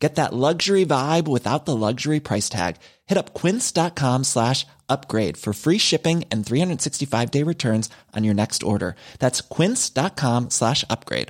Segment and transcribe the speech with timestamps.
[0.00, 2.76] Get that luxury vibe without the luxury price tag.
[3.06, 8.62] Hit up quince.com slash upgrade for free shipping and 365 day returns on your next
[8.62, 8.96] order.
[9.18, 11.28] That's quince.com slash upgrade.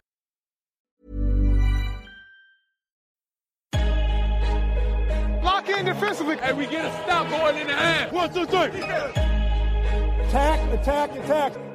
[5.42, 6.38] Lock in defensively.
[6.40, 8.12] And we get a stop going in the half.
[8.12, 8.80] One, two, three.
[10.26, 11.69] Attack, attack, attack.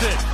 [0.00, 0.27] missed it.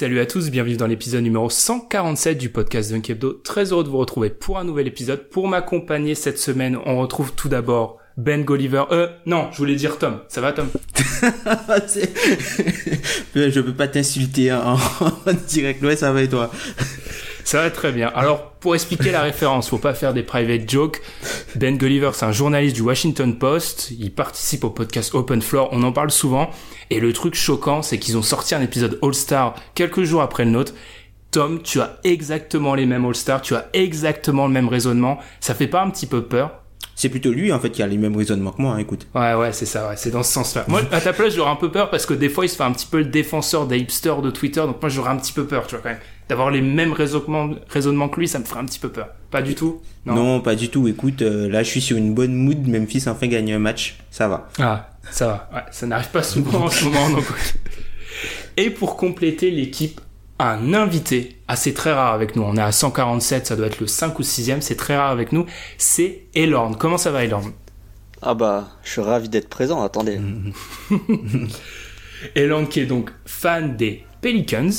[0.00, 3.34] Salut à tous, bienvenue dans l'épisode numéro 147 du podcast Dunk Hebdo.
[3.34, 5.28] Très heureux de vous retrouver pour un nouvel épisode.
[5.28, 8.84] Pour m'accompagner cette semaine, on retrouve tout d'abord Ben Golliver.
[8.92, 10.20] Euh, non, je voulais dire Tom.
[10.28, 10.70] Ça va Tom?
[13.34, 15.82] Je peux pas t'insulter en, en direct.
[15.82, 16.50] Ouais, ça va et toi?
[17.44, 18.08] Ça va très bien.
[18.14, 21.00] Alors, pour expliquer la référence, faut pas faire des private jokes.
[21.56, 23.90] Ben Golliver, c'est un journaliste du Washington Post.
[23.98, 25.68] Il participe au podcast Open Floor.
[25.72, 26.50] On en parle souvent.
[26.90, 30.50] Et le truc choquant, c'est qu'ils ont sorti un épisode All-Star quelques jours après le
[30.50, 30.74] nôtre.
[31.30, 33.42] Tom, tu as exactement les mêmes All-Stars.
[33.42, 35.18] Tu as exactement le même raisonnement.
[35.40, 36.52] Ça fait pas un petit peu peur?
[36.96, 38.74] C'est plutôt lui en fait qui a les mêmes raisonnements que moi.
[38.74, 39.06] hein, écoute.
[39.14, 40.66] Ouais, ouais, c'est ça, ouais, c'est dans ce sens-là.
[40.68, 42.62] Moi, à ta place, j'aurais un peu peur parce que des fois, il se fait
[42.62, 45.46] un petit peu le défenseur des hipsters de Twitter, donc moi, j'aurais un petit peu
[45.46, 45.98] peur, tu vois, quand même.
[46.30, 49.08] D'avoir les mêmes raisonnements, raisonnements que lui, ça me ferait un petit peu peur.
[49.32, 50.86] Pas du tout Non, pas du tout.
[50.86, 52.68] Écoute, euh, là, je suis sur une bonne mood.
[52.68, 53.98] Memphis enfin gagné un match.
[54.12, 54.48] Ça va.
[54.60, 55.50] Ah, ça va.
[55.52, 57.24] Ouais, ça n'arrive pas souvent en ce moment, donc.
[58.56, 60.00] Et pour compléter l'équipe,
[60.38, 62.42] un invité assez très rare avec nous.
[62.42, 65.32] On est à 147, ça doit être le 5 ou 6e, c'est très rare avec
[65.32, 65.46] nous.
[65.78, 66.76] C'est Elorn.
[66.76, 67.50] Comment ça va, Elorn?
[68.22, 70.20] Ah bah, je suis ravi d'être présent, attendez.
[72.36, 74.70] Elorn qui est donc fan des Pelicans.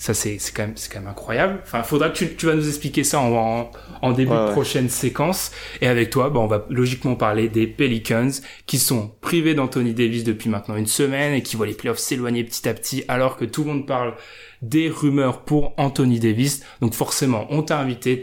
[0.00, 1.60] Ça, c'est c'est quand, même- c'est quand même incroyable.
[1.64, 3.70] Enfin, faudra que tu, tu vas nous expliquer ça en, en,
[4.00, 4.52] en début Ouais, de ouais.
[4.52, 5.50] prochaine séquence.
[5.80, 8.30] Et avec toi, bah, on va logiquement parler des Pelicans
[8.66, 12.44] qui sont privés d'Anthony Davis depuis maintenant une semaine et qui voient les playoffs s'éloigner
[12.44, 14.14] petit à petit alors que tout le monde parle
[14.62, 16.62] des rumeurs pour Anthony Davis.
[16.80, 18.20] Donc forcément, on t'a invité.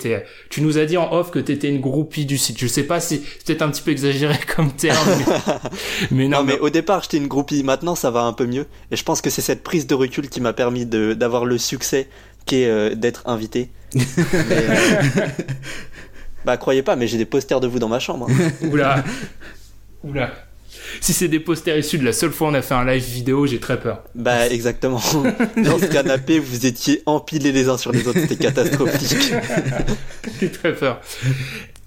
[0.50, 2.58] tu nous as dit en off que t'étais une groupie du site.
[2.60, 5.26] Je sais pas si c'est peut-être un petit peu exagéré comme terme, mais,
[6.12, 8.66] mais non, Non, mais au départ, j'étais une groupie, maintenant ça va un peu mieux.
[8.92, 11.58] Et je pense que c'est cette prise de recul qui m'a permis de- d'avoir le
[11.58, 12.08] succès
[12.46, 13.70] qu'est euh, d'être invité.
[13.96, 15.28] Mais, euh,
[16.46, 18.28] bah, croyez pas, mais j'ai des posters de vous dans ma chambre.
[18.30, 18.52] hein.
[18.70, 19.04] Oula.
[20.04, 20.32] Oula.
[21.02, 23.04] Si c'est des posters issus de la seule fois où on a fait un live
[23.04, 24.04] vidéo, j'ai très peur.
[24.16, 25.02] Bah, exactement.
[25.58, 29.18] Dans ce canapé, vous étiez empilés les uns sur les autres, c'était catastrophique.
[30.40, 31.02] J'ai très peur.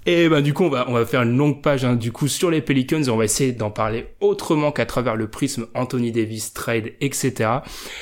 [0.05, 2.27] Et ben du coup on va on va faire une longue page hein, du coup
[2.27, 6.11] sur les Pelicans et on va essayer d'en parler autrement qu'à travers le prisme Anthony
[6.11, 7.33] Davis trade etc.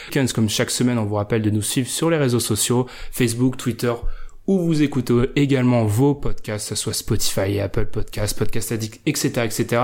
[0.06, 3.58] Pelicans comme chaque semaine on vous rappelle de nous suivre sur les réseaux sociaux Facebook
[3.58, 3.92] Twitter
[4.48, 9.42] où vous écoutez également vos podcasts, que ce soit Spotify, Apple Podcasts, Podcast Addict, etc.,
[9.44, 9.82] etc.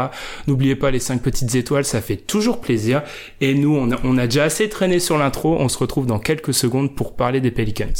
[0.47, 3.03] N'oubliez pas les cinq petites étoiles, ça fait toujours plaisir.
[3.41, 5.55] Et nous, on a, on a déjà assez traîné sur l'intro.
[5.59, 7.93] On se retrouve dans quelques secondes pour parler des Pelicans.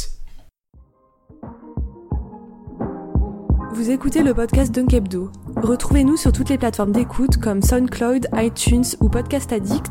[3.74, 5.30] Vous écoutez le podcast Dunk Hebdo.
[5.56, 9.86] Retrouvez-nous sur toutes les plateformes d'écoute comme SoundCloud, iTunes ou Podcast Addict,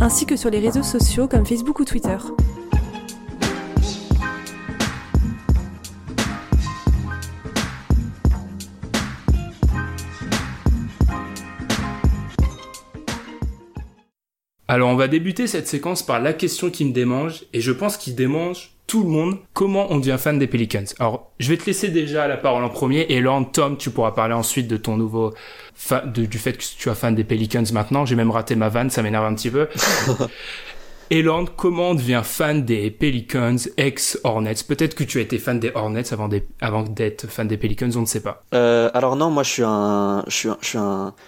[0.00, 2.16] ainsi que sur les réseaux sociaux comme Facebook ou Twitter.
[14.72, 17.98] Alors on va débuter cette séquence par la question qui me démange, et je pense
[17.98, 19.36] qu'il démange tout le monde.
[19.52, 20.86] Comment on devient fan des Pelicans?
[20.98, 24.12] Alors je vais te laisser déjà la parole en premier, et Lorne, Tom, tu pourras
[24.12, 25.34] parler ensuite de ton nouveau...
[26.06, 28.06] du fait que tu es fan des Pelicans maintenant.
[28.06, 29.68] J'ai même raté ma vanne, ça m'énerve un petit peu.
[31.10, 35.70] Eland, comment on devient fan des Pelicans, ex-Hornets Peut-être que tu as été fan des
[35.74, 36.12] Hornets
[36.60, 38.42] avant, d'être fan des Pelicans, on ne sait pas.
[38.54, 40.54] Euh, alors non, moi je suis un, je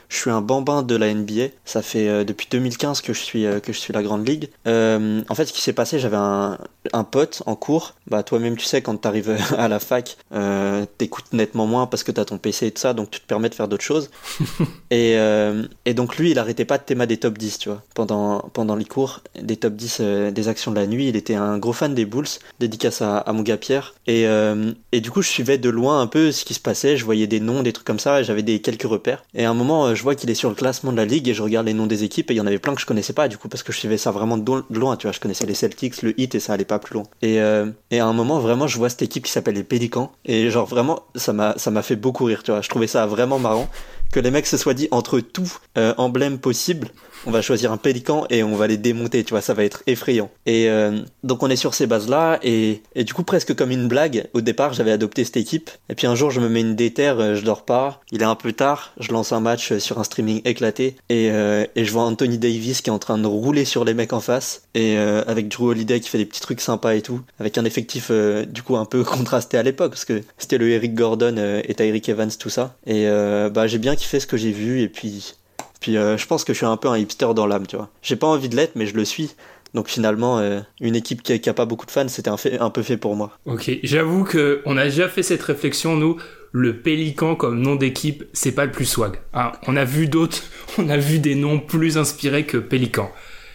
[0.08, 1.48] suis bambin de la NBA.
[1.64, 4.48] Ça fait euh, depuis 2015 que je suis euh, que je suis la grande ligue.
[4.66, 6.58] En fait, ce qui s'est passé, j'avais un,
[6.92, 7.94] un pote en cours.
[8.08, 12.12] Bah toi-même, tu sais, quand t'arrives à la fac, euh, t'écoutes nettement moins parce que
[12.12, 14.10] t'as ton PC et tout ça, donc tu te permets de faire d'autres choses.
[14.90, 17.82] et, euh, et donc lui, il arrêtait pas de théma des top 10, tu vois,
[17.94, 21.08] pendant pendant les cours, des top top 10 euh, des actions de la nuit.
[21.08, 22.26] Il était un gros fan des Bulls,
[22.60, 23.94] dédicace à, à mon gars Pierre.
[24.06, 26.96] Et, euh, et du coup, je suivais de loin un peu ce qui se passait.
[26.96, 29.24] Je voyais des noms, des trucs comme ça, et j'avais des quelques repères.
[29.34, 31.28] Et à un moment, euh, je vois qu'il est sur le classement de la ligue
[31.28, 32.86] et je regarde les noms des équipes et il y en avait plein que je
[32.86, 34.96] connaissais pas du coup parce que je suivais ça vraiment de de loin.
[34.96, 37.04] Tu vois, je connaissais les Celtics, le Heat et ça allait pas plus loin.
[37.22, 40.12] Et, euh, et à un moment, vraiment, je vois cette équipe qui s'appelle les Pélicans
[40.24, 42.42] et genre vraiment, ça m'a ça m'a fait beaucoup rire.
[42.42, 43.68] Tu vois, je trouvais ça vraiment marrant
[44.14, 46.92] que les mecs se soient dit entre tout euh, emblème possible,
[47.26, 49.82] on va choisir un pélican et on va les démonter, tu vois, ça va être
[49.86, 50.30] effrayant.
[50.46, 53.88] Et euh, donc on est sur ces bases-là, et, et du coup presque comme une
[53.88, 56.76] blague, au départ j'avais adopté cette équipe, et puis un jour je me mets une
[56.76, 59.78] déterre, euh, je dors pas, il est un peu tard, je lance un match euh,
[59.78, 63.26] sur un streaming éclaté, et, et je vois Anthony Davis qui est en train de
[63.26, 66.60] rouler sur les mecs en face, et avec Drew Holiday qui fait des petits trucs
[66.60, 70.22] sympas et tout, avec un effectif du coup un peu contrasté à l'époque, parce que
[70.38, 73.06] c'était le Eric Gordon et Tyreek Evans, tout ça, et
[73.52, 75.34] bah j'ai bien ce que j'ai vu, et puis
[75.80, 77.90] puis euh, je pense que je suis un peu un hipster dans l'âme, tu vois.
[78.02, 79.34] J'ai pas envie de l'être, mais je le suis.
[79.74, 82.36] Donc finalement, euh, une équipe qui a, qui a pas beaucoup de fans, c'était un,
[82.36, 83.36] fait- un peu fait pour moi.
[83.44, 86.16] Ok, j'avoue que on a déjà fait cette réflexion, nous.
[86.52, 89.16] Le Pélican comme nom d'équipe, c'est pas le plus swag.
[89.34, 89.50] hein.
[89.66, 90.44] on a vu d'autres,
[90.78, 93.10] on a vu des noms plus inspirés que Pélican.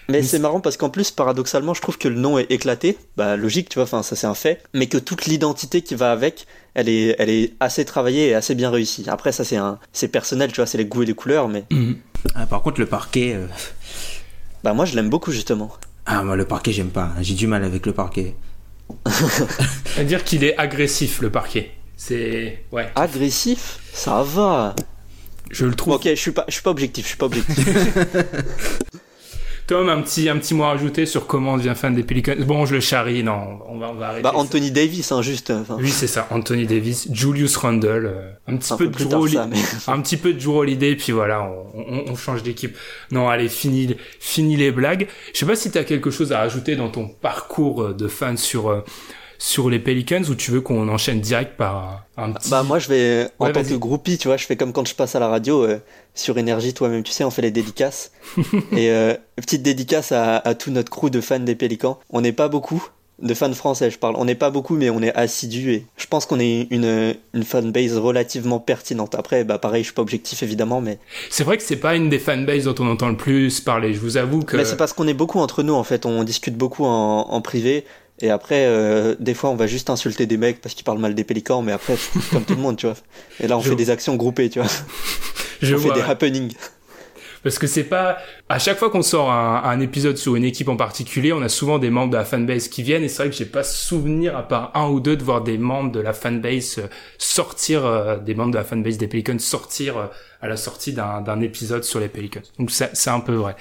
[0.09, 2.97] Mais c'est marrant parce qu'en plus, paradoxalement, je trouve que le nom est éclaté.
[3.15, 4.61] Bah logique, tu vois, enfin ça c'est un fait.
[4.73, 8.55] Mais que toute l'identité qui va avec, elle est, elle est assez travaillée et assez
[8.55, 9.05] bien réussie.
[9.07, 11.47] Après ça c'est un, c'est personnel, tu vois, c'est les goûts et les couleurs.
[11.49, 11.65] Mais
[12.35, 13.33] Ah, par contre, le parquet.
[13.35, 13.47] euh,
[14.63, 15.71] bah moi je l'aime beaucoup justement.
[16.05, 17.11] Ah, moi, le parquet, j'aime pas.
[17.21, 18.35] J'ai du mal avec le parquet.
[19.05, 21.71] C'est-à-dire qu'il est agressif, le parquet.
[21.97, 22.63] C'est...
[22.71, 24.75] Ouais, Agressif, ça va.
[25.51, 25.93] je le trouve.
[25.95, 27.59] Ok, je suis pas, je suis pas objectif, je suis pas objectif.
[29.69, 32.33] Tom, un petit, un petit mot à rajouter sur comment on devient fan des Pelicans?
[32.39, 34.23] Bon, je le charrie, non, on va, on va arrêter.
[34.23, 34.37] bah ça.
[34.39, 35.51] Anthony Davis, hein, juste.
[35.51, 39.29] enfin, Oui, c'est ça, Anthony Davis, Julius Randle, euh, un petit un peu peu tard
[39.29, 39.57] ça, mais.
[39.87, 42.75] un petit peu de Drew Holiday, puis voilà, on, on, on change d'équipe.
[43.11, 45.07] Non, allez, fini, fini les blagues.
[45.35, 48.37] Je sais pas si t'as quelque chose à rajouter dans ton parcours euh, de fan
[48.37, 48.81] sur euh,
[49.39, 52.49] sur les Pelicans ou tu veux qu'on enchaîne direct par un, petit.
[52.49, 54.93] Bah moi je vais en tant que groupie, tu vois, je fais comme quand je
[54.93, 55.79] passe à la radio euh,
[56.13, 58.11] sur énergie, toi-même tu sais, on fait les dédicaces.
[58.73, 61.99] et euh, petite dédicace à, à tout notre crew de fans des Pélicans.
[62.09, 62.85] On n'est pas beaucoup
[63.21, 64.15] de fans français, je parle.
[64.17, 67.43] On n'est pas beaucoup, mais on est assidus et je pense qu'on est une une
[67.43, 69.15] fanbase relativement pertinente.
[69.15, 70.99] Après, bah pareil, je suis pas objectif évidemment, mais
[71.29, 73.93] C'est vrai que c'est pas une des fanbases dont on entend le plus parler.
[73.93, 74.57] Je vous avoue que.
[74.57, 76.05] mais c'est parce qu'on est beaucoup entre nous en fait.
[76.05, 77.85] On discute beaucoup en, en privé.
[78.21, 81.15] Et après, euh, des fois, on va juste insulter des mecs parce qu'ils parlent mal
[81.15, 81.95] des pélicans, mais après,
[82.31, 82.95] comme tout le monde, tu vois.
[83.39, 84.69] Et là, on Je- fait des actions groupées, tu vois.
[85.61, 86.11] je on vois, fait des ouais.
[86.11, 86.53] happenings.
[87.41, 88.17] Parce que c'est pas
[88.49, 91.47] à chaque fois qu'on sort un, un épisode sur une équipe en particulier, on a
[91.47, 94.35] souvent des membres de la fanbase qui viennent et c'est vrai que j'ai pas souvenir
[94.35, 96.87] à part un ou deux de voir des membres de la fanbase euh,
[97.17, 100.07] sortir euh, des membres de la fanbase des Pelicans sortir euh,
[100.41, 102.41] à la sortie d'un épisode sur les Pelicans.
[102.59, 103.55] Donc c'est c'est un peu vrai.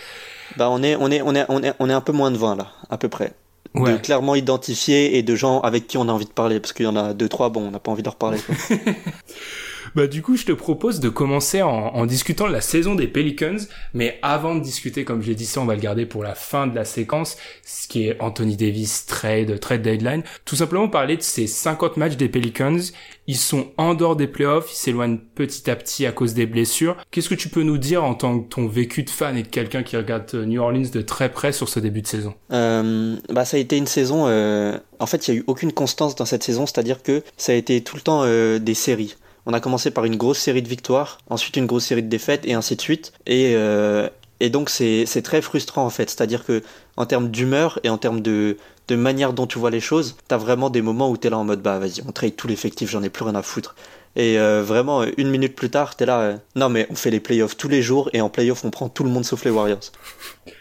[0.57, 2.37] Bah on est on est on est on est on est un peu moins de
[2.37, 3.33] 20 là, à peu près.
[3.75, 6.87] De clairement identifiés et de gens avec qui on a envie de parler parce qu'il
[6.87, 8.39] y en a deux trois bon, on n'a pas envie de leur parler.
[9.95, 13.07] Bah du coup, je te propose de commencer en, en discutant de la saison des
[13.09, 13.57] Pelicans,
[13.95, 16.35] mais avant de discuter, comme je l'ai dit ça, on va le garder pour la
[16.35, 20.23] fin de la séquence, ce qui est Anthony Davis trade, trade deadline.
[20.45, 22.79] Tout simplement parler de ces 50 matchs des Pelicans.
[23.27, 26.97] Ils sont en dehors des playoffs, ils s'éloignent petit à petit à cause des blessures.
[27.11, 29.49] Qu'est-ce que tu peux nous dire en tant que ton vécu de fan et de
[29.49, 32.35] quelqu'un qui regarde New Orleans de très près sur ce début de saison?
[32.53, 34.25] Euh, bah ça a été une saison.
[34.29, 37.53] euh, En fait, il y a eu aucune constance dans cette saison, c'est-à-dire que ça
[37.53, 39.17] a été tout le temps euh, des séries.
[39.49, 42.45] On a commencé par une grosse série de victoires, ensuite une grosse série de défaites
[42.45, 43.15] et ainsi de suite.
[43.25, 44.07] Et euh,
[44.41, 46.63] et donc c'est très frustrant en fait, c'est-à-dire que
[46.99, 50.37] en termes d'humeur et en termes de de manière dont tu vois les choses, t'as
[50.37, 53.03] vraiment des moments où t'es là en mode bah vas-y, on trade tout l'effectif, j'en
[53.03, 53.75] ai plus rien à foutre.
[54.19, 57.11] Et euh, vraiment, euh, une minute plus tard, t'es là, euh, non mais on fait
[57.11, 59.51] les playoffs tous les jours et en playoffs on prend tout le monde sauf les
[59.53, 59.93] Warriors.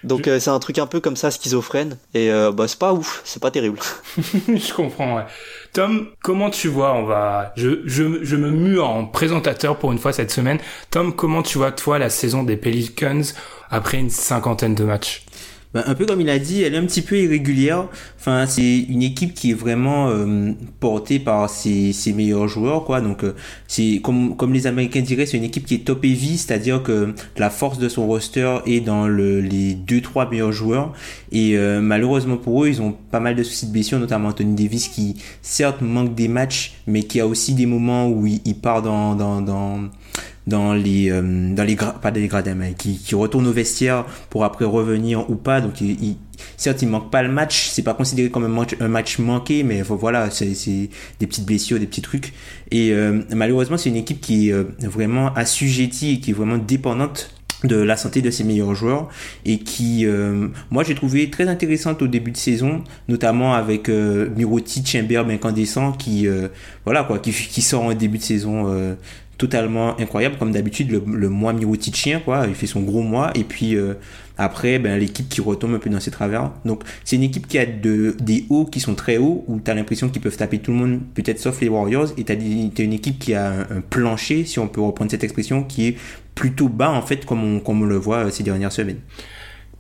[0.04, 1.98] Donc euh, c'est un truc un peu comme ça, schizophrène.
[2.14, 3.80] Et euh, bah c'est pas ouf, c'est pas terrible.
[4.18, 5.26] je comprends, ouais.
[5.74, 9.98] Tom, comment tu vois, on va, je, je, je me mue en présentateur pour une
[9.98, 10.60] fois cette semaine.
[10.92, 13.22] Tom, comment tu vois, toi, la saison des Pelicans
[13.72, 15.26] après une cinquantaine de matchs?
[15.78, 17.86] Ben, un peu comme il a dit, elle est un petit peu irrégulière.
[18.18, 23.00] Enfin, c'est une équipe qui est vraiment euh, portée par ses, meilleurs joueurs, quoi.
[23.00, 23.36] Donc, euh,
[23.68, 27.14] c'est comme comme les Américains diraient, c'est une équipe qui est top heavy, c'est-à-dire que
[27.38, 30.94] la force de son roster est dans le, les deux trois meilleurs joueurs.
[31.32, 34.56] Et euh, malheureusement pour eux, ils ont pas mal de soucis de blessures, notamment Anthony
[34.56, 38.56] Davis qui certes manque des matchs, mais qui a aussi des moments où il, il
[38.56, 39.90] part dans dans dans
[40.46, 44.44] dans les euh, dans les pas des gradins mais qui, qui retourne au vestiaire pour
[44.46, 45.62] après revenir ou pas.
[45.62, 46.18] Donc il, il-
[46.56, 47.70] certes il manque pas le match.
[47.72, 51.80] C'est pas considéré comme un match, un match manqué mais voilà c'est des petites blessures
[51.80, 52.34] des petits trucs.
[52.72, 56.58] Et euh, malheureusement c'est une équipe qui est euh, vraiment assujettie et qui est vraiment
[56.58, 57.32] dépendante
[57.64, 59.08] de la santé de ses meilleurs joueurs
[59.44, 64.30] et qui euh, moi j'ai trouvé très intéressante au début de saison notamment avec euh,
[64.36, 66.50] Mirotic Chimberbe incandescent qui euh,
[66.86, 68.94] voilà quoi qui, qui sort en début de saison euh,
[69.38, 73.44] totalement incroyable comme d'habitude le, le mois Miroticien quoi il fait son gros mois et
[73.44, 73.94] puis euh,
[74.38, 77.60] après ben l'équipe qui retombe un peu dans ses travers donc c'est une équipe qui
[77.60, 80.60] a de, des hauts qui sont très hauts où tu as l'impression qu'ils peuvent taper
[80.60, 82.36] tout le monde peut-être sauf les Warriors et tu as,
[82.84, 85.98] une équipe qui a un, plancher si on peut reprendre cette expression qui est
[86.34, 89.00] plutôt bas en fait comme on, comme on le voit euh, ces dernières semaines.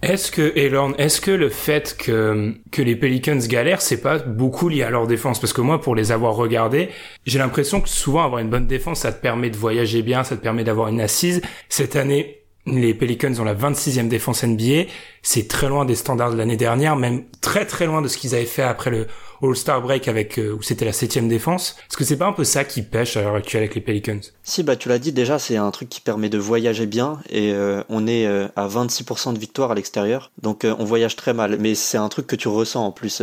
[0.03, 4.69] Est-ce que, Elorn, est-ce que le fait que, que les Pelicans galèrent, c'est pas beaucoup
[4.69, 5.39] lié à leur défense?
[5.39, 6.89] Parce que moi, pour les avoir regardés,
[7.25, 10.37] j'ai l'impression que souvent avoir une bonne défense, ça te permet de voyager bien, ça
[10.37, 11.41] te permet d'avoir une assise.
[11.67, 14.89] Cette année, les Pelicans ont la 26e défense NBA.
[15.23, 18.35] C'est très loin des standards de l'année dernière, même très très loin de ce qu'ils
[18.35, 19.07] avaient fait après le
[19.41, 21.75] All-Star Break avec euh, où c'était la septième défense.
[21.89, 24.19] Est-ce que c'est pas un peu ça qui pêche à l'heure actuelle avec les Pelicans?
[24.43, 27.51] Si, bah tu l'as dit déjà, c'est un truc qui permet de voyager bien et
[27.53, 31.57] euh, on est euh, à 26% de victoire à l'extérieur, donc on voyage très mal.
[31.59, 33.21] Mais c'est un truc que tu ressens en plus.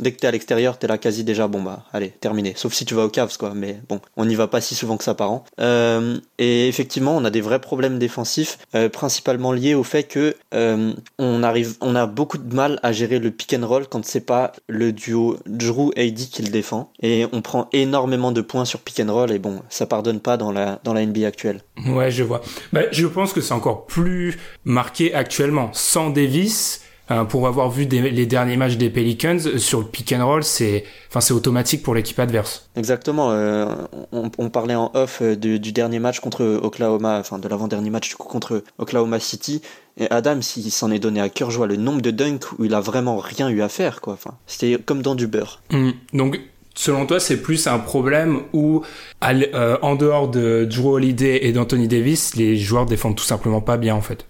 [0.00, 2.52] Dès que t'es à l'extérieur, t'es là quasi déjà, bon bah, allez, terminé.
[2.56, 4.96] Sauf si tu vas au Cavs, quoi, mais bon, on n'y va pas si souvent
[4.96, 5.44] que ça par an.
[5.60, 10.36] Euh, et effectivement, on a des vrais problèmes défensifs, euh, principalement liés au fait que
[10.54, 14.04] euh, on arrive, on a beaucoup de mal à gérer le pick and roll quand
[14.04, 16.92] c'est pas le duo Drew AD qui le défend.
[17.02, 20.36] Et on prend énormément de points sur pick and roll, et bon, ça pardonne pas
[20.36, 21.60] dans la, dans la NBA actuelle.
[21.86, 22.42] Ouais, je vois.
[22.72, 25.70] Bah, je pense que c'est encore plus marqué actuellement.
[25.72, 26.82] Sans Davis,
[27.28, 30.44] pour avoir vu des- les derniers matchs des Pelicans euh, sur le pick and roll,
[30.44, 32.68] c'est, enfin, c'est automatique pour l'équipe adverse.
[32.76, 33.30] Exactement.
[33.32, 33.66] euh,
[34.12, 37.90] on, on parlait en off euh, du, du dernier match contre Oklahoma, enfin de l'avant-dernier
[37.90, 39.62] match du coup contre Oklahoma City.
[39.96, 42.74] Et Adam, s'il s'en est donné à cœur joie le nombre de dunks où il
[42.74, 44.12] a vraiment rien eu à faire, quoi.
[44.12, 45.60] Enfin, c'était comme dans du beurre.
[45.72, 45.90] Hmm.
[46.12, 46.38] Donc,
[46.76, 48.82] selon toi, c'est plus un problème où,
[49.20, 53.60] à euh, en dehors de Drew Holiday et d'Anthony Davis, les joueurs défendent tout simplement
[53.60, 54.26] pas bien, en fait.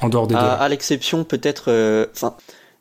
[0.00, 0.62] En dehors des À, deux.
[0.62, 2.34] à l'exception peut-être, euh, enfin,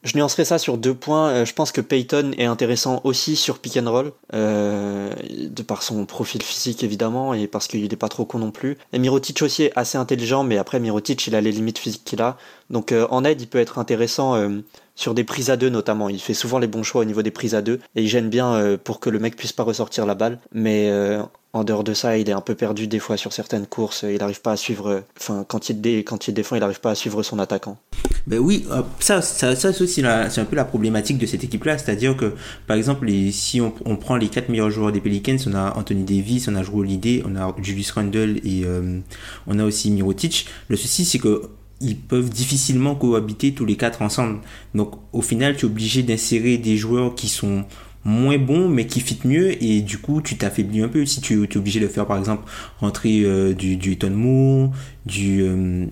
[0.03, 1.29] je nuancerai ça sur deux points.
[1.29, 5.83] Euh, je pense que Peyton est intéressant aussi sur pick and roll, euh, de par
[5.83, 8.77] son profil physique évidemment et parce qu'il est pas trop con non plus.
[8.93, 12.21] Et Mirotic aussi est assez intelligent, mais après Mirotic il a les limites physiques qu'il
[12.21, 12.37] a.
[12.69, 14.49] Donc euh, en aide il peut être intéressant euh,
[14.97, 16.09] sur des prises à deux notamment.
[16.09, 18.27] Il fait souvent les bons choix au niveau des prises à deux et il gêne
[18.27, 20.39] bien euh, pour que le mec puisse pas ressortir la balle.
[20.51, 21.21] Mais euh,
[21.53, 24.03] en dehors de ça, il est un peu perdu des fois sur certaines courses.
[24.03, 25.03] Il n'arrive pas à suivre.
[25.19, 27.77] Enfin, quand il dé, quand il défend, il n'arrive pas à suivre son attaquant.
[28.25, 28.65] Ben oui,
[28.99, 32.33] ça, ça, ça c'est un peu la problématique de cette équipe-là, c'est-à-dire que,
[32.67, 36.49] par exemple, si on, prend les quatre meilleurs joueurs des Pelicans, on a Anthony Davis,
[36.49, 38.99] on a Drew Holiday, on a Julius Randle et euh,
[39.47, 40.47] on a aussi Mirotic.
[40.67, 41.43] Le souci, c'est que
[41.81, 44.39] ils peuvent difficilement cohabiter tous les quatre ensemble.
[44.75, 47.65] Donc, au final, tu es obligé d'insérer des joueurs qui sont
[48.05, 51.43] moins bons mais qui fit mieux et du coup tu t'affaiblis un peu si tu
[51.43, 54.71] es obligé de faire par exemple rentrer euh, du, du Eton Moore
[55.05, 55.85] du euh,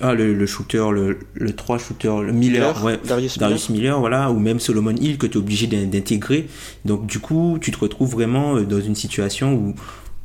[0.00, 3.98] ah, le, le shooter, le, le 3 shooter, le Miller, Miller, ouais, Darius Darius Miller,
[3.98, 6.48] voilà, ou même Solomon Hill que tu es obligé d'in- d'intégrer.
[6.84, 9.74] Donc du coup, tu te retrouves vraiment euh, dans une situation où,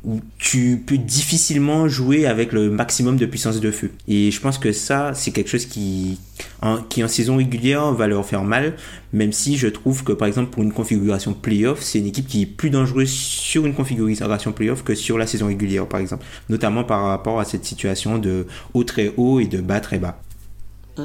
[0.04, 3.90] où tu peux difficilement jouer avec le maximum de puissance de feu.
[4.08, 6.18] Et je pense que ça, c'est quelque chose qui
[6.60, 8.74] en, qui en saison régulière va leur faire mal,
[9.12, 12.42] même si je trouve que par exemple pour une configuration playoff, c'est une équipe qui
[12.42, 16.84] est plus dangereuse sur une configuration playoff que sur la saison régulière par exemple, notamment
[16.84, 20.20] par rapport à cette situation de haut très haut et de bas très bas.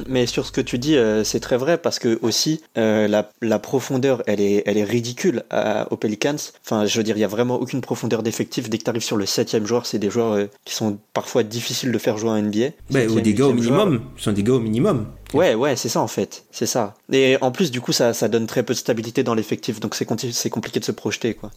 [0.08, 3.29] Mais sur ce que tu dis, euh, c'est très vrai parce que aussi euh, la,
[3.41, 6.36] la profondeur, elle est, elle est ridicule à- aux Pelicans.
[6.65, 8.70] Enfin, je veux dire, il y a vraiment aucune profondeur d'effectif.
[8.70, 11.44] Dès que tu arrives sur le septième joueur, c'est des joueurs euh, qui sont parfois
[11.44, 12.70] difficiles de faire jouer en NBA.
[12.91, 13.86] Ben, ou des gars au joueur.
[13.86, 15.08] minimum, ce sont des gars au minimum.
[15.34, 16.94] Ouais, ouais, c'est ça en fait, c'est ça.
[17.12, 19.96] Et en plus, du coup, ça, ça donne très peu de stabilité dans l'effectif, donc
[19.96, 21.51] c'est compliqué de se projeter, quoi.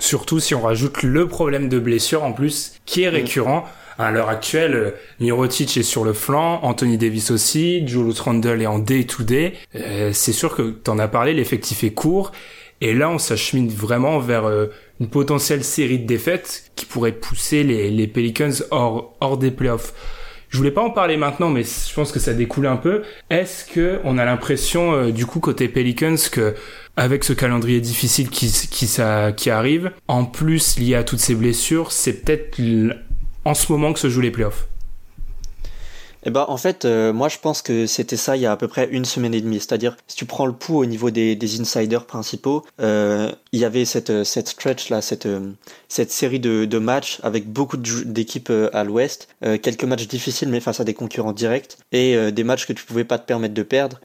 [0.00, 3.68] Surtout si on rajoute le problème de blessure en plus, qui est récurrent.
[3.98, 4.90] À l'heure actuelle, euh,
[5.20, 9.52] Mirotic est sur le flanc, Anthony Davis aussi, Julius Randle est en day-to-day.
[9.76, 12.32] Euh, c'est sûr que t'en as parlé, l'effectif est court.
[12.80, 14.68] Et là, on s'achemine vraiment vers euh,
[15.00, 19.92] une potentielle série de défaites qui pourrait pousser les, les Pelicans hors, hors des playoffs.
[20.50, 23.02] Je voulais pas en parler maintenant, mais je pense que ça découle un peu.
[23.30, 26.54] Est-ce que on a l'impression, euh, du coup, côté Pelicans, que
[27.00, 32.60] avec ce calendrier difficile qui, arrive, en plus lié à toutes ces blessures, c'est peut-être
[33.46, 34.68] en ce moment que se jouent les playoffs.
[36.24, 38.56] Eh ben, en fait, euh, moi, je pense que c'était ça il y a à
[38.56, 39.58] peu près une semaine et demie.
[39.58, 43.64] C'est-à-dire, si tu prends le pouls au niveau des, des insiders principaux, euh, il y
[43.64, 45.52] avait cette, euh, cette stretch là, cette, euh,
[45.88, 50.48] cette série de, de matchs avec beaucoup d'équipes euh, à l'ouest, euh, quelques matchs difficiles
[50.50, 53.54] mais face à des concurrents directs et des matchs que tu pouvais pas te permettre
[53.54, 54.00] de perdre.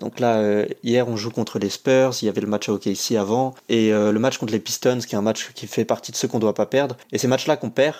[0.00, 3.12] Donc là, hier, on joue contre les Spurs, il y avait le match à OKC
[3.18, 6.16] avant et le match contre les Pistons, qui est un match qui fait partie de
[6.16, 6.96] ceux qu'on doit pas perdre.
[7.12, 7.96] Et ces matchs-là qu'on perd,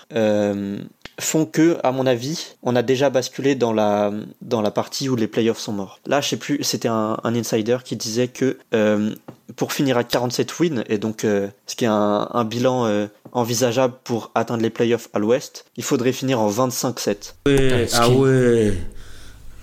[1.21, 5.17] font que, à mon avis, on a déjà basculé dans la dans la partie où
[5.17, 5.99] les playoffs sont morts.
[6.07, 9.15] Là, je sais plus, c'était un, un insider qui disait que euh,
[9.57, 13.07] pour finir à 47 wins et donc euh, ce qui est un, un bilan euh,
[13.33, 17.35] envisageable pour atteindre les playoffs à l'Ouest, il faudrait finir en 25-7.
[17.47, 18.73] Ouais, ah qui- ouais.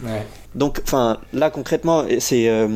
[0.03, 0.27] Ouais.
[0.55, 2.67] Donc, enfin, là concrètement, c'est euh,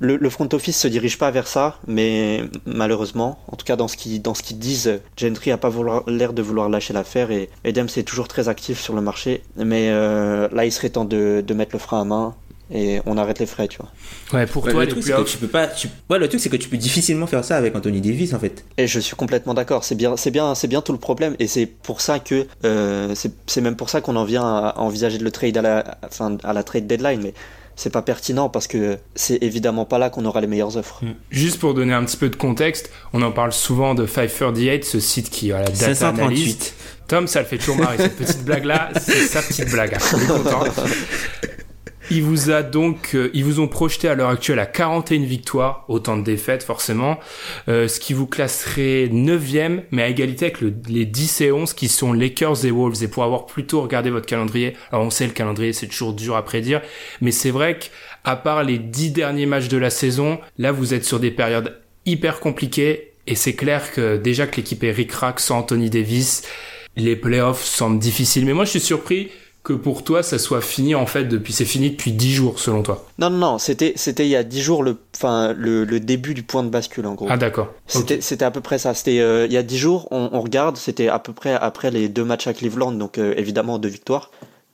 [0.00, 3.86] le, le front office se dirige pas vers ça, mais malheureusement, en tout cas dans
[3.88, 5.70] ce qu'ils dans ce qu'ils disent, Gentry a pas
[6.08, 9.88] l'air de vouloir lâcher l'affaire et Edem c'est toujours très actif sur le marché, mais
[9.90, 12.34] euh, là il serait temps de, de mettre le frein à main
[12.72, 13.90] et on arrête les frais, tu vois.
[14.32, 15.66] Ouais, pour Ouais, toi, le truc, c'est que tu peux pas.
[15.66, 15.88] Tu...
[16.08, 18.64] Ouais, le truc, c'est que tu peux difficilement faire ça avec Anthony Davis, en fait.
[18.78, 19.82] Et je suis complètement d'accord.
[19.82, 21.34] C'est bien, c'est bien, c'est bien tout le problème.
[21.40, 24.68] Et c'est pour ça que euh, c'est c'est même pour ça qu'on en vient à,
[24.68, 27.20] à envisager de le trade à la, enfin, à la trade deadline.
[27.20, 27.34] Mais
[27.80, 31.00] c'est pas pertinent parce que c'est évidemment pas là qu'on aura les meilleures offres.
[31.30, 35.00] Juste pour donner un petit peu de contexte, on en parle souvent de 538, ce
[35.00, 36.58] site qui a la data analyse.
[36.58, 36.74] 538.
[37.08, 39.94] Tom, ça le fait toujours marrer, cette petite blague-là, c'est sa petite blague.
[39.94, 39.98] hein.
[40.12, 40.64] On est content.
[42.12, 45.84] Il vous a donc, euh, ils vous ont projeté à l'heure actuelle à 41 victoires,
[45.86, 47.20] autant de défaites forcément,
[47.68, 51.72] euh, ce qui vous classerait 9e, mais à égalité avec le- les 10 et 11
[51.72, 53.02] qui sont Lakers et Wolves.
[53.04, 56.34] Et pour avoir plutôt regardé votre calendrier, alors on sait le calendrier, c'est toujours dur
[56.34, 56.82] à prédire,
[57.20, 61.04] mais c'est vrai qu'à part les 10 derniers matchs de la saison, là vous êtes
[61.04, 65.58] sur des périodes hyper compliquées, et c'est clair que déjà que l'équipe est ric-rac sans
[65.58, 66.42] Anthony Davis,
[66.96, 68.44] les playoffs semblent difficiles.
[68.44, 69.28] Mais moi, je suis surpris
[69.62, 72.82] que pour toi, ça soit fini en fait depuis, c'est fini depuis 10 jours selon
[72.82, 73.04] toi?
[73.18, 73.58] Non, non, non.
[73.58, 76.70] C'était, c'était il y a 10 jours le, enfin, le, le début du point de
[76.70, 77.26] bascule en gros.
[77.28, 77.68] Ah d'accord.
[77.86, 78.94] C'était, c'était à peu près ça.
[78.94, 81.90] C'était euh, il y a 10 jours, on, on regarde, c'était à peu près après
[81.90, 84.30] les deux matchs à Cleveland, donc euh, évidemment deux victoires.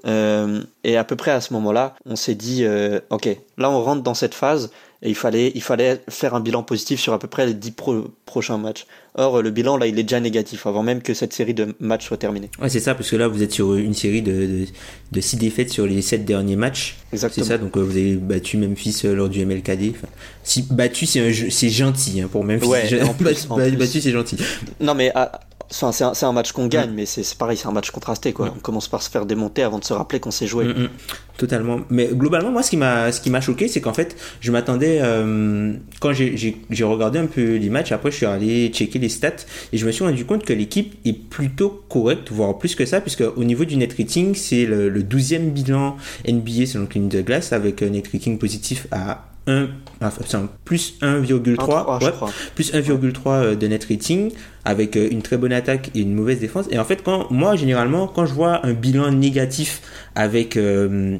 [0.06, 2.64] Euh, et à peu près à ce moment-là, on s'est dit,
[3.10, 3.28] ok,
[3.58, 4.70] là on rentre dans cette phase
[5.02, 7.70] et il fallait, il fallait faire un bilan positif sur à peu près les 10
[7.72, 8.86] pro- prochains matchs.
[9.14, 12.06] Or, le bilan là, il est déjà négatif avant même que cette série de matchs
[12.06, 12.50] soit terminée.
[12.60, 14.64] Ouais, c'est ça, parce que là, vous êtes sur une série de, de,
[15.12, 16.96] de six défaites sur les sept derniers matchs.
[17.10, 17.46] C'est Exactement.
[17.46, 19.90] ça, donc euh, vous avez battu Memphis euh, lors du MLKD.
[19.90, 20.08] Enfin,
[20.44, 22.66] si battu, c'est c'est gentil hein, pour Memphis.
[22.66, 23.70] Ouais, en plus, battu, en plus.
[23.76, 24.36] battu, c'est gentil.
[24.80, 27.90] Non, mais ah, enfin, c'est un, match qu'on gagne, mais c'est pareil, c'est un match
[27.90, 28.46] contrasté quoi.
[28.46, 28.52] Ouais.
[28.56, 30.64] On commence par se faire démonter avant de se rappeler qu'on s'est joué.
[30.66, 30.88] Mm, mm.
[31.36, 31.80] Totalement.
[31.90, 35.00] Mais globalement, moi, ce qui m'a, ce qui m'a choqué, c'est qu'en fait, je m'attendais,
[35.02, 39.44] euh, quand j'ai, regardé un peu les matchs, après, je suis allé checker les stats,
[39.72, 43.00] et je me suis rendu compte que l'équipe est plutôt correcte, voire plus que ça,
[43.00, 47.50] puisque au niveau du net rating, c'est le, le 12e bilan NBA selon Clean Douglas,
[47.52, 49.68] avec un net rating positif à 1,
[50.00, 52.30] enfin, un plus 1,3, trois, je ouais, crois.
[52.54, 54.32] plus 1,3 euh, de net rating
[54.64, 56.66] avec euh, une très bonne attaque et une mauvaise défense.
[56.70, 59.80] Et en fait, quand moi généralement, quand je vois un bilan négatif
[60.14, 61.16] avec euh,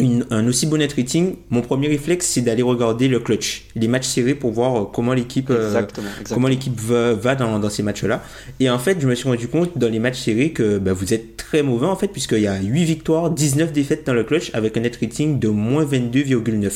[0.00, 3.86] une- un aussi bon net rating, mon premier réflexe c'est d'aller regarder le clutch, les
[3.88, 6.34] matchs serrés pour voir comment l'équipe euh, Exactement, exactement.
[6.34, 8.22] comment l'équipe va, va dans, dans ces matchs-là.
[8.60, 11.14] Et en fait, je me suis rendu compte dans les matchs serrés que bah, vous
[11.14, 14.50] êtes très mauvais en fait, puisqu'il y a 8 victoires, 19 défaites dans le clutch
[14.52, 16.70] avec un net rating de moins 22,9.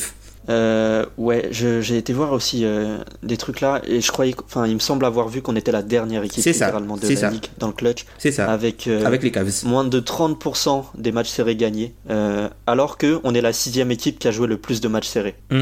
[0.49, 4.65] Euh, ouais, je- j'ai été voir aussi euh, des trucs là et je croyais, enfin,
[4.65, 7.29] il me semble avoir vu qu'on était la dernière équipe littéralement de la ça.
[7.29, 9.51] ligue dans le clutch, C'est ça, avec, euh, avec les Cavs.
[9.65, 14.17] moins de 30% des matchs serrés gagnés, euh, alors que on est la sixième équipe
[14.17, 15.35] qui a joué le plus de matchs serrés.
[15.51, 15.61] Mm.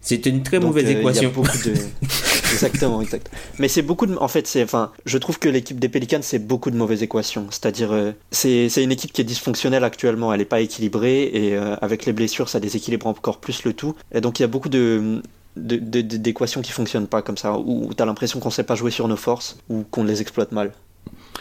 [0.00, 1.30] C'est une très Donc, mauvaise euh, y a équation.
[1.34, 1.74] beaucoup de...
[2.54, 3.30] exactement, exact.
[3.58, 6.38] Mais c'est beaucoup de, en fait, c'est, enfin, je trouve que l'équipe des Pelicans c'est
[6.38, 7.46] beaucoup de mauvaises équations.
[7.50, 10.32] C'est-à-dire, euh, c'est, une équipe qui est dysfonctionnelle actuellement.
[10.32, 13.94] Elle est pas équilibrée et euh, avec les blessures, ça déséquilibre encore plus le tout.
[14.12, 15.22] Et donc il y a beaucoup de
[15.56, 19.16] d'équations qui fonctionnent pas comme ça, où t'as l'impression qu'on sait pas jouer sur nos
[19.16, 20.72] forces ou qu'on les exploite mal.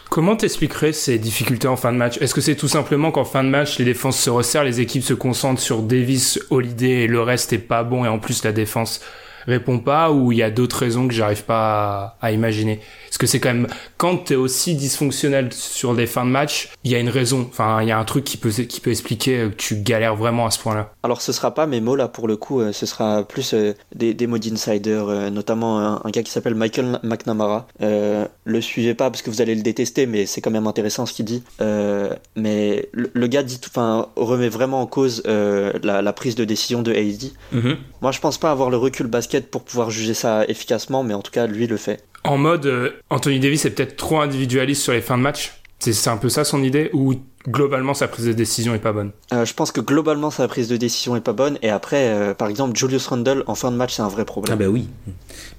[0.10, 2.19] Comment t'expliquerais ces difficultés en fin de match?
[2.21, 5.04] Est-ce que c'est tout simplement qu'en fin de match, les défenses se resserrent, les équipes
[5.04, 8.52] se concentrent sur Davis, Holiday et le reste est pas bon et en plus la
[8.52, 9.02] défense
[9.47, 13.17] répond pas ou il y a d'autres raisons que j'arrive pas à, à imaginer Parce
[13.17, 16.95] que c'est quand même quand t'es aussi dysfonctionnel sur des fins de match, il y
[16.95, 17.47] a une raison.
[17.49, 20.45] Enfin, il y a un truc qui peut qui peut expliquer que tu galères vraiment
[20.45, 20.91] à ce point-là.
[21.03, 23.73] Alors ce sera pas mes mots là pour le coup, euh, ce sera plus euh,
[23.95, 27.67] des, des mots d'insider, euh, notamment un, un gars qui s'appelle Michael McNamara.
[27.82, 31.06] Euh, le suivez pas parce que vous allez le détester, mais c'est quand même intéressant
[31.06, 31.43] ce qu'il dit.
[31.62, 36.13] Euh, mais le, le gars dit, tout- enfin remet vraiment en cause euh, la, la
[36.13, 37.32] prise de décision de AD.
[37.51, 37.77] Mhm.
[38.01, 41.22] Moi je pense pas avoir le recul basket pour pouvoir juger ça efficacement, mais en
[41.22, 42.04] tout cas lui le fait.
[42.24, 45.54] En mode, euh, Anthony Davis est peut-être trop individualiste sur les fins de match.
[45.80, 47.15] C'est c'est un peu ça son idée Ou
[47.47, 50.67] globalement sa prise de décision est pas bonne Euh, je pense que globalement sa prise
[50.69, 51.58] de décision est pas bonne.
[51.62, 54.25] Et après, euh, par exemple, Julius Randle en fin de match, c'est un vrai Ah
[54.25, 54.58] problème.
[54.58, 54.88] bah oui.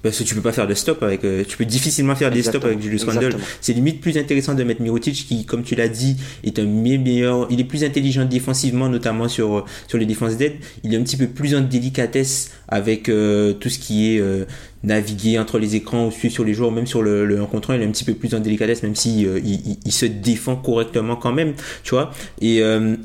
[0.01, 1.23] Parce que tu peux pas faire de stop avec.
[1.23, 3.35] euh, tu peux difficilement faire des stops avec Julius Randle.
[3.61, 6.97] C'est limite plus intéressant de mettre Mirotic qui, comme tu l'as dit, est un me-
[6.97, 7.47] meilleur.
[7.49, 10.53] Il est plus intelligent défensivement, notamment sur euh, sur les défenses d'aide.
[10.83, 14.45] Il est un petit peu plus en délicatesse avec euh, tout ce qui est euh,
[14.85, 17.71] naviguer entre les écrans ou suivre sur les joueurs, même sur le, le 1 contre
[17.71, 19.39] 1, il est un petit peu plus en délicatesse, même si euh,
[19.89, 22.11] se défend correctement quand même, tu vois.
[22.41, 22.95] Et euh,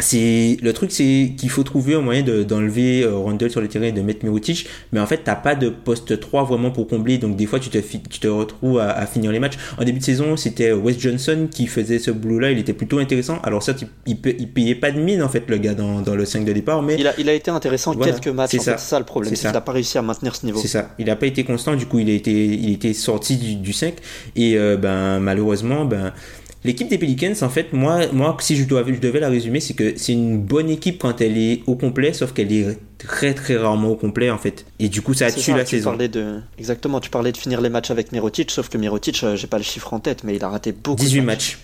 [0.00, 3.68] c'est le truc c'est qu'il faut trouver un moyen de- d'enlever euh, Randle sur le
[3.68, 4.66] terrain et de mettre Mirotic.
[4.92, 7.18] Mais en fait t'as pas de poste 3 vraiment pour combler.
[7.18, 9.58] Donc des fois tu te, tu te retrouves à, à finir les matchs.
[9.78, 12.98] En début de saison c'était Wes Johnson qui faisait ce boulot là il était plutôt
[12.98, 13.38] intéressant.
[13.42, 16.14] Alors certes il, il, il payait pas de mine en fait le gars dans, dans
[16.14, 18.50] le 5 de départ mais Il a, il a été intéressant Voilà, quelques matchs.
[18.52, 18.98] c'est ça.
[18.98, 19.34] le problème.
[19.34, 20.58] C'est qu'il n'a pas réussi à maintenir ce niveau.
[20.60, 20.94] c'est ça.
[20.98, 21.74] Il a pas été constant.
[21.76, 23.94] Du coup il a été il était sorti du, du 5
[24.36, 26.12] et euh, ben malheureusement ben
[26.62, 29.72] L'équipe des Pelicans, en fait, moi, moi si je, dois, je devais la résumer, c'est
[29.74, 33.56] que c'est une bonne équipe quand elle est au complet, sauf qu'elle est très très
[33.56, 34.66] rarement au complet, en fait.
[34.78, 35.90] Et du coup, ça tue ça, la tu saison.
[35.90, 37.00] parlais de exactement.
[37.00, 39.62] Tu parlais de finir les matchs avec Mirotic, sauf que Mirotic, euh, j'ai pas le
[39.64, 40.96] chiffre en tête, mais il a raté beaucoup.
[40.96, 41.58] de 18 matchs.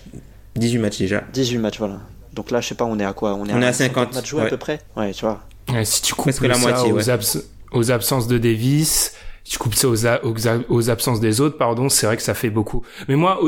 [0.55, 1.23] 18 matchs déjà.
[1.31, 1.99] 18 matchs, voilà.
[2.33, 3.35] Donc là, je sais pas, on est à quoi?
[3.35, 4.47] On est, On est à une centaine 50, matchs joués ouais.
[4.47, 4.79] à peu près?
[4.95, 5.43] Ouais, tu vois.
[5.71, 7.09] Ouais, si tu coupes Presque la ça moitié, aux, ouais.
[7.09, 12.17] abs- aux absences de Davis, tu coupes ça aux, absences des autres, pardon, c'est vrai
[12.17, 12.83] que ça fait beaucoup.
[13.07, 13.39] Mais moi,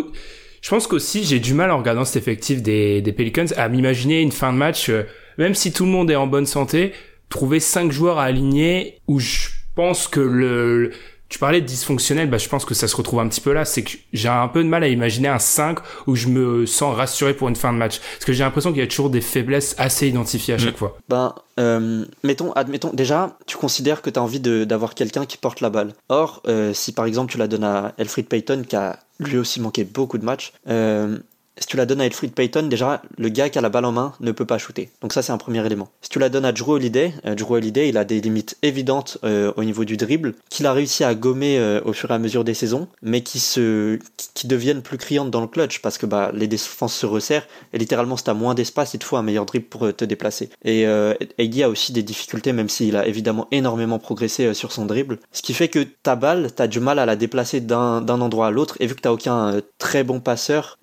[0.62, 4.22] je pense qu'aussi j'ai du mal en regardant cet effectif des, des Pelicans à m'imaginer
[4.22, 5.04] une fin de match, euh,
[5.38, 6.94] même si tout le monde est en bonne santé,
[7.30, 10.92] trouver cinq joueurs à aligner où je pense que le, le-
[11.30, 13.64] tu parlais de dysfonctionnel, bah, je pense que ça se retrouve un petit peu là.
[13.66, 16.96] C'est que j'ai un peu de mal à imaginer un 5 où je me sens
[16.96, 18.00] rassuré pour une fin de match.
[18.00, 20.98] Parce que j'ai l'impression qu'il y a toujours des faiblesses assez identifiées à chaque fois.
[21.08, 25.38] Ben, euh, mettons, admettons, déjà, tu considères que tu as envie de- d'avoir quelqu'un qui
[25.38, 25.94] porte la balle.
[26.10, 29.60] Or, euh, si par exemple tu la donnes à Elfrid Payton, qui a lui aussi
[29.62, 31.18] manqué beaucoup de matchs, euh,
[31.60, 33.92] si tu la donnes à Elfrid Payton, déjà, le gars qui a la balle en
[33.92, 34.90] main ne peut pas shooter.
[35.02, 35.90] Donc ça, c'est un premier élément.
[36.02, 39.18] Si tu la donnes à Drew Holiday, euh, Drew Holiday, il a des limites évidentes
[39.24, 42.20] euh, au niveau du dribble, qu'il a réussi à gommer euh, au fur et à
[42.20, 44.00] mesure des saisons, mais qui se,
[44.34, 47.78] qui, deviennent plus criantes dans le clutch, parce que bah, les défenses se resserrent, et
[47.78, 50.50] littéralement, si t'as moins d'espace, il te faut un meilleur dribble pour te déplacer.
[50.64, 55.20] Et AD a aussi des difficultés, même s'il a évidemment énormément progressé sur son dribble.
[55.32, 58.52] Ce qui fait que ta balle, t'as du mal à la déplacer d'un endroit à
[58.52, 60.78] l'autre, et vu que t'as aucun très bon passeur,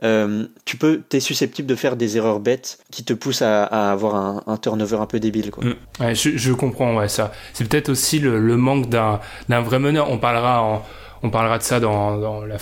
[0.66, 4.14] tu peux, t'es susceptible de faire des erreurs bêtes qui te poussent à, à avoir
[4.16, 5.50] un, un turnover un peu débile.
[5.50, 5.64] Quoi.
[5.64, 5.74] Mm.
[6.00, 7.32] Ouais, je, je comprends ouais, ça.
[7.54, 10.10] C'est peut-être aussi le, le manque d'un vrai meneur.
[10.10, 10.82] On parlera en,
[11.22, 12.56] on parlera de ça dans, dans la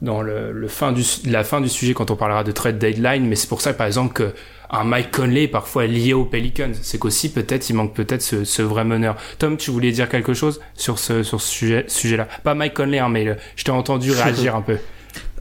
[0.00, 3.26] dans le, le fin du la fin du sujet quand on parlera de trade deadline.
[3.26, 4.32] Mais c'est pour ça par exemple que
[4.70, 6.70] un Mike Conley est parfois lié aux Pelicans.
[6.82, 9.16] C'est qu'aussi peut-être il manque peut-être ce, ce vrai meneur.
[9.40, 12.28] Tom, tu voulais dire quelque chose sur ce sur ce sujet sujet là.
[12.44, 14.78] Pas Mike Conley hein, mais le- je t'ai entendu réagir un peu.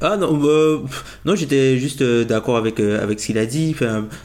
[0.02, 0.80] Ah non, euh,
[1.26, 3.76] non j'étais juste euh, d'accord avec euh, avec ce qu'il a dit,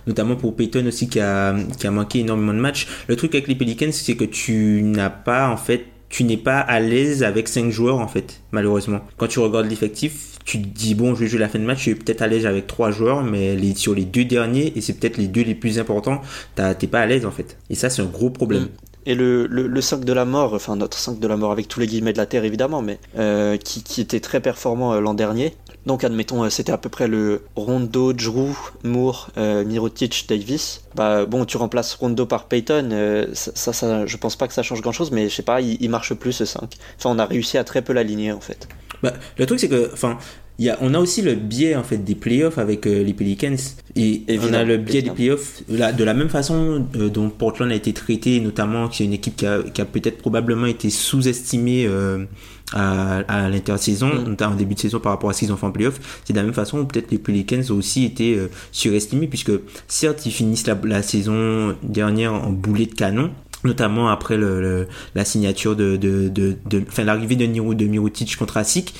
[0.06, 2.86] notamment pour Peyton aussi qui a qui a manqué énormément de matchs.
[3.08, 6.58] Le truc avec les Pelicans, c'est que tu n'as pas en fait, tu n'es pas
[6.58, 9.00] à l'aise avec cinq joueurs en fait, malheureusement.
[9.16, 11.78] Quand tu regardes l'effectif, tu te dis bon, je vais jouer la fin de match,
[11.78, 14.94] je suis peut-être à l'aise avec trois joueurs, mais sur les deux derniers et c'est
[14.94, 16.20] peut-être les deux les plus importants,
[16.56, 17.56] t'es pas à l'aise en fait.
[17.70, 18.64] Et ça, c'est un gros problème.
[18.64, 18.68] Mm.
[19.04, 21.66] Et le, le, le 5 de la mort, enfin notre 5 de la mort avec
[21.66, 25.00] tous les guillemets de la Terre évidemment, mais euh, qui, qui était très performant euh,
[25.00, 25.54] l'an dernier.
[25.84, 30.82] Donc admettons, euh, c'était à peu près le Rondo, Drew, Moore, euh, Mirotic, Davis.
[30.94, 34.54] Bah bon, tu remplaces Rondo par Payton, euh, ça, ça, ça- je pense pas que
[34.54, 36.76] ça change grand chose, mais je sais pas, il, il marche plus ce 5.
[36.98, 38.68] Enfin, on a réussi à très peu l'aligner en fait.
[39.02, 40.18] Bah, le truc c'est que, enfin,
[40.58, 43.14] il y a, on a aussi le biais en fait des playoffs avec euh, les
[43.14, 43.56] Pelicans
[43.96, 45.14] et on a le biais évidemment.
[45.14, 49.02] des playoffs là, de la même façon euh, dont Portland a été traité, notamment qui
[49.02, 52.26] est une équipe qui a, qui a peut-être probablement été sous-estimée euh,
[52.72, 54.36] à, à l'intersaison, Mm.
[54.44, 56.20] en début de saison par rapport à ce qu'ils ont fait en playoff.
[56.24, 59.52] C'est de la même façon où peut-être les Pelicans ont aussi été euh, surestimés puisque
[59.88, 63.30] certes ils finissent la, la saison dernière en boulet de canon
[63.64, 67.84] notamment après le, le- la signature de, de, de, de- enfin l'arrivée de Niro de
[67.86, 68.92] Mirotic contre Asic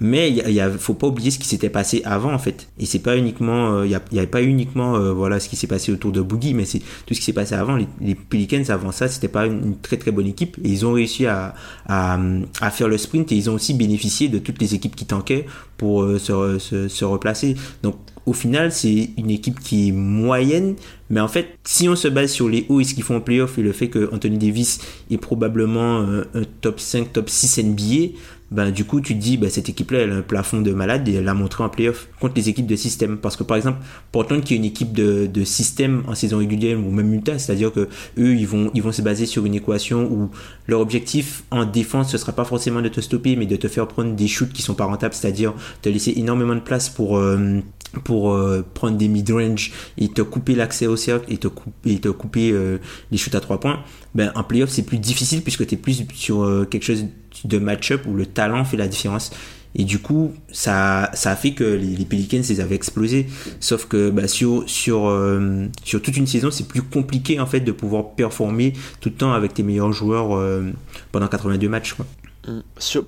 [0.00, 2.68] mais il a, faut pas oublier ce qui s'était passé avant en fait.
[2.78, 5.38] Et c'est pas uniquement euh, il y, a- il y avait pas uniquement euh, voilà
[5.38, 7.76] ce qui s'est passé autour de Boogie mais c'est tout ce qui s'est passé avant.
[7.76, 10.56] Les, les Pelicans avant ça c'était pas une, très très bonne équipe.
[10.64, 11.54] Et ils ont réussi à,
[11.86, 12.18] à,
[12.60, 15.46] à faire le sprint et ils ont aussi bénéficié de toutes les équipes qui tankaient
[15.76, 17.54] pour euh, se, se, se replacer.
[17.82, 20.76] Donc au final, c'est une équipe qui est moyenne,
[21.10, 23.20] mais en fait, si on se base sur les hauts et ce qu'ils font en
[23.20, 24.78] playoff et le fait que Anthony Davis
[25.10, 28.16] est probablement euh, un top 5, top 6 NBA,
[28.52, 31.08] ben, du coup, tu te dis, ben, cette équipe-là, elle a un plafond de malade
[31.08, 33.16] et elle l'a montré en playoff contre les équipes de système.
[33.16, 33.78] Parce que, par exemple,
[34.12, 37.72] Portland, qui est une équipe de, de système en saison régulière ou même Utah, c'est-à-dire
[37.72, 37.88] que
[38.18, 40.30] eux, ils vont, ils vont se baser sur une équation où
[40.68, 43.88] leur objectif en défense, ce sera pas forcément de te stopper, mais de te faire
[43.88, 47.60] prendre des shoots qui sont pas rentables, c'est-à-dire te laisser énormément de place pour, euh,
[48.04, 52.00] pour euh, prendre des mid-range et te couper l'accès au cercle et te couper, et
[52.00, 52.78] te couper euh,
[53.10, 53.80] les shoots à trois points,
[54.14, 57.06] ben en playoff c'est plus difficile puisque tu es plus sur euh, quelque chose
[57.44, 59.32] de match-up où le talent fait la différence.
[59.74, 63.26] Et du coup, ça, ça a fait que les, Pelicans les avaient explosés.
[63.58, 67.60] Sauf que bah, sur, sur, euh, sur toute une saison, c'est plus compliqué en fait
[67.60, 70.70] de pouvoir performer tout le temps avec tes meilleurs joueurs euh,
[71.10, 71.94] pendant 82 matchs.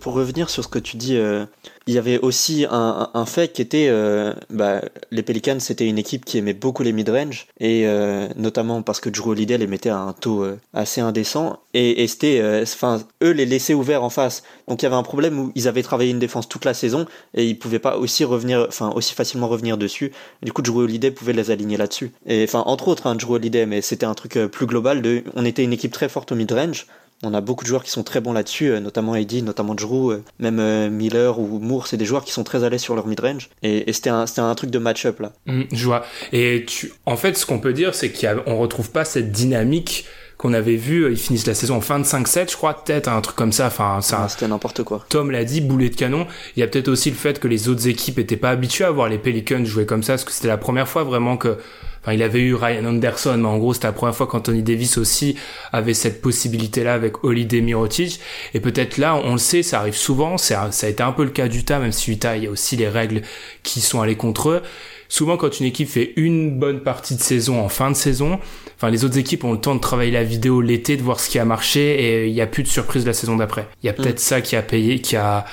[0.00, 1.44] Pour revenir sur ce que tu dis, euh,
[1.88, 6.24] il y avait aussi un, fait qui était, euh, bah, les Pelicans c'était une équipe
[6.24, 9.98] qui aimait beaucoup les mid-range et euh, notamment parce que Drew Holiday les mettait à
[9.98, 14.44] un taux assez indécent et, c'était, enfin, eux les laissaient ouverts en face.
[14.68, 17.06] Donc il y avait un problème où ils avaient travaillé une défense toute la saison
[17.34, 20.12] et ils pouvaient pas aussi revenir, enfin aussi facilement revenir dessus.
[20.42, 22.12] Du coup, Drew Holiday pouvait les aligner là-dessus.
[22.26, 25.02] Et enfin, entre autres, hein, Drew Holiday, mais c'était un truc plus global.
[25.02, 26.86] De, on était une équipe très forte au mid-range.
[27.24, 30.12] On a beaucoup de joueurs qui sont très bons là-dessus, euh, notamment Eddie, notamment Drew,
[30.12, 32.94] euh, même euh, Miller ou Moore, c'est des joueurs qui sont très à l'aise sur
[32.94, 33.48] leur mid-range.
[33.62, 35.32] Et, et c'était un, c'était un truc de match-up là.
[35.46, 36.04] Mm, je vois.
[36.32, 40.06] Et tu, en fait, ce qu'on peut dire, c'est qu'on retrouve pas cette dynamique
[40.36, 41.10] qu'on avait vue.
[41.10, 43.66] Ils finissent la saison en fin de 5-7, je crois, peut-être un truc comme ça.
[43.66, 45.04] Enfin, ça, c'était n'importe quoi.
[45.08, 46.26] Tom l'a dit, boulet de canon.
[46.56, 48.90] Il y a peut-être aussi le fait que les autres équipes étaient pas habituées à
[48.90, 51.56] voir les Pelicans jouer comme ça, parce que c'était la première fois vraiment que,
[52.04, 54.98] enfin, il avait eu Ryan Anderson, mais en gros, c'était la première fois qu'Anthony Davis
[54.98, 55.36] aussi
[55.72, 58.20] avait cette possibilité-là avec Holiday Mirotic.
[58.52, 60.38] Et peut-être là, on le sait, ça arrive souvent.
[60.38, 62.50] Ça, ça a été un peu le cas d'Utah, même si Utah, il y a
[62.50, 63.22] aussi les règles
[63.62, 64.62] qui sont allées contre eux.
[65.08, 68.40] Souvent, quand une équipe fait une bonne partie de saison en fin de saison,
[68.76, 71.28] enfin, les autres équipes ont le temps de travailler la vidéo l'été, de voir ce
[71.28, 73.68] qui a marché, et il n'y a plus de surprise la saison d'après.
[73.82, 75.44] Il y a peut-être ça qui a payé, qui a,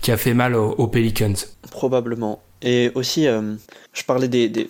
[0.00, 1.34] qui a fait mal aux, aux Pelicans.
[1.70, 2.42] Probablement.
[2.62, 3.54] Et aussi, euh,
[3.94, 4.68] je parlais des, des,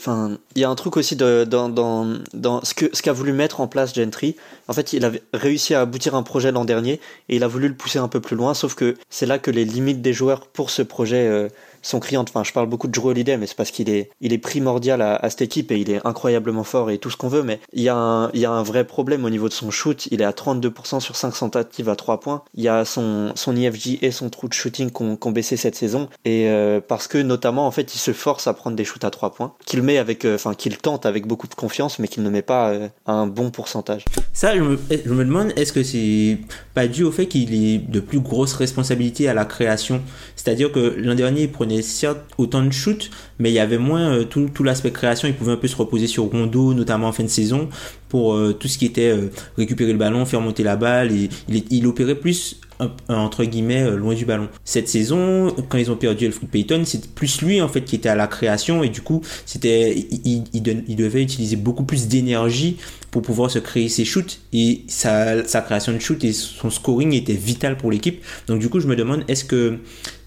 [0.54, 3.32] il y a un truc aussi de, dans, dans, dans ce que, ce qu'a voulu
[3.32, 4.36] mettre en place Gentry.
[4.68, 7.68] En fait, il avait réussi à aboutir un projet l'an dernier et il a voulu
[7.68, 8.52] le pousser un peu plus loin.
[8.52, 11.48] Sauf que c'est là que les limites des joueurs pour ce projet euh,
[11.86, 12.28] sont criantes.
[12.30, 15.02] Enfin, je parle beaucoup de Drew Holiday, mais c'est parce qu'il est, il est primordial
[15.02, 17.42] à, cette équipe et il est incroyablement fort et tout ce qu'on veut.
[17.42, 20.08] Mais il y a un, vrai problème au niveau de son shoot.
[20.10, 22.42] Il est à 32% sur 5 tentatives à 3 points.
[22.54, 25.74] Il y a son, son IFG et son true de shooting qu'on qu'on baissé cette
[25.74, 26.08] saison.
[26.24, 29.10] Et euh, parce que notamment, en fait, il se force à prendre des shoots à
[29.10, 32.22] 3 points, qu'il met avec, euh, enfin, qu'il tente avec beaucoup de confiance, mais qu'il
[32.22, 34.04] ne met pas euh, un bon pourcentage.
[34.32, 36.38] Ça, je me, je me demande, est-ce que c'est
[36.74, 40.02] pas dû au fait qu'il ait de plus grosses responsabilités à la création
[40.34, 44.12] C'est-à-dire que l'an dernier, il prenait certes autant de shoots, mais il y avait moins
[44.12, 45.28] euh, tout, tout l'aspect création.
[45.28, 47.68] Il pouvait un peu se reposer sur Rondo, notamment en fin de saison,
[48.08, 51.12] pour euh, tout ce qui était euh, récupérer le ballon, faire monter la balle.
[51.12, 51.30] Et
[51.70, 52.60] il, opérait plus
[53.08, 54.48] entre guillemets euh, loin du ballon.
[54.64, 58.08] Cette saison, quand ils ont perdu Elfrid Payton, c'est plus lui en fait qui était
[58.08, 61.84] à la création et du coup c'était il, il, il de- il devait utiliser beaucoup
[61.84, 62.76] plus d'énergie
[63.10, 67.12] pour pouvoir se créer ses shoots et sa, sa création de shoot et son scoring
[67.12, 68.22] était vital pour l'équipe.
[68.48, 69.78] Donc du coup je me demande est-ce que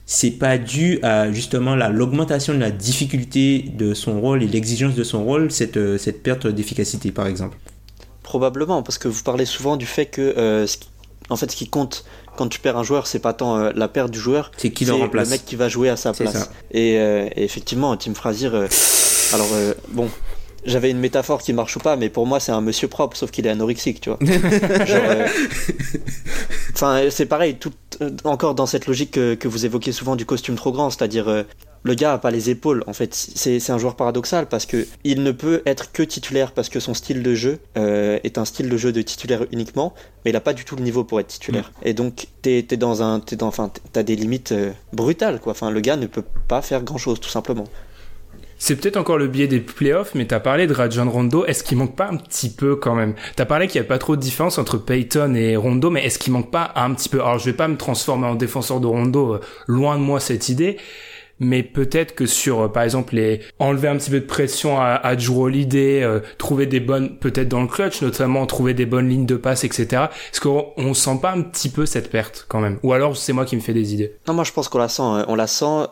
[0.05, 4.95] c'est pas dû à justement la l'augmentation de la difficulté de son rôle et l'exigence
[4.95, 7.57] de son rôle cette euh, cette perte d'efficacité par exemple?
[8.23, 10.89] Probablement, parce que vous parlez souvent du fait que, euh, ce qui-
[11.29, 13.87] en fait, ce qui compte quand tu perds un joueur, c'est pas tant euh, la
[13.87, 15.27] perte du joueur, C'est qui le remplace.
[15.27, 16.49] le mec qui va jouer à sa place.
[16.71, 18.67] Et, euh, et effectivement, Tim Frazier, euh,
[19.33, 19.47] alors
[19.89, 20.09] bon,
[20.65, 23.31] j'avais une métaphore qui marche ou pas, mais pour moi, c'est un monsieur propre, sauf
[23.31, 24.19] qu'il est anorexique, tu vois.
[26.73, 27.73] Enfin, c'est pareil, tout,
[28.23, 31.43] encore dans cette logique que, que vous évoquez souvent du costume trop grand, c'est-à-dire
[31.87, 32.83] le gars a pas les épaules.
[32.85, 36.69] En fait, c'est un joueur paradoxal parce que il ne peut être que titulaire parce
[36.69, 40.31] que son style de jeu euh, est un style de jeu de titulaire uniquement, mais
[40.31, 41.71] il a pas du tout le niveau pour être titulaire.
[41.83, 45.51] Et donc t'es es dans un, t'es dans, enfin, t'as des limites euh, brutales quoi.
[45.51, 47.65] Enfin, le gars ne peut pas faire grand chose tout simplement.
[48.59, 51.45] C'est peut-être encore le biais des playoffs, mais t'as parlé de Rajon Rondo.
[51.45, 53.13] Est-ce qu'il manque pas un petit peu quand même?
[53.35, 56.17] T'as parlé qu'il y a pas trop de différence entre Peyton et Rondo, mais est-ce
[56.17, 57.21] qu'il manque pas un petit peu?
[57.21, 60.49] Alors je vais pas me transformer en défenseur de Rondo, euh, loin de moi cette
[60.49, 60.77] idée.
[61.39, 64.95] Mais peut-être que sur, euh, par exemple, les enlever un petit peu de pression à,
[64.95, 69.07] à Drew Holiday, euh, trouver des bonnes, peut-être dans le clutch, notamment trouver des bonnes
[69.09, 70.05] lignes de passe, etc.
[70.33, 72.79] Est-ce qu'on on sent pas un petit peu cette perte quand même?
[72.83, 74.13] Ou alors c'est moi qui me fais des idées?
[74.27, 75.03] Non, moi je pense qu'on la sent.
[75.03, 75.87] euh, On la sent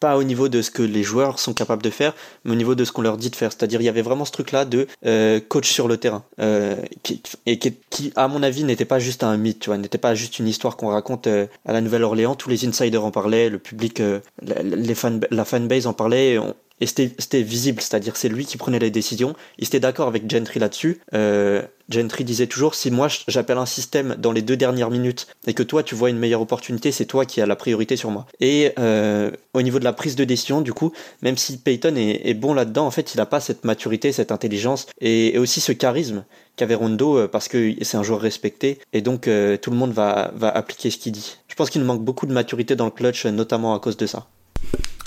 [0.00, 2.14] pas au niveau de ce que les joueurs sont capables de faire,
[2.44, 3.52] mais au niveau de ce qu'on leur dit de faire.
[3.52, 7.22] C'est-à-dire, il y avait vraiment ce truc-là de euh, coach sur le terrain, euh, qui,
[7.46, 10.38] et qui, à mon avis, n'était pas juste un mythe, tu vois, n'était pas juste
[10.38, 12.34] une histoire qu'on raconte euh, à la Nouvelle-Orléans.
[12.34, 16.38] Tous les insiders en parlaient, le public, euh, les fan, la fanbase en parlait.
[16.80, 19.34] Et c'était visible, c'est-à-dire c'est lui qui prenait les décisions.
[19.58, 21.00] Il était d'accord avec Gentry là-dessus.
[21.14, 25.54] Euh, Gentry disait toujours si moi j'appelle un système dans les deux dernières minutes et
[25.54, 28.26] que toi tu vois une meilleure opportunité, c'est toi qui as la priorité sur moi.
[28.40, 32.28] Et euh, au niveau de la prise de décision, du coup, même si Peyton est,
[32.28, 35.60] est bon là-dedans, en fait, il a pas cette maturité, cette intelligence et, et aussi
[35.60, 36.24] ce charisme
[36.56, 39.92] qu'avait Rondo euh, parce que c'est un joueur respecté et donc euh, tout le monde
[39.92, 41.38] va, va appliquer ce qu'il dit.
[41.48, 44.06] Je pense qu'il manque beaucoup de maturité dans le clutch, euh, notamment à cause de
[44.06, 44.26] ça.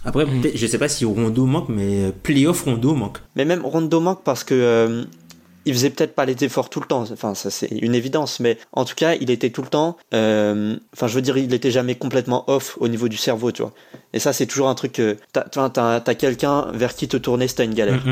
[0.06, 3.20] Après, peut-être- je sais pas si Rondo manque, mais euh, playoff Rondo manque.
[3.36, 5.04] Mais même Rondo manque parce que euh,
[5.66, 7.04] il faisait peut-être pas les efforts tout le temps.
[7.12, 9.98] Enfin, ça c'est une évidence, mais en tout cas, il était tout le temps.
[10.16, 13.62] euh, Enfin, je veux dire, il était jamais complètement off au niveau du cerveau, tu
[13.62, 13.74] vois.
[14.14, 14.94] Et ça, c'est toujours un truc.
[14.94, 18.04] que T'as t'as- t'as- quelqu'un vers qui te tourner si t'as une galère.
[18.06, 18.10] Mm,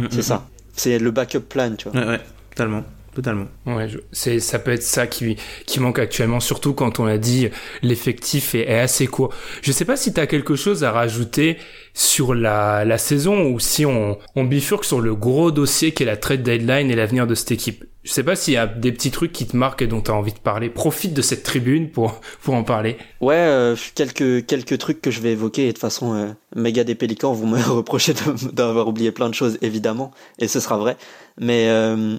[0.00, 0.48] mm, mm, C'est mm, ça.
[0.74, 2.00] C'est le backup plan, tu vois.
[2.00, 2.84] Ouais, ouais, totalement.
[3.14, 3.48] Totalement.
[3.66, 7.18] Ouais, je- c'est ça peut être ça qui qui manque actuellement, surtout quand on a
[7.18, 7.50] dit
[7.82, 9.34] l'effectif est, est assez court.
[9.60, 11.58] Je sais pas si tu as quelque chose à rajouter
[11.94, 16.16] sur la saison ou si on on bifurque sur le gros dossier qui est la
[16.16, 17.84] trade deadline et l'avenir de cette équipe.
[18.04, 20.10] Je sais pas s'il y a des petits trucs qui te marquent et dont tu
[20.10, 20.68] as envie de parler.
[20.70, 22.96] Profite de cette tribune pour pour en parler.
[23.20, 25.62] Ouais, euh, quelques, quelques trucs que je vais évoquer.
[25.64, 26.26] Et de toute façon, euh,
[26.56, 30.10] méga des pélicans vont me reprocher de- d'avoir oublié plein de choses, évidemment.
[30.40, 30.96] Et ce sera vrai.
[31.40, 32.16] Mais euh,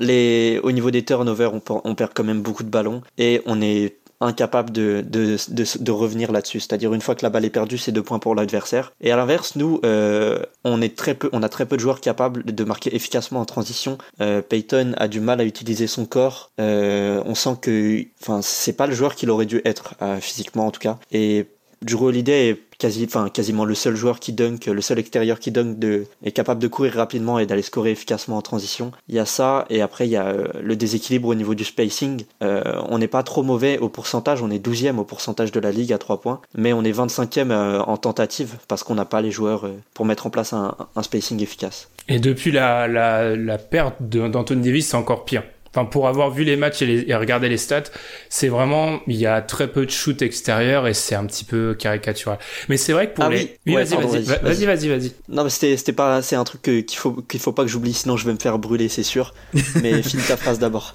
[0.00, 3.02] les, au niveau des turnovers, on perd quand même beaucoup de ballons.
[3.18, 6.60] Et on est incapable de, de, de, de revenir là-dessus.
[6.60, 8.92] C'est-à-dire une fois que la balle est perdue, c'est deux points pour l'adversaire.
[9.00, 12.00] Et à l'inverse, nous, euh, on est très peu, on a très peu de joueurs
[12.00, 13.98] capables de marquer efficacement en transition.
[14.20, 16.50] Euh, Peyton a du mal à utiliser son corps.
[16.60, 20.66] Euh, on sent que, enfin, c'est pas le joueur qu'il aurait dû être euh, physiquement
[20.66, 20.98] en tout cas.
[21.12, 21.46] Et
[21.82, 26.06] Drew Holiday est quasiment le seul joueur qui dunk, le seul extérieur qui dunk de,
[26.22, 28.92] est capable de courir rapidement et d'aller scorer efficacement en transition.
[29.08, 31.64] Il y a ça, et après il y a euh, le déséquilibre au niveau du
[31.64, 32.24] spacing.
[32.42, 35.70] Euh, on n'est pas trop mauvais au pourcentage, on est 12e au pourcentage de la
[35.70, 39.20] ligue à 3 points, mais on est 25e euh, en tentative parce qu'on n'a pas
[39.20, 41.88] les joueurs pour mettre en place un, spacing efficace.
[42.08, 45.42] Et depuis la la, la perte d'Anthony Davis, c'est encore pire.
[45.76, 47.82] Enfin, pour avoir vu les matchs et, les, et regarder les stats,
[48.30, 51.74] c'est vraiment il y a très peu de shoot extérieur et c'est un petit peu
[51.74, 52.38] caricatural.
[52.70, 55.12] Mais c'est vrai que pour Ah les oui, ouais, vas-y, vas-y, vas-y, vas-y.
[55.28, 57.92] Non, mais c'était, c'était pas, c'est un truc qu'il faut, qu'il faut pas que j'oublie,
[57.92, 59.34] sinon je vais me faire brûler, c'est sûr.
[59.82, 60.94] Mais finis ta phrase d'abord.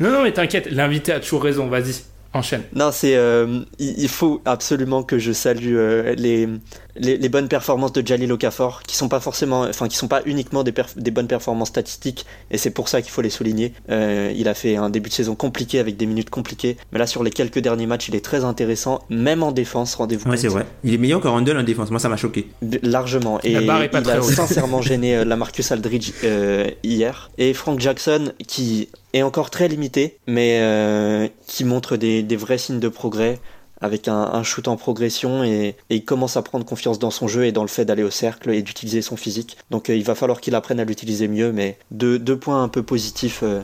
[0.00, 1.68] Non, non, mais t'inquiète, l'invité a toujours raison.
[1.68, 1.94] Vas-y,
[2.34, 2.62] enchaîne.
[2.74, 6.48] Non, c'est, euh, il, faut absolument que je salue euh, les,
[6.96, 10.22] les, les bonnes performances de Jalil Okafor, qui sont pas forcément, enfin, qui sont pas
[10.26, 13.72] uniquement des, perf- des bonnes performances statistiques, et c'est pour ça qu'il faut les souligner.
[13.90, 17.06] Euh, il a fait un début de saison compliqué avec des minutes compliquées, mais là
[17.06, 19.94] sur les quelques derniers matchs, il est très intéressant, même en défense.
[19.94, 20.66] Rendez-vous Ouais, c'est vrai.
[20.84, 21.90] Il est meilleur que Randall en défense.
[21.90, 22.48] Moi, ça m'a choqué.
[22.82, 24.32] Largement et La barre est pas il très a haute.
[24.32, 29.68] sincèrement gêné euh, la Marcus Aldridge euh, hier et Frank Jackson qui est encore très
[29.68, 33.40] limité mais euh, qui montre des, des vrais signes de progrès
[33.80, 37.28] avec un, un shoot en progression et, et il commence à prendre confiance dans son
[37.28, 39.56] jeu et dans le fait d'aller au cercle et d'utiliser son physique.
[39.70, 42.68] Donc euh, il va falloir qu'il apprenne à l'utiliser mieux mais deux, deux points un
[42.68, 43.60] peu positifs euh,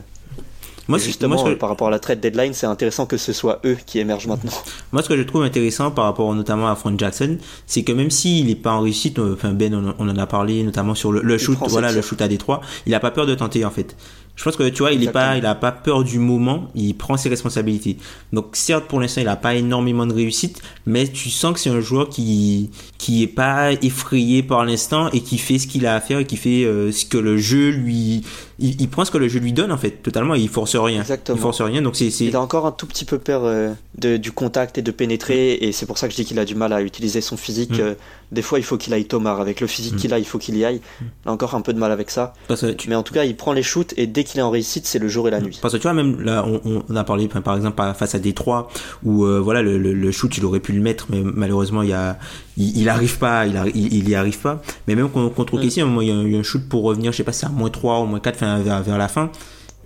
[0.87, 3.77] Moi, justement moi, par rapport à la trade deadline c'est intéressant que ce soit eux
[3.85, 4.51] qui émergent maintenant.
[4.91, 8.11] Moi, ce que je trouve intéressant par rapport notamment à Frank Jackson, c'est que même
[8.11, 11.21] s'il n'est pas en réussite, enfin Ben, on, on en a parlé notamment sur le,
[11.21, 13.95] le shoot, voilà, le shoot à Détroit, il a pas peur de tenter en fait.
[14.41, 16.97] Je pense que tu vois, il est pas, il a pas peur du moment, il
[16.97, 17.97] prend ses responsabilités.
[18.33, 21.69] Donc certes, pour l'instant, il a pas énormément de réussite, mais tu sens que c'est
[21.69, 25.93] un joueur qui qui est pas effrayé par l'instant et qui fait ce qu'il a
[25.93, 28.23] à faire et qui fait euh, ce que le jeu lui,
[28.61, 30.35] il, il prend ce que le jeu lui donne en fait, totalement.
[30.35, 31.37] Il force rien, Exactement.
[31.37, 31.81] il force rien.
[31.81, 34.81] Donc c'est Il a encore un tout petit peu peur euh, de, du contact et
[34.81, 37.21] de pénétrer, et c'est pour ça que je dis qu'il a du mal à utiliser
[37.21, 37.71] son physique.
[37.77, 37.81] Mm.
[37.81, 37.93] Euh,
[38.31, 39.41] des fois, il faut qu'il aille Tomar.
[39.41, 40.79] Avec le physique qu'il a, il faut qu'il y aille.
[41.01, 42.33] Il a encore un peu de mal avec ça.
[42.47, 44.43] parce que tu- Mais en tout cas, il prend les shoots, et dès qu'il est
[44.43, 45.59] en réussite, c'est le jour et la nuit.
[45.61, 48.69] Parce que tu vois, même là, on, a parlé par exemple face à Détroit,
[49.03, 51.89] où euh, voilà, le, le, le shoot, il aurait pu le mettre, mais malheureusement, il
[51.89, 52.17] y a,
[52.57, 54.61] il, il arrive pas, il, arri- il, il y arrive pas.
[54.87, 55.87] Mais même contre, Mm.
[55.87, 58.01] Moment, il y, a un, shoot pour revenir, je sais pas, c'est à moins 3
[58.01, 59.29] ou moins 4 enfin, vers, vers la fin.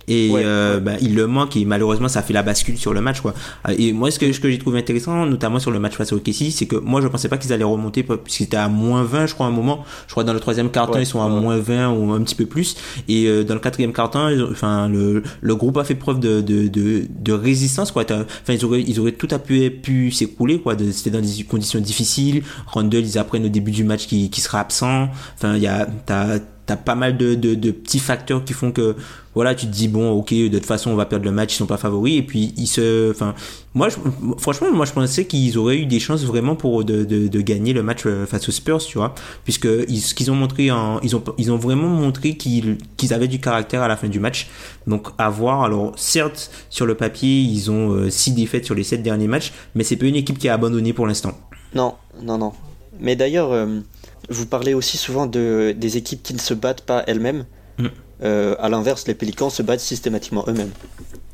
[0.08, 3.00] Et Ouais, euh, bah, il le manque et malheureusement ça fait la bascule sur le
[3.00, 3.34] match quoi.
[3.76, 6.16] Et moi ce que, ce que j'ai trouvé intéressant notamment sur le match face au
[6.16, 9.26] OKC c'est que moi je pensais pas qu'ils allaient remonter puisqu'ils étaient à moins 20
[9.26, 9.84] je crois à un moment.
[10.06, 11.40] Je crois dans le troisième quart-temps Ouais, ils sont à ouais.
[11.40, 12.76] moins 20 ou un petit peu plus
[13.08, 16.68] et euh, dans le quatrième ont- enfin le, le groupe a fait preuve de, de,
[16.68, 18.04] de, de résistance quoi.
[18.04, 20.76] Enfin ils auraient ils auraient tout à pu, pu s'écrouler quoi.
[20.92, 22.42] C'était dans des conditions difficiles.
[22.66, 25.08] Randall ils apprennent au début du match qui, qui sera absent.
[25.34, 28.72] Enfin il y a t'as t'as pas mal de, de, de petits facteurs qui font
[28.72, 28.96] que
[29.34, 31.56] voilà tu te dis bon ok de toute façon on va perdre le match ils
[31.56, 33.34] sont pas favoris et puis ils se enfin
[33.74, 33.96] moi je,
[34.38, 37.82] franchement moi je pensais qu'ils auraient eu des chances vraiment pour de, de, gagner le
[37.82, 39.14] match euh, face aux Spurs tu vois.
[39.44, 43.12] Puisque ils, ce qu'ils ont montré en, ils ont ils ont vraiment montré qu'ils qu'ils
[43.12, 44.48] avaient du caractère à la fin du match.
[44.86, 45.62] Donc à voir.
[45.62, 49.52] Alors certes sur le papier ils ont euh, six défaites sur les sept derniers matchs
[49.74, 51.38] mais c'est pas une équipe qui a abandonné pour l'instant.
[51.74, 52.52] Non, non, non.
[52.98, 53.80] Mais d'ailleurs, euh,
[54.28, 57.44] vous parlez aussi souvent de, des équipes qui ne se battent pas elles-mêmes.
[57.78, 57.86] Mm.
[58.22, 60.70] Euh, à l'inverse, les Pélicans se battent systématiquement eux-mêmes.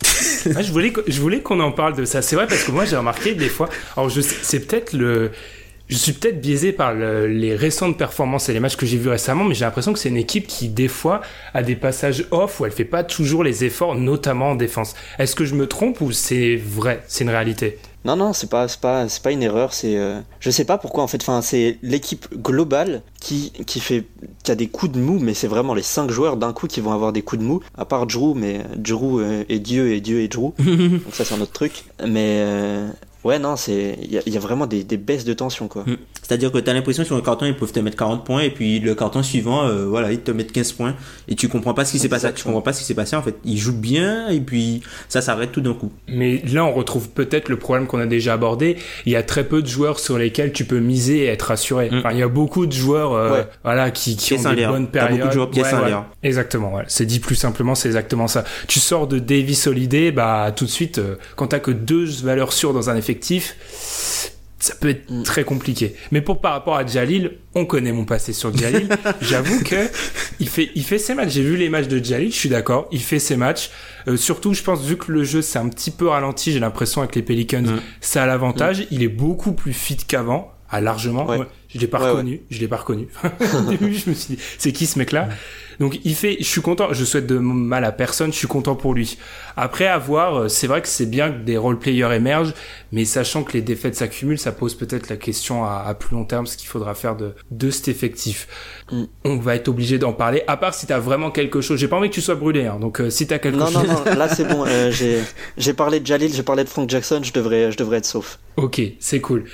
[0.57, 2.21] Ah, je voulais, je voulais qu'on en parle de ça.
[2.21, 3.69] C'est vrai parce que moi j'ai remarqué des fois.
[3.97, 5.31] Alors je c'est peut-être le.
[5.89, 9.09] Je suis peut-être biaisé par le- les récentes performances et les matchs que j'ai vus
[9.09, 11.21] récemment, mais j'ai l'impression que c'est une équipe qui des fois
[11.55, 14.95] a des passages off où elle fait pas toujours les efforts, notamment en défense.
[15.19, 17.79] Est-ce que je me trompe ou c'est vrai, c'est une réalité?
[18.05, 19.73] Non, non, c'est pas, c'est pas, c'est pas une erreur.
[19.73, 21.23] C'est, euh, je sais pas pourquoi en fait.
[21.23, 24.05] Enfin, c'est l'équipe globale qui, qui fait,
[24.42, 26.81] qui a des coups de mou, mais c'est vraiment les cinq joueurs d'un coup qui
[26.81, 27.61] vont avoir des coups de mou.
[27.77, 30.53] À part Drew, mais Drew euh, est Dieu et Dieu est Drew.
[30.59, 31.85] Donc ça c'est un autre truc.
[32.05, 32.88] Mais euh,
[33.25, 35.68] ouais, non, c'est, il y, a- il y a vraiment des, des baisses de tension
[35.68, 35.83] quoi.
[35.87, 35.96] Mm.
[36.23, 38.79] C'est-à-dire que t'as l'impression sur un carton ils peuvent te mettre 40 points et puis
[38.79, 40.94] le carton suivant euh, voilà ils te mettent 15 points
[41.29, 43.16] et tu comprends pas ce qui s'est passé tu comprends pas ce qui s'est passé
[43.16, 46.73] en fait ils jouent bien et puis ça s'arrête tout d'un coup Mais là, on
[46.73, 48.77] retrouve peut-être le problème qu'on a déjà abordé.
[49.06, 51.90] Il y a très peu de joueurs sur lesquels tu peux miser et être rassuré.
[51.90, 51.98] Mm.
[51.98, 53.46] Enfin, il y a beaucoup de joueurs, euh, Ouais.
[53.64, 55.33] voilà, qui, qui ont des bonnes T'as beaucoup de périodes.
[55.33, 55.98] joueurs Ouais, ouais.
[56.23, 56.75] Exactement.
[56.75, 56.85] Ouais.
[56.88, 58.44] C'est dit plus simplement, c'est exactement ça.
[58.68, 62.52] Tu sors de Davis Holiday, bah tout de suite, euh, quand t'as que deux valeurs
[62.52, 63.56] sûres dans un effectif.
[64.58, 65.25] Ça peut être Mm.
[65.25, 65.96] très compliqué.
[66.13, 68.88] Mais pour par rapport à Jalil, on connaît mon passé sur Jalil.
[69.21, 69.90] J'avoue que
[70.38, 71.31] il fait, il fait ses matchs.
[71.33, 72.87] J'ai vu les matchs de Jalil, je suis d'accord.
[72.92, 73.71] Il fait ses matchs.
[74.06, 77.00] Euh, surtout, je pense, vu que le jeu s'est un petit peu ralenti, j'ai l'impression
[77.02, 77.81] avec les Pelicans, Mm.
[78.00, 78.87] ça a l'avantage.
[78.92, 81.27] Il est beaucoup plus fit qu'avant, à largement.
[81.27, 81.38] Ouais.
[81.38, 82.42] Ouais, je l'ai pas Ouais, reconnu.
[82.50, 83.08] Je l'ai pas reconnu.
[83.70, 85.29] Je me suis dit, c'est qui ce mec-là?
[85.81, 86.37] Donc, il fait.
[86.38, 86.92] Je suis content.
[86.92, 88.33] Je souhaite de mal à personne.
[88.33, 89.16] Je suis content pour lui.
[89.56, 90.37] Après, à voir.
[90.42, 92.52] euh, C'est vrai que c'est bien que des role players émergent,
[92.92, 96.25] mais sachant que les défaites s'accumulent, ça pose peut-être la question à, à plus long
[96.25, 98.46] terme, ce qu'il faudra faire de de cet effectif.
[98.92, 99.04] Mm.
[99.25, 100.42] On va être obligé d'en parler.
[100.46, 101.81] À part si t'as vraiment quelque chose.
[101.81, 102.66] J'ai pas envie que tu sois brûlé.
[102.66, 103.87] Hein, donc, euh, si t'as quelque Non, chose.
[103.88, 104.64] non, non, là c'est bon.
[104.66, 105.18] euh, j'ai,
[105.56, 108.38] j'ai parlé de Jalil, j'ai parlé de Frank Jackson, je devrais, je devrais être sauf.
[108.56, 109.44] Ok, c'est cool.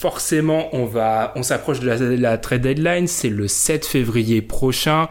[0.00, 3.06] Forcément, on va, on s'approche de la, trade deadline.
[3.06, 5.10] C'est le 7 février prochain.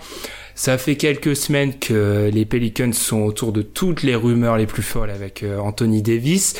[0.56, 4.82] Ça fait quelques semaines que les Pelicans sont autour de toutes les rumeurs les plus
[4.82, 6.56] folles avec euh, Anthony Davis.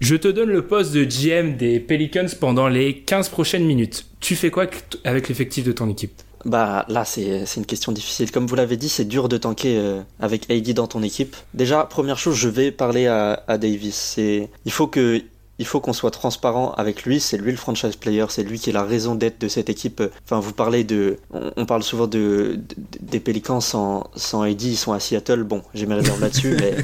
[0.00, 4.04] Je te donne le poste de GM des Pelicans pendant les 15 prochaines minutes.
[4.20, 4.66] Tu fais quoi
[5.04, 6.12] avec l'effectif de ton équipe?
[6.44, 8.30] Bah là c'est, une question difficile.
[8.32, 11.36] Comme vous l'avez dit, c'est dur de tanker euh, avec AD dans ton équipe.
[11.54, 14.18] Déjà, première chose, je vais parler à, Davis.
[14.18, 15.22] Il faut que
[15.58, 18.70] il faut qu'on soit transparent avec lui, c'est lui le franchise player, c'est lui qui
[18.70, 20.02] est la raison d'être de cette équipe.
[20.24, 21.18] Enfin, vous parlez de.
[21.56, 25.42] On, parle souvent de, de- des Pélicans sans, sans AD, ils sont à Seattle.
[25.42, 26.74] Bon, j'ai mes réserves là-dessus, mais.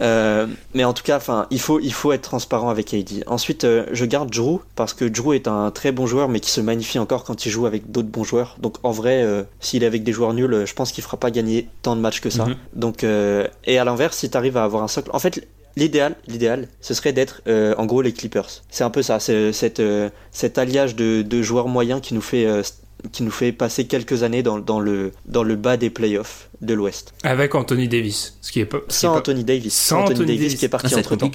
[0.00, 3.24] Euh, mais en tout cas, enfin, il faut, il faut être transparent avec AD.
[3.26, 6.50] Ensuite, euh, je garde Drew parce que Drew est un très bon joueur, mais qui
[6.50, 8.56] se magnifie encore quand il joue avec d'autres bons joueurs.
[8.60, 11.30] Donc en vrai, euh, s'il est avec des joueurs nuls, je pense qu'il fera pas
[11.30, 12.46] gagner tant de matchs que ça.
[12.46, 12.56] Mhm.
[12.74, 15.46] Donc et à l'inverse, si tu arrives à avoir un socle, en fait,
[15.76, 18.48] l'idéal, l'idéal, ce serait d'être euh, en gros les Clippers.
[18.70, 22.20] C'est un peu ça, c'est cette, euh, cet alliage de, de joueurs moyens qui nous
[22.20, 22.62] fait euh,
[23.10, 26.72] qui nous fait passer quelques années dans, dans le dans le bas des playoffs de
[26.72, 27.14] l'Ouest.
[27.24, 28.78] Avec Anthony Davis, ce qui est pas.
[28.88, 29.74] Sans pas- Anthony Davis.
[29.74, 30.54] Sans Anthony Davis.
[30.54, 31.30] qui est Ah, parti c'est entre temps.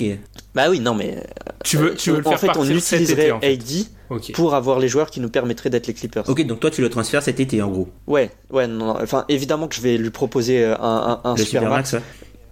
[0.56, 1.22] Bah oui, non mais
[1.66, 3.54] Tu veux, tu veux le en faire fait, on partir utiliserait été, en fait.
[3.54, 6.24] AD pour avoir les joueurs qui nous permettraient d'être les Clippers.
[6.30, 9.26] ok donc toi tu le transfères cet été en gros Ouais, ouais, non, non, enfin
[9.28, 12.02] évidemment que je vais lui proposer euh, un, un, un le Supermax, Supermax ouais.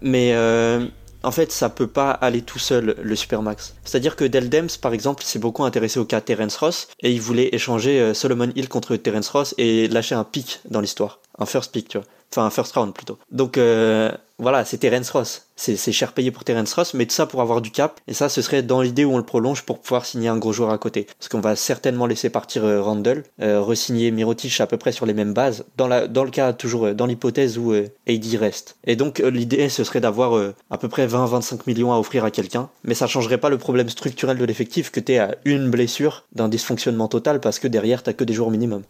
[0.01, 0.85] mais euh,
[1.25, 3.75] en fait ça peut pas aller tout seul le Supermax.
[3.83, 7.19] C'est-à-dire que Del Dems par exemple s'est beaucoup intéressé au cas Terence Ross et il
[7.19, 11.45] voulait échanger euh, Solomon Hill contre Terence Ross et lâcher un pick dans l'histoire, un
[11.45, 13.17] first pick tu vois, enfin un first round plutôt.
[13.31, 17.25] Donc euh, voilà, c'est Terence Ross, c'est cher payé pour Terence Ross, mais tout ça
[17.25, 18.01] pour avoir du cap.
[18.07, 20.51] Et ça ce serait dans l'idée où on le prolonge pour pouvoir signer un gros
[20.51, 24.67] joueur à côté, parce qu'on va certainement laisser partir euh, Randall, euh, re-signer Mirotic à
[24.67, 27.87] peu près sur les mêmes bases, dans le cas toujours euh, dans l'hypothèse où euh,
[28.09, 28.75] AD reste.
[28.83, 32.31] Et donc euh, l'idée ce serait d'avoir à peu près 20-25 millions à offrir à
[32.31, 36.25] quelqu'un, mais ça changerait pas le problème structurel de l'effectif que t'es à une blessure
[36.33, 38.83] d'un dysfonctionnement total parce que derrière t'as que des joueurs minimum.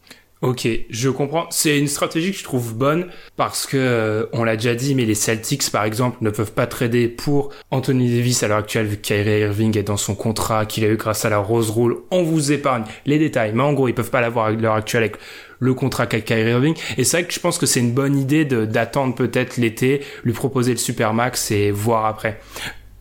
[0.45, 1.47] Ok, je comprends.
[1.49, 5.05] C'est une stratégie que je trouve bonne parce que euh, on l'a déjà dit, mais
[5.05, 8.97] les Celtics, par exemple, ne peuvent pas trader pour Anthony Davis à l'heure actuelle vu
[8.97, 11.95] que Kyrie Irving est dans son contrat qu'il a eu grâce à la Rose Rule.
[12.11, 15.01] On vous épargne les détails, mais en gros, ils peuvent pas l'avoir à l'heure actuelle
[15.05, 15.15] avec
[15.57, 16.75] le contrat qu'a Kyrie Irving.
[16.99, 20.01] Et c'est vrai que je pense que c'est une bonne idée de- d'attendre peut-être l'été,
[20.25, 22.39] lui proposer le Supermax et voir après.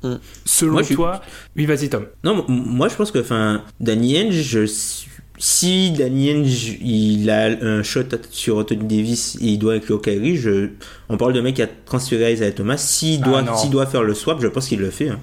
[0.02, 0.14] Mm.
[0.46, 1.20] Selon Moi, je suis- toi,
[1.56, 2.06] oui, vas-y Tom.
[2.24, 4.66] Non, moi je pense que enfin Danny Ainge, je-
[5.38, 6.30] si Danny
[6.82, 10.70] il a un shot sur Anthony Davis et il doit inclure Kyrie, je,
[11.08, 12.76] on parle de mec qui a transféré Isaiah Thomas.
[12.76, 13.56] S'il Ah, doit, non.
[13.56, 15.08] s'il doit faire le swap, je pense qu'il le fait.
[15.08, 15.18] hein.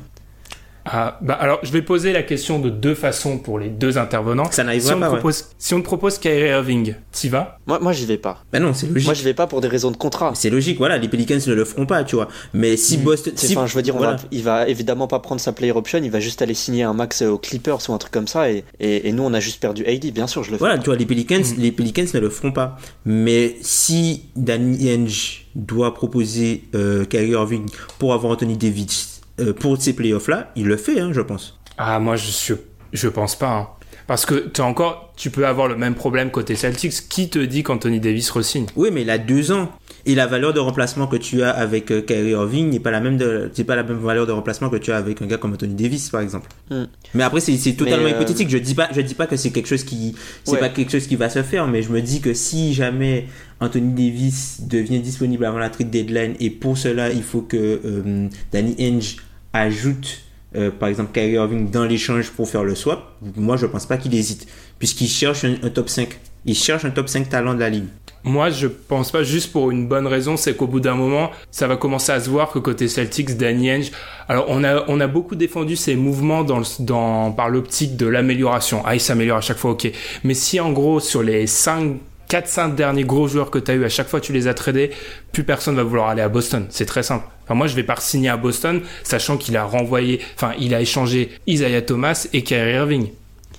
[0.86, 4.46] Ah, bah alors, je vais poser la question de deux façons pour les deux intervenants.
[4.52, 5.16] Ça si on, pas, ouais.
[5.18, 7.60] propose, si on te propose Kyrie Irving, t'y vas?
[7.68, 8.44] Moi moi j'y vais pas.
[8.52, 9.06] Bah non, c'est logique.
[9.06, 10.32] Moi j'y vais pas pour des raisons de contrat.
[10.34, 12.28] C'est logique, voilà, les Pelicans ne le feront pas, tu vois.
[12.54, 14.16] Mais si Boston, C'est- si, Enfin, je veux dire, on voilà.
[14.16, 16.94] va, il va évidemment pas prendre sa player option, il va juste aller signer un
[16.94, 19.60] max aux Clippers ou un truc comme ça, et, et, et nous on a juste
[19.62, 20.62] perdu AD, bien sûr, je le fais.
[20.62, 21.60] Voilà, tu vois, les Pelicans, Mm.
[21.62, 22.78] les Pelicans ne le feront pas.
[23.06, 27.66] Mais si Danny Ainge doit proposer euh, Kyrie Irving
[28.00, 29.11] pour avoir Anthony Davis
[29.42, 31.60] euh, pour ces playoffs-là, il le fait, hein, je pense.
[31.78, 32.54] Ah, moi, je suis,
[32.94, 33.50] je pense pas.
[33.52, 33.68] hein.
[34.08, 37.08] Parce que t'as encore, tu peux avoir le même problème côté Celtics.
[37.08, 38.66] Qui te dit qu'Anthony Davis resigne?
[38.76, 39.72] Oui, mais il a deux ans.
[40.06, 43.00] Et la valeur de remplacement que tu as avec euh, Kyrie Irving n'est pas la
[43.00, 45.38] même de, c'est pas la même valeur de remplacement que tu as avec un gars
[45.38, 46.50] comme Anthony Davis, par exemple.
[46.72, 46.86] Hmm.
[47.14, 48.50] Mais après, c'est, c'est totalement Mais, euh, hypothétique.
[48.50, 50.60] Je dis pas, je dis pas que c'est quelque chose qui, c'est Ouais.
[50.60, 53.28] pas quelque chose qui va se faire, mais je me dis que si jamais
[53.60, 58.28] Anthony Davis devient disponible avant la trade deadline et pour cela, il faut que euh,
[58.52, 59.18] Danny Ainge
[59.54, 60.22] ajoute
[60.54, 63.98] euh, par exemple Kyrie Irving dans l'échange pour faire le swap, moi je pense pas
[63.98, 64.48] qu'il hésite
[64.80, 66.10] puisqu'il cherche un, top 5.
[66.44, 67.86] Il cherche un top 5 talent de la ligue.
[68.24, 71.68] Moi, je pense pas juste pour une bonne raison, c'est qu'au bout d'un moment, ça
[71.68, 73.92] va commencer à se voir que côté Celtics, Danny Ainge,
[74.28, 78.08] alors on a on a beaucoup défendu ces mouvements dans le, dans par l'optique de
[78.08, 78.82] l'amélioration.
[78.86, 79.92] Ah, il s'améliore à chaque fois, ok.
[80.24, 81.98] Mais si en gros sur les 5
[82.32, 84.54] 4 5 derniers gros joueurs que tu as eu à chaque fois tu les as
[84.54, 84.92] tradés,
[85.34, 86.66] plus personne va vouloir aller à Boston.
[86.70, 87.26] C'est très simple.
[87.44, 90.80] Enfin, moi, je vais pas signer à Boston, sachant qu'il a renvoyé, enfin, il a
[90.80, 93.10] échangé Isaiah Thomas et Kyrie Irving.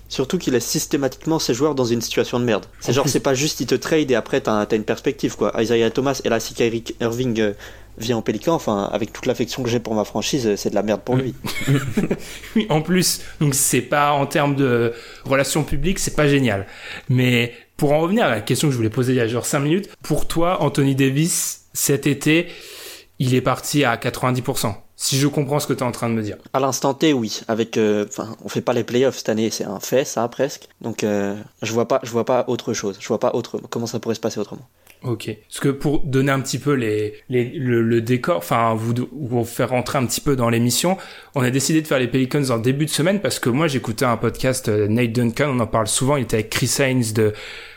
[0.08, 2.64] Surtout qu'il laisse systématiquement ses joueurs dans une situation de merde.
[2.80, 5.36] C'est En genre, c'est pas juste il te trade et après t'as t'as une perspective
[5.36, 5.52] quoi.
[5.58, 7.52] Isaiah Thomas et là si Kyrie Irving euh,
[7.98, 10.74] vient en Pélican, enfin avec toute l'affection que j'ai pour ma franchise, euh, c'est de
[10.74, 11.34] la merde pour lui.
[12.56, 14.92] Oui, en plus, donc c'est pas en termes de
[15.24, 16.66] relations publiques, c'est pas génial.
[17.08, 19.46] Mais pour en revenir à la question que je voulais poser il y a genre
[19.46, 22.48] 5 minutes, pour toi, Anthony Davis, cet été,
[23.18, 24.74] il est parti à 90%.
[25.02, 26.36] Si je comprends ce que tu es en train de me dire.
[26.52, 27.40] À l'instant T, oui.
[27.48, 30.68] Avec, euh, enfin, on fait pas les playoffs cette année, c'est un fait, ça presque.
[30.80, 32.98] Donc, euh, je vois pas, je vois pas autre chose.
[33.00, 34.68] Je vois pas autre, comment ça pourrait se passer autrement.
[35.02, 35.36] Ok.
[35.48, 39.44] Parce que pour donner un petit peu les, les le, le décor, enfin vous vous
[39.44, 40.96] faire rentrer un petit peu dans l'émission,
[41.34, 44.04] on a décidé de faire les Pelicans en début de semaine parce que moi j'écoutais
[44.04, 47.32] un podcast euh, Nate Duncan, on en parle souvent, il était avec Chris Haynes de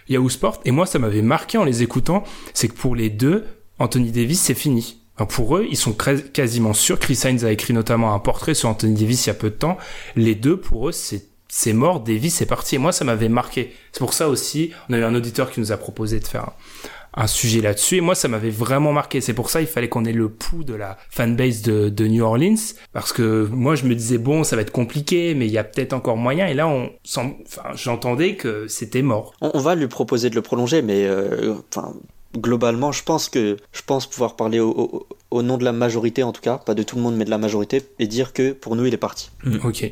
[0.10, 2.24] Yahoo Sport et moi ça m'avait marqué en les écoutant,
[2.54, 3.46] c'est que pour les deux,
[3.80, 5.02] Anthony Davis c'est fini.
[5.24, 7.00] Pour eux, ils sont quasiment sûrs.
[7.00, 9.56] Chris Haynes a écrit notamment un portrait sur Anthony Davis il y a peu de
[9.56, 9.78] temps.
[10.18, 12.76] Les deux, pour eux, c'est mort, Davis c'est parti.
[12.76, 13.74] Et moi, ça m'avait marqué.
[13.94, 16.52] C'est pour ça aussi, on a eu un auditeur qui nous a proposé de faire
[17.14, 17.96] un, sujet là-dessus.
[17.96, 19.22] Et moi, ça m'avait vraiment marqué.
[19.22, 22.22] C'est pour ça il fallait qu'on ait le pouls de la fanbase de, de New
[22.22, 22.74] Orleans.
[22.92, 25.64] Parce que moi, je me disais, bon, ça va être compliqué, mais il y a
[25.64, 26.46] peut-être encore moyen.
[26.48, 27.32] Et là, on enfin,
[27.76, 29.34] j'entendais que c'était mort.
[29.40, 31.94] On, on va lui proposer de le prolonger, mais euh, enfin,
[32.38, 36.24] globalement, je pense que je pense pouvoir parler au, au- au nom de la majorité
[36.24, 38.52] en tout cas, pas de tout le monde, mais de la majorité, et dire que
[38.54, 39.30] pour nous, il est parti.
[39.64, 39.92] Ok.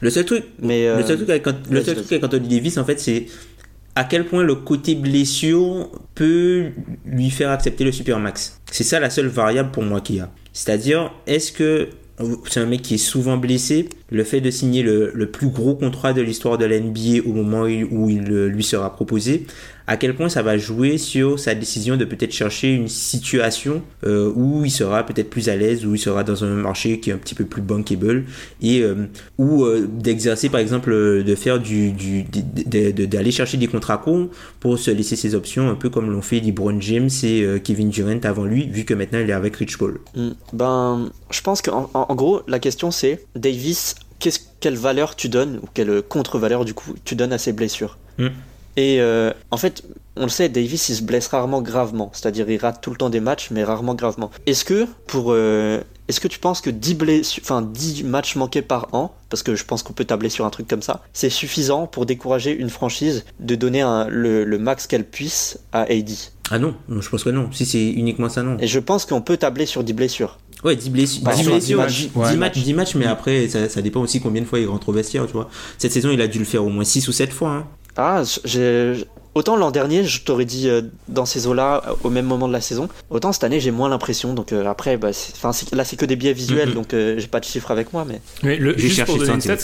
[0.00, 2.78] Le seul truc, Mais euh, le seul truc avec, le seul truc avec Anthony Davis,
[2.78, 3.26] en fait, c'est
[3.96, 6.70] à quel point le côté blessure peut
[7.06, 8.60] lui faire accepter le supermax.
[8.70, 10.30] C'est ça la seule variable pour moi qu'il y a.
[10.52, 11.88] C'est-à-dire, est-ce que
[12.48, 16.12] c'est un mec qui est souvent blessé, le fait de signer le, plus gros contrat
[16.12, 19.46] de l'histoire de la NBA au moment où il, lui sera proposé,
[19.86, 24.32] à quel point ça va jouer sur sa décision de peut-être chercher une situation euh,
[24.34, 27.12] où il sera peut-être plus à l'aise, où il sera dans un marché qui est
[27.12, 28.24] un petit peu plus bankable
[28.62, 29.06] et euh,
[29.36, 34.28] ou euh, d'exercer par exemple de faire d'aller chercher des contrats courts
[34.60, 38.20] pour se laisser ses options un peu comme l'ont fait LeBron James et Kevin Durant
[38.22, 40.00] avant lui vu que maintenant il est avec Rich Paul.
[40.14, 40.30] Hmm.
[40.52, 45.28] Ben, je pense qu'en en, en gros, la question c'est Davis, qu'est-ce, quelle valeur tu
[45.28, 48.28] donnes, ou quelle contre-valeur du coup tu donnes à ses blessures Hmm.
[48.76, 49.82] Et euh, en fait,
[50.16, 53.10] on le sait, Davis il se blesse rarement gravement, c'est-à-dire il rate tout le temps
[53.10, 54.30] des matchs, mais rarement gravement.
[54.46, 55.26] Est-ce que pour.
[55.32, 59.42] euh, est-ce que tu penses que 10, blessu- enfin, 10 matchs manqués par an, parce
[59.42, 62.50] que je pense qu'on peut tabler sur un truc comme ça, c'est suffisant pour décourager
[62.54, 66.10] une franchise de donner un- le, le max qu'elle puisse à AD
[66.50, 67.48] Ah non, non, je pense que non.
[67.52, 68.58] Si c'est uniquement ça, non.
[68.60, 70.38] Et je pense qu'on peut tabler sur 10 blessures.
[70.64, 72.08] Ouais, 10 blessures, Par 10 exemple, blessures, 10 matchs.
[72.08, 72.36] 10, Ouais.
[72.36, 74.92] matchs, 10 matchs, mais après, ça, ça dépend aussi combien de fois il rentre au
[74.92, 75.48] vestiaire, tu vois.
[75.78, 77.50] Cette saison, il a dû le faire au moins 6 ou 7 fois.
[77.50, 77.66] Hein.
[77.96, 78.94] Ah, j'ai...
[79.36, 82.52] Autant l'an dernier, je t'aurais dit euh, dans ces eaux-là, euh, au même moment de
[82.52, 82.88] la saison.
[83.10, 84.32] Autant cette année, j'ai moins l'impression.
[84.32, 86.74] Donc euh, après, bah, c'est- enfin, c'est- là, c'est que des biais visuels, Mhm.
[86.76, 88.04] donc euh, j'ai pas de chiffres avec moi.
[88.08, 89.56] Mais Mais le, J'ai juste cherché pour donner une stat,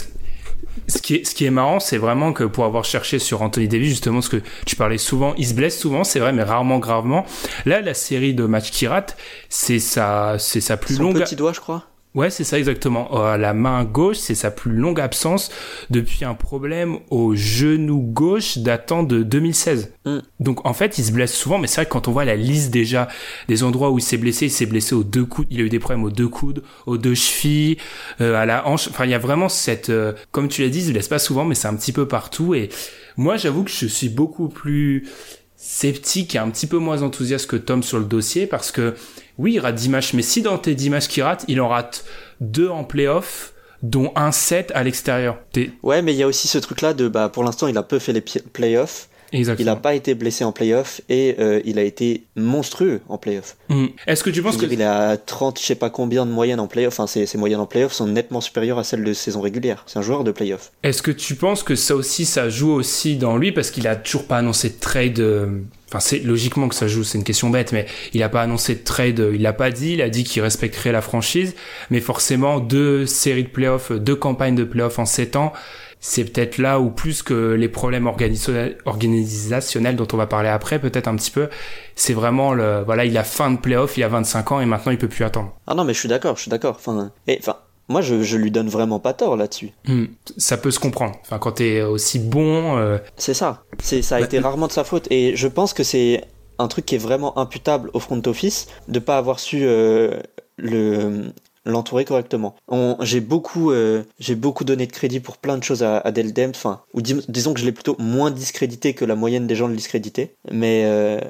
[0.89, 3.69] ce qui est, ce qui est marrant, c'est vraiment que pour avoir cherché sur Anthony
[3.69, 6.79] Davis, justement, ce que tu parlais souvent, il se blesse souvent, c'est vrai, mais rarement
[6.79, 7.25] gravement.
[7.67, 9.17] Là, la série de matchs qu'il rate,
[9.49, 11.21] c'est sa, c'est sa plus son longue.
[11.21, 11.90] petit doigt, je crois.
[12.15, 13.25] Ouais, c'est ça exactement.
[13.25, 15.51] Euh, la main gauche, c'est sa plus longue absence
[15.91, 19.93] depuis un problème au genou gauche datant de 2016.
[20.05, 20.19] Mm.
[20.41, 22.35] Donc en fait, il se blesse souvent, mais c'est vrai que quand on voit la
[22.35, 23.07] liste déjà
[23.47, 25.69] des endroits où il s'est blessé, il s'est blessé aux deux coudes, il a eu
[25.69, 27.77] des problèmes aux deux coudes, aux deux chevilles,
[28.21, 28.89] euh, à la hanche.
[28.89, 31.21] Enfin, il y a vraiment cette, euh, comme tu l'as dit, il se blesse pas
[31.21, 32.55] souvent, mais c'est un petit peu partout.
[32.55, 32.71] Et
[33.17, 35.07] moi, j'avoue que je suis beaucoup plus
[35.55, 38.95] sceptique et un petit peu moins enthousiaste que Tom sur le dossier parce que
[39.41, 41.69] oui, il rate 10 matchs, mais si dans tes 10 matchs qu'il rate, il en
[41.69, 42.05] rate
[42.43, 45.39] deux en playoff, dont un 7 à l'extérieur.
[45.83, 47.99] Ouais, mais il y a aussi ce truc-là de, bah, pour l'instant, il a peu
[47.99, 49.09] fait les playoffs.
[49.33, 49.65] Exactement.
[49.65, 53.57] Il n'a pas été blessé en playoff et euh, il a été monstrueux en playoff.
[53.69, 53.87] Mm.
[54.07, 56.67] Est-ce que tu penses que Il a 30, je sais pas combien de moyenne en
[56.67, 56.95] playoff.
[56.95, 59.85] Enfin, ses, ses moyennes en playoff sont nettement supérieures à celles de saison régulière.
[59.87, 60.73] C'est un joueur de playoff.
[60.83, 63.97] est-ce que tu penses que ça aussi ça joue aussi dans lui parce qu'il a
[63.97, 65.61] toujours pas annoncé de trade euh,
[65.91, 68.77] Enfin, c'est logiquement que ça joue, c'est une question bête, mais il a pas annoncé
[68.77, 71.57] de trade, il l'a pas dit, il a dit qu'il respecterait la franchise,
[71.91, 75.53] mais forcément deux séries de playoffs, deux campagnes de playoffs en sept ans,
[75.99, 81.09] c'est peut-être là où plus que les problèmes organisationnels dont on va parler après, peut-être
[81.09, 81.49] un petit peu,
[81.95, 84.93] c'est vraiment le, voilà, il a fin de playoff, il a 25 ans et maintenant
[84.93, 85.55] il peut plus attendre.
[85.67, 86.77] Ah non, mais je suis d'accord, je suis d'accord.
[86.77, 87.57] Enfin, enfin,
[87.91, 89.73] moi, je, je lui donne vraiment pas tort là-dessus.
[89.87, 90.05] Hmm.
[90.37, 91.17] Ça peut se comprendre.
[91.23, 93.65] Enfin, quand t'es aussi bon, euh, C'est ça.
[93.83, 95.07] C'est, ça a Bah, été rarement de sa faute.
[95.11, 96.25] Et je pense que c'est
[96.59, 100.21] un truc qui est vraiment imputable au front office de pas avoir su euh,
[100.57, 101.33] le
[101.67, 102.55] l'entourer correctement.
[102.69, 106.11] On- j'ai beaucoup euh, j'ai beaucoup donné de crédit pour plein de choses à, à
[106.11, 109.47] Del Dent, enfin ou dis- disons que je l'ai plutôt moins discrédité que la moyenne
[109.47, 110.35] des gens le discréditaient.
[110.51, 111.21] Mais euh,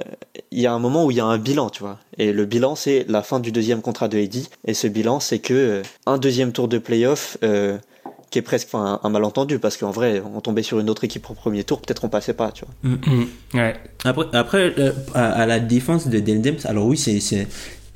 [0.53, 1.99] il y a un moment où il y a un bilan, tu vois.
[2.19, 4.49] Et le bilan c'est la fin du deuxième contrat de Eddie.
[4.67, 7.79] Et ce bilan c'est que euh, un deuxième tour de playoff euh,
[8.31, 11.29] qui est presque un, un malentendu parce qu'en vrai on tombait sur une autre équipe
[11.29, 13.25] au premier tour peut-être on passait pas tu vois hmm,
[13.55, 13.75] ouais.
[14.05, 17.19] Après, après euh, à, à la défense de Deldems, alors oui, c'est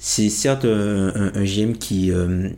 [0.05, 2.51] c'est certes un, un- un GM qui euh,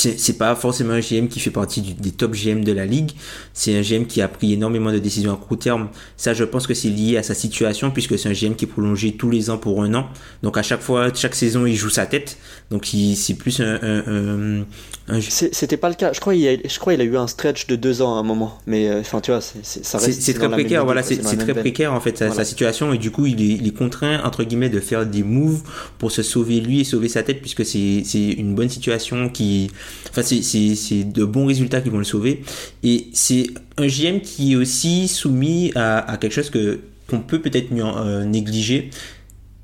[0.00, 3.10] c'est pas forcément un GM qui fait partie du- des top GM de la ligue.
[3.52, 5.88] C'est un GM qui a pris énormément de décisions à court terme.
[6.16, 8.68] Ça, je pense que c'est lié à sa situation puisque c'est un GM qui est
[8.68, 10.06] prolongé tous les ans pour un an.
[10.42, 12.38] Donc à chaque fois, chaque saison, il joue sa tête.
[12.70, 14.64] Donc c'est plus un, un, un-
[15.08, 16.12] un- C'était pas le cas.
[16.12, 18.20] Je crois il a, je crois il a eu un stretch de deux ans à
[18.20, 18.58] un moment.
[18.66, 20.22] Mais euh, enfin, tu vois, c'est ça reste.
[20.22, 22.44] c'est très précaire, voilà, c'est très précaire en fait sa, Voilà.
[22.44, 25.22] sa situation et du coup il est, il est contraint entre guillemets de faire des
[25.22, 25.62] moves
[25.98, 29.70] pour se sauver lui et sauver sa tête puisque c'est une bonne situation qui,
[30.10, 32.42] enfin c'est de bons résultats qui vont le sauver.
[32.82, 37.40] Et c'est un GM qui est aussi soumis à, à quelque chose que qu'on peut
[37.40, 38.90] peut-être euh, négliger,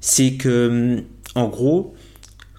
[0.00, 1.02] c'est que hum,
[1.34, 1.94] en gros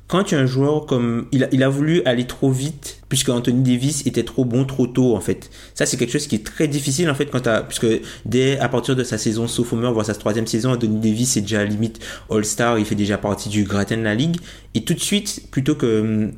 [0.07, 3.27] quand tu as un joueur comme il a, il a voulu aller trop vite puisque
[3.27, 5.49] Anthony Davis était trop bon trop tôt en fait.
[5.73, 7.87] Ça c'est quelque chose qui est très difficile en fait quand t'as puisque
[8.25, 11.65] dès à partir de sa saison sophomore voire sa troisième saison Anthony Davis est déjà
[11.65, 11.99] limite
[12.31, 14.37] All Star il fait déjà partie du gratin de la ligue.
[14.75, 16.31] Et tout de suite plutôt que hum,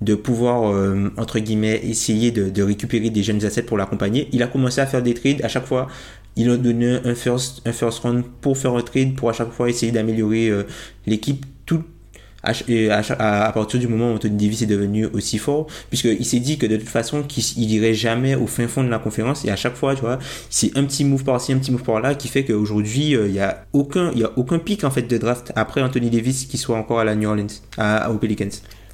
[0.00, 4.28] de pouvoir euh, entre guillemets essayer de, récupérer des jeunes assets pour l'accompagner.
[4.32, 5.42] Il a commencé à faire des trades.
[5.42, 5.88] À chaque fois
[6.36, 9.70] il a donné un first un round pour faire un trade pour à chaque fois
[9.70, 10.64] essayer d'améliorer euh,
[11.06, 11.44] l'équipe.
[11.64, 11.82] Tout
[13.18, 16.66] à, partir du moment où Anthony Davis est devenu aussi fort, puisqu'il s'est dit que
[16.66, 19.74] de toute façon, qu'il irait jamais au fin fond de la conférence, et à chaque
[19.74, 20.18] fois, tu vois,
[20.50, 23.40] c'est un petit move par-ci, un petit move par-là, qui fait qu'aujourd'hui, euh, il y
[23.40, 26.58] a aucun, il y a aucun pic, en fait, de draft après Anthony Davis qui
[26.58, 27.46] soit encore à la New Orleans,
[27.78, 28.50] à, aux Pelicans.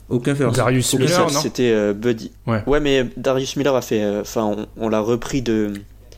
[0.09, 0.57] Aucun first.
[0.57, 2.33] Darius Miller, non C'était euh, Buddy.
[2.47, 2.63] Ouais.
[2.81, 4.03] mais Darius Miller a fait.
[4.03, 5.73] euh, Enfin, on, on l'a repris de.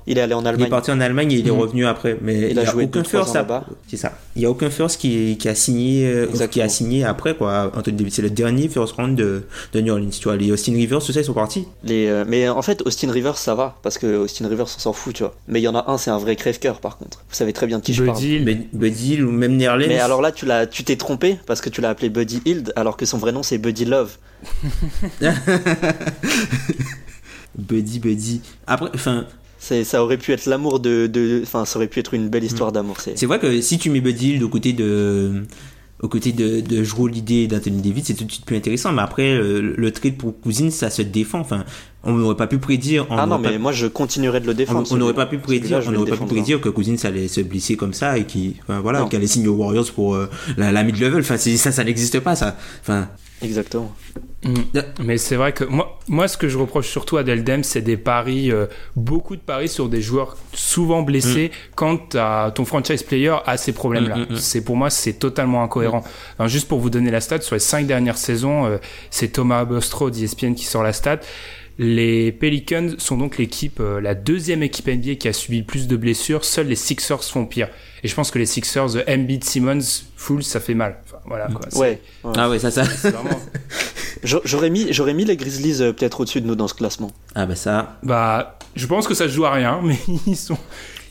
[0.07, 0.69] Il est allé en Il est Allemagne.
[0.69, 1.59] parti en Allemagne et il est Mhm.
[1.61, 3.65] revenu après, mais il a n'y a, joué aucun first là-bas.
[3.89, 4.13] C'est ça.
[4.37, 7.73] Il y a aucun first qui, qui a signé, euh, qui a signé après quoi.
[8.11, 10.11] C'est le dernier first round de, de New Orleans.
[10.11, 11.67] Tu vois, les Austin Rivers, tout ça, ils sont partis.
[11.85, 13.79] Les, euh, mais en fait, Austin Rivers, ça va.
[13.83, 15.35] Parce que Austin Rivers, on s'en fout, tu vois.
[15.49, 17.19] Mais il y en a un, c'est un vrai crève-cœur, par contre.
[17.29, 18.19] Vous savez très bien de qui je parle.
[18.73, 19.89] Buddy, ou même Nerlens.
[19.89, 22.73] Mais alors là, tu l'as, tu t'es trompé parce que tu l'as appelé Buddy Hield
[22.77, 24.17] alors que son vrai nom c'est Buddy Love.
[27.59, 28.41] Buddy, Buddy.
[28.67, 29.27] Après, enfin,
[29.85, 32.73] ça aurait pu être l'amour de, de, enfin, ça aurait pu être une belle histoire
[32.73, 32.97] d'amour.
[33.01, 35.43] C'est, c'est vrai que si tu mets Buddy Hield aux côtés de,
[36.01, 38.93] aux côtés de, de Jrue Holiday et d'Anthony Davis, c'est tout de suite plus intéressant.
[38.93, 41.41] Mais après, euh, le trade pour Cousine, ça se défend.
[41.41, 41.65] Enfin,
[42.03, 43.07] on n'aurait pas pu prédire.
[43.09, 44.87] on ah non, mais moi je continuerai de le défendre.
[44.91, 47.41] on n'aurait pas pu prédire, on n'aurait le pas pu prédire que Cousins allait se
[47.41, 50.73] blesser comme ça et qui, enfin, voilà, qu'elle allait signer aux Warriors pour euh, la,
[50.73, 51.21] la mid-level.
[51.21, 52.57] Enfin, ça, ça n'existe pas, ça.
[52.83, 53.09] Enfin,
[53.45, 53.93] Exactement.
[54.45, 54.55] Mm.
[55.03, 57.97] Mais c'est vrai que moi, moi, ce que je reproche surtout à Deldem, c'est des
[57.97, 63.37] paris, euh, beaucoup de paris sur des joueurs souvent blessés quand t'as- ton franchise player
[63.47, 64.17] a ces problèmes-là.
[64.17, 64.37] Mm, mm.
[64.37, 66.05] C'est pour moi, c'est totalement incohérent.
[66.39, 68.77] Alors, juste pour vous donner la stat, sur les cinq dernières saisons, euh,
[69.11, 71.21] c'est Thomas Bostro d'ESPN qui sort la stat.
[71.77, 75.89] Les Pelicans sont donc l'équipe, euh, la deuxième équipe NBA qui a subi le plus
[75.89, 76.45] de blessures.
[76.45, 77.69] Seuls les Sixers font pire.
[78.05, 79.81] Et je pense que les Sixers, euh, Embiid, Simmons,
[80.17, 81.01] Full, ça fait mal.
[81.27, 81.61] Voilà, quoi.
[81.69, 82.01] C'est- Ouais.
[82.25, 82.33] ouais.
[82.37, 82.83] ah ouais, ça, ça.
[82.85, 83.41] vraiment-
[84.45, 87.11] J'aurais mis, j'aurais mis les Grizzlies euh, peut-être au-dessus de nous dans ce classement.
[87.35, 87.99] Ah bah ça.
[88.03, 90.57] Bah, je pense que ça se joue à rien, mais ils sont,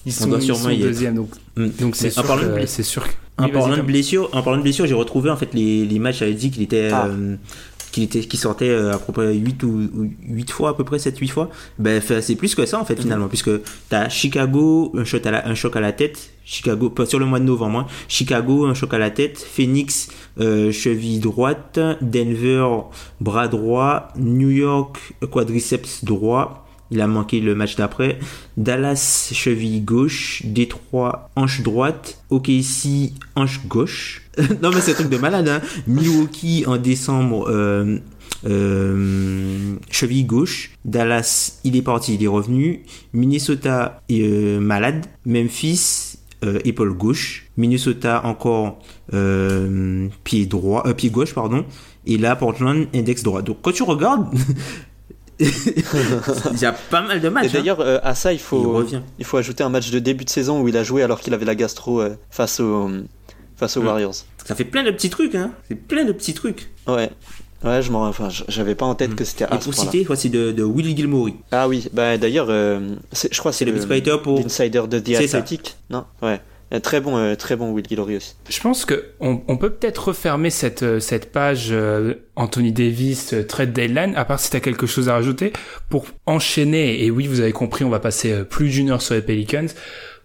[0.06, 1.68] ils sont, doit ils sont deuxième, donc, Mm.
[1.80, 3.04] donc c'est sûr, parlant de que- bless- c'est sûr.
[3.04, 5.86] que- En Oui, parlant de blessure, en parlant de blessure, j'ai retrouvé en fait les,
[5.86, 6.20] les matchs.
[6.20, 7.06] J'avais dit qu'il était, Ah.
[7.08, 7.36] euh,
[7.94, 10.84] qu'il était, qu'il sortait euh, à peu près 8 ou, ou 8 fois à peu
[10.84, 11.50] près 7 8 fois.
[11.78, 13.52] Ben c'est plus que ça en fait finalement puisque
[13.88, 17.26] t'as Chicago un shot à la, un choc à la tête, Chicago pas sur le
[17.26, 17.88] mois de novembre, hein.
[18.08, 22.68] Chicago un choc à la tête, Phoenix euh, cheville droite, Denver
[23.22, 24.98] bras droit, New York
[25.32, 26.63] quadriceps droit.
[26.94, 28.20] Il a manqué le match d'après.
[28.56, 30.44] Dallas, cheville gauche.
[30.46, 32.24] Détroit, hanche droite.
[32.30, 34.22] OKC, hanche gauche.
[34.62, 35.48] non mais c'est un truc de malade.
[35.48, 35.62] Hein.
[35.88, 37.98] Milwaukee en décembre, euh,
[38.46, 40.70] euh, cheville gauche.
[40.86, 42.84] Dallas, il est parti, il est revenu.
[43.12, 45.08] Minnesota, euh, malade.
[45.26, 46.20] Memphis,
[46.64, 47.48] épaule gauche.
[47.58, 48.84] Minnesota encore
[50.24, 51.66] pied droit, pied gauche pardon.
[52.06, 53.42] Et là Portland index droit.
[53.42, 54.28] Donc quand tu regardes,
[55.40, 57.46] il y a pas mal de Et matchs.
[57.48, 57.50] hein.
[57.54, 59.02] d'ailleurs, euh, à ça, il Il faut, revient.
[59.20, 61.34] il faut ajouter un match de début de saison où il a joué alors qu'il
[61.34, 62.90] avait la gastro euh, face aux,
[63.56, 63.88] face aux Mm.
[63.88, 64.16] Warriors.
[64.46, 65.52] Ça fait plein de petits trucs, hein.
[65.68, 66.70] C'est plein de petits trucs.
[66.88, 67.10] Ouais.
[67.64, 69.58] Ouais, je m'en, enfin, j'avais pas en tête que c'était à Mm.
[69.58, 71.30] Et pour citer, voici de, de Willie Gilmore.
[71.52, 74.40] Ah oui, bah d'ailleurs, euh, c'est- je crois que C'est le beatwriter pour.
[74.40, 75.38] l'insider de The C'est ça.
[75.38, 76.04] Athletic, non?
[76.22, 76.42] Ouais.
[76.74, 78.36] Euh, Très bon, euh, très bon Will Guillory aussi.
[78.50, 81.74] Je pense que on, on peut peut-être refermer cette euh, cette page
[82.36, 84.16] Anthony Davis trade deadline.
[84.16, 85.54] À part si t'as quelque chose à rajouter
[85.90, 87.04] pour enchaîner.
[87.04, 89.68] Et oui, vous avez compris, on va passer plus d'une heure sur les Pelicans.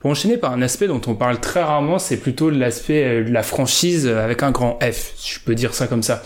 [0.00, 3.42] Pour enchaîner par un aspect dont on parle très rarement, c'est plutôt l'aspect de la
[3.42, 6.22] franchise avec un grand F, si je peux dire ça comme ça.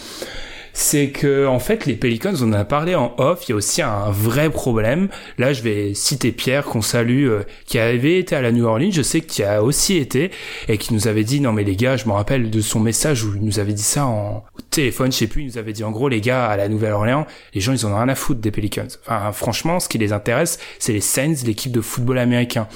[0.73, 3.57] C'est que en fait les Pelicans, on en a parlé en off, il y a
[3.57, 5.09] aussi un vrai problème.
[5.39, 8.91] Là, je vais citer Pierre qu'on salue, euh, qui avait été à la New Orleans,
[8.91, 10.31] je sais qu'il a aussi été
[10.69, 13.25] et qui nous avait dit non mais les gars, je me rappelle de son message
[13.25, 15.85] où il nous avait dit ça en téléphone, je sais plus, il nous avait dit
[15.85, 18.41] en gros les gars à la Nouvelle-Orléans, les gens ils en ont rien à foutre
[18.41, 18.89] des Pelicans.
[19.07, 22.67] Enfin franchement, ce qui les intéresse, c'est les Saints, l'équipe de football américain.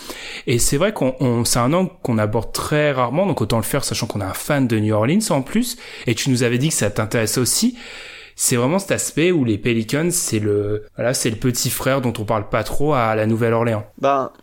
[0.47, 3.63] Et c'est vrai qu'on on- c'est un angle qu'on aborde très rarement, donc autant le
[3.65, 5.77] faire sachant qu'on est un fan de New Orleans en plus.
[6.07, 7.77] Et tu nous avais dit que ça t'intéressait aussi.
[8.39, 12.13] C'est vraiment cet aspect où les Pelicans, c'est le, voilà, c'est le petit frère dont
[12.19, 13.87] on parle pas trop à la Nouvelle-Orléans.
[13.99, 14.35] Bah,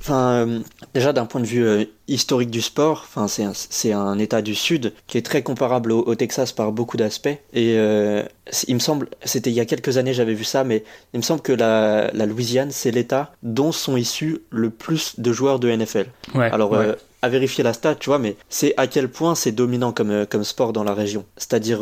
[0.00, 0.60] enfin, euh,
[0.94, 4.92] déjà d'un point de vue euh, historique du sport, enfin, c'est un, État du Sud
[5.06, 7.28] qui est très comparable au, au Texas par beaucoup d'aspects.
[7.52, 8.22] Et euh,
[8.66, 11.22] il me semble, c'était il y a quelques années, j'avais vu ça, mais il me
[11.22, 15.70] semble que la, la Louisiane, c'est l'État dont sont issus le plus de joueurs de
[15.70, 16.06] NFL.
[16.34, 16.50] Ouais.
[16.50, 16.94] Alors, ouais.
[17.22, 20.44] à vérifier la stat, tu vois, mais c'est à quel point c'est dominant comme, comme
[20.44, 21.24] sport dans la région.
[21.36, 21.80] C'est-à-dire,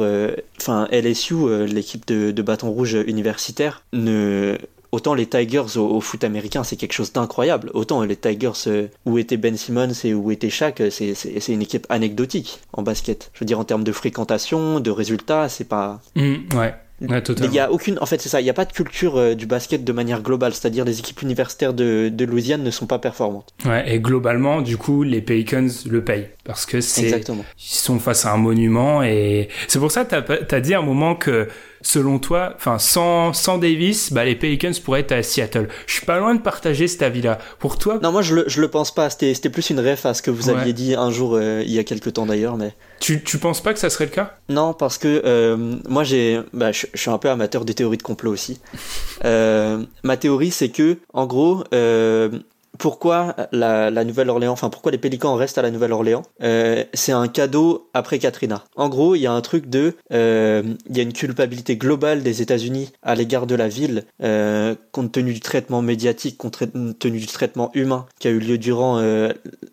[0.61, 4.57] enfin, LSU, l'équipe de, de bâton rouge universitaire, ne.
[4.95, 7.69] Autant les Tigers au, au foot américain, c'est quelque chose d'incroyable.
[7.75, 11.63] Autant les Tigers euh, où était Ben Simmons et où était Shaq, euh, c'est une
[11.63, 13.33] équipe anecdotique en basket.
[13.35, 16.01] Je veux dire, en termes de fréquentation, de résultats, c'est pas.
[16.15, 16.75] Mm, ouais.
[17.01, 18.41] Ouais, il y a aucune, en fait, c'est ça.
[18.41, 20.55] Il n'y a pas de culture euh, du basket de manière globale.
[20.55, 23.53] C'est-à-dire, les équipes universitaires de, de Louisiane ne sont pas performantes.
[23.67, 27.45] Ouais, et globalement, du coup, les Pelicans le payent parce que c'est Exactement.
[27.59, 30.79] ils sont face à un monument et c'est pour ça que t'as as dit à
[30.79, 31.49] un moment que
[31.85, 35.69] selon toi, enfin sans sans Davis, bah les Pelicans pourraient être à Seattle.
[35.87, 37.39] Je suis pas loin de partager cet avis-là.
[37.61, 39.09] Pour toi, Non, moi je le, je le pense pas.
[39.11, 40.57] C'était c'était plus une ref à ce que vous Ouais.
[40.57, 43.63] aviez dit un jour euh, il y a quelques temps d'ailleurs, mais tu tu penses
[43.63, 44.35] pas que ça serait le cas?
[44.49, 45.57] Non parce que euh,
[45.89, 48.61] moi j'ai, bah, je, je suis un peu amateur des théories de complot aussi.
[49.25, 52.31] Euh, ma théorie c'est que en gros euh,
[52.79, 57.89] pourquoi la, Nouvelle-Orléans, enfin pourquoi les Pélicans restent à la Nouvelle-Orléans euh, C'est un cadeau
[57.95, 58.65] après Katrina.
[58.77, 62.23] En gros, il y a un truc de, euh, il y a une culpabilité globale
[62.23, 66.63] des États-Unis à l'égard de la ville, euh, compte tenu du traitement médiatique, compte
[66.99, 69.03] tenu du traitement humain qui a eu lieu durant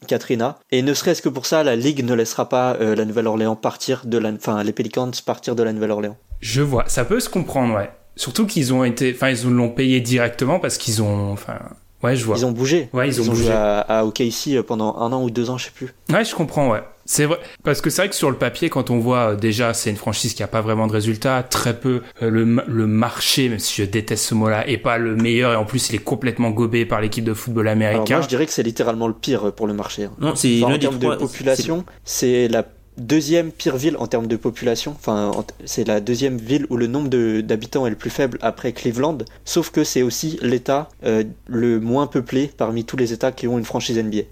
[0.07, 0.59] Katrina.
[0.71, 4.17] Et ne serait-ce que pour ça, la Ligue ne laissera pas la Nouvelle-Orléans partir de
[4.17, 6.17] la, enfin les Pelicans partir de la Nouvelle-Orléans.
[6.39, 7.91] Je vois, ça peut se comprendre, ouais.
[8.15, 11.59] Surtout qu'ils ont été, enfin ils l'ont payé directement parce qu'ils ont, enfin,
[12.03, 12.37] ouais, je vois.
[12.37, 12.89] Ils ont bougé.
[12.93, 13.43] Ouais, ils ont bougé.
[13.45, 15.93] joué à, à OKC pendant un an ou deux ans, je sais plus.
[16.11, 16.81] Ouais, je comprends, ouais.
[17.05, 19.73] C'est vrai, parce que c'est vrai que sur le papier, quand on voit euh, déjà,
[19.73, 23.49] c'est une franchise qui a pas vraiment de résultats, très peu euh, le, le marché,
[23.49, 26.03] même si je déteste ce mot-là, est pas le meilleur et en plus il est
[26.03, 28.15] complètement gobé par l'équipe de football Alors américain.
[28.17, 30.05] moi, je dirais que c'est littéralement le pire pour le marché.
[30.05, 30.11] hein.
[30.19, 32.63] Non, c'est Enfin, en termes de population, c'est la
[32.97, 34.91] deuxième pire ville en termes de population.
[34.97, 37.09] Enfin, en- c'est la deuxième ville où le nombre
[37.41, 39.19] d'habitants est le plus faible après Cleveland.
[39.45, 43.57] Sauf que c'est aussi l'État euh, le moins peuplé parmi tous les États qui ont
[43.57, 44.23] une franchise NBA.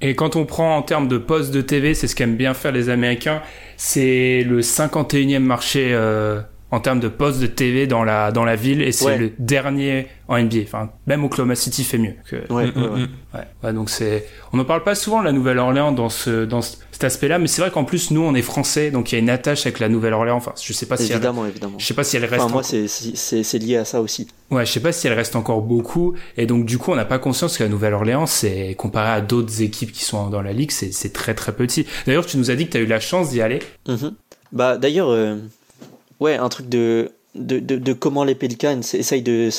[0.00, 2.72] Et quand on prend en termes de postes de TV, c'est ce qu'aiment bien faire
[2.72, 3.40] les Américains,
[3.76, 6.40] c'est le 51e marché euh,
[6.72, 9.18] en termes de postes de TV dans la, dans la ville et c'est Ouais.
[9.18, 10.60] le dernier en NBA.
[10.64, 12.14] Enfin, même Oklahoma City fait mieux.
[12.28, 12.36] Que...
[12.52, 13.00] Ouais, Mm, ouais, ouais.
[13.34, 16.62] Ouais, ouais, donc c'est, on n'en parle pas souvent de la Nouvelle-Orléans dans ce, dans
[16.62, 19.18] ce- cet aspect-là, mais c'est vrai qu'en plus nous on est français, donc il y
[19.18, 20.36] a une attache avec la Nouvelle-Orléans.
[20.36, 21.78] Enfin, je sais pas si elle, Évidemment, évidemment.
[21.78, 22.42] je sais pas si elle reste.
[22.44, 24.28] Enfin, moi, c'est- lié à ça aussi.
[24.50, 27.04] Ouais, je sais pas si elle reste encore beaucoup, et donc du coup on n'a
[27.04, 30.70] pas conscience que la Nouvelle-Orléans, c'est comparé à d'autres équipes qui sont dans la ligue,
[30.70, 31.86] c'est c'est très très petit.
[32.06, 33.58] D'ailleurs, tu nous as dit que tu as eu la chance d'y aller.
[33.88, 34.12] Mhm.
[34.52, 35.36] Bah d'ailleurs, euh,
[36.20, 39.50] ouais, un truc de de, de, de comment les Pelicans essayent de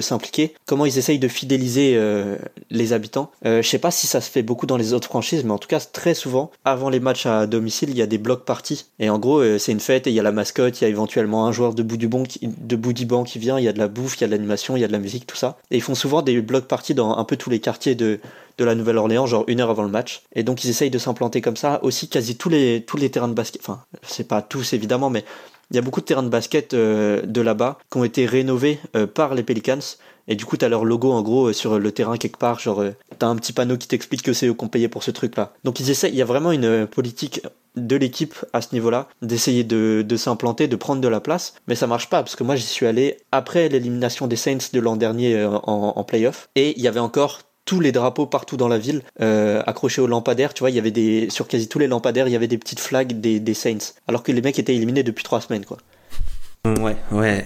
[0.00, 2.36] s'impliquer, comment ils essayent de fidéliser euh,
[2.70, 3.30] les habitants.
[3.44, 5.58] Euh, je sais pas si ça se fait beaucoup dans les autres franchises, mais en
[5.58, 8.86] tout cas très souvent, avant les matchs à domicile, il y a des blocs parties.
[8.98, 10.86] Et en gros, euh, c'est une fête et il y a la mascotte, il y
[10.86, 12.40] a éventuellement un joueur de bout du qui,
[13.26, 14.84] qui vient, il y a de la bouffe, il y a de l'animation, il y
[14.84, 15.58] a de la musique, tout ça.
[15.70, 18.20] Et ils font souvent des blocs parties dans un peu tous les quartiers de
[18.58, 20.22] de la Nouvelle-Orléans, genre une heure avant le match.
[20.34, 21.78] Et donc ils essayent de s'implanter comme ça.
[21.82, 25.24] Aussi, quasi tous les, tous les terrains de basket, enfin, c'est pas tous évidemment, mais
[25.70, 28.78] il y a beaucoup de terrains de basket euh, de là-bas qui ont été rénovés
[28.94, 29.80] euh, par les Pelicans.
[30.28, 32.58] Et du coup, t'as leur logo en gros euh, sur le terrain quelque part.
[32.58, 32.84] Genre,
[33.18, 35.52] t'as un petit panneau qui t'explique que c'est eux qui ont payé pour ce truc-là.
[35.64, 37.42] Donc ils essayent, il y a vraiment une politique
[37.76, 41.54] de l'équipe à ce niveau-là, d'essayer de, de s'implanter, de prendre de la place.
[41.68, 44.80] Mais ça marche pas, parce que moi j'y suis allé après l'élimination des Saints de
[44.80, 46.48] l'an dernier en, en playoff.
[46.54, 50.06] Et il y avait encore tous les drapeaux partout dans la ville euh, accrochés aux
[50.06, 52.48] lampadaires tu vois il y avait des sur quasi tous les lampadaires il y avait
[52.48, 55.66] des petites flags des, des Saints alors que les mecs étaient éliminés depuis trois semaines
[55.66, 55.76] quoi
[56.80, 57.44] Ouais, ouais.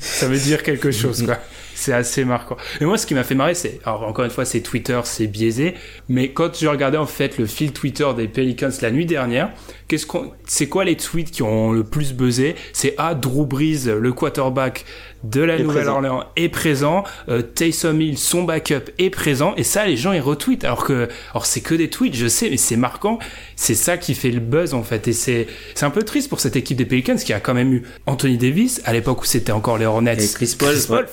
[0.00, 1.38] Ça veut dire quelque chose, quoi.
[1.74, 2.56] C'est assez marquant.
[2.80, 5.26] Et moi, ce qui m'a fait marrer, c'est, alors encore une fois, c'est Twitter, c'est
[5.26, 5.74] biaisé,
[6.08, 9.50] mais quand je regardais en fait le fil Twitter des Pelicans la nuit dernière,
[9.88, 12.54] qu'est-ce qu'on, c'est quoi les tweets qui ont le plus buzzé?
[12.72, 14.84] C'est ah, Drew Brees, le quarterback
[15.24, 17.04] de la Nouvelle-Orléans, est présent.
[17.28, 19.54] Euh, Taysom Hill, son backup, est présent.
[19.56, 20.64] Et ça, les gens ils retweetent.
[20.64, 23.18] Alors que, alors c'est que des tweets, je sais, mais c'est marquant.
[23.56, 25.08] C'est ça qui fait le buzz en fait.
[25.08, 27.72] Et c'est, c'est un peu triste pour cette équipe des Pelicans qui a quand même
[27.72, 30.22] eu Anthony Davis à l'époque où c'était encore les Hornets.
[30.22, 31.06] Et Chris Paul,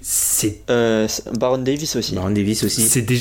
[0.00, 1.06] c'est euh,
[1.38, 2.14] Baron Davis aussi.
[2.14, 2.82] Baron Davis aussi.
[2.82, 3.20] c'est des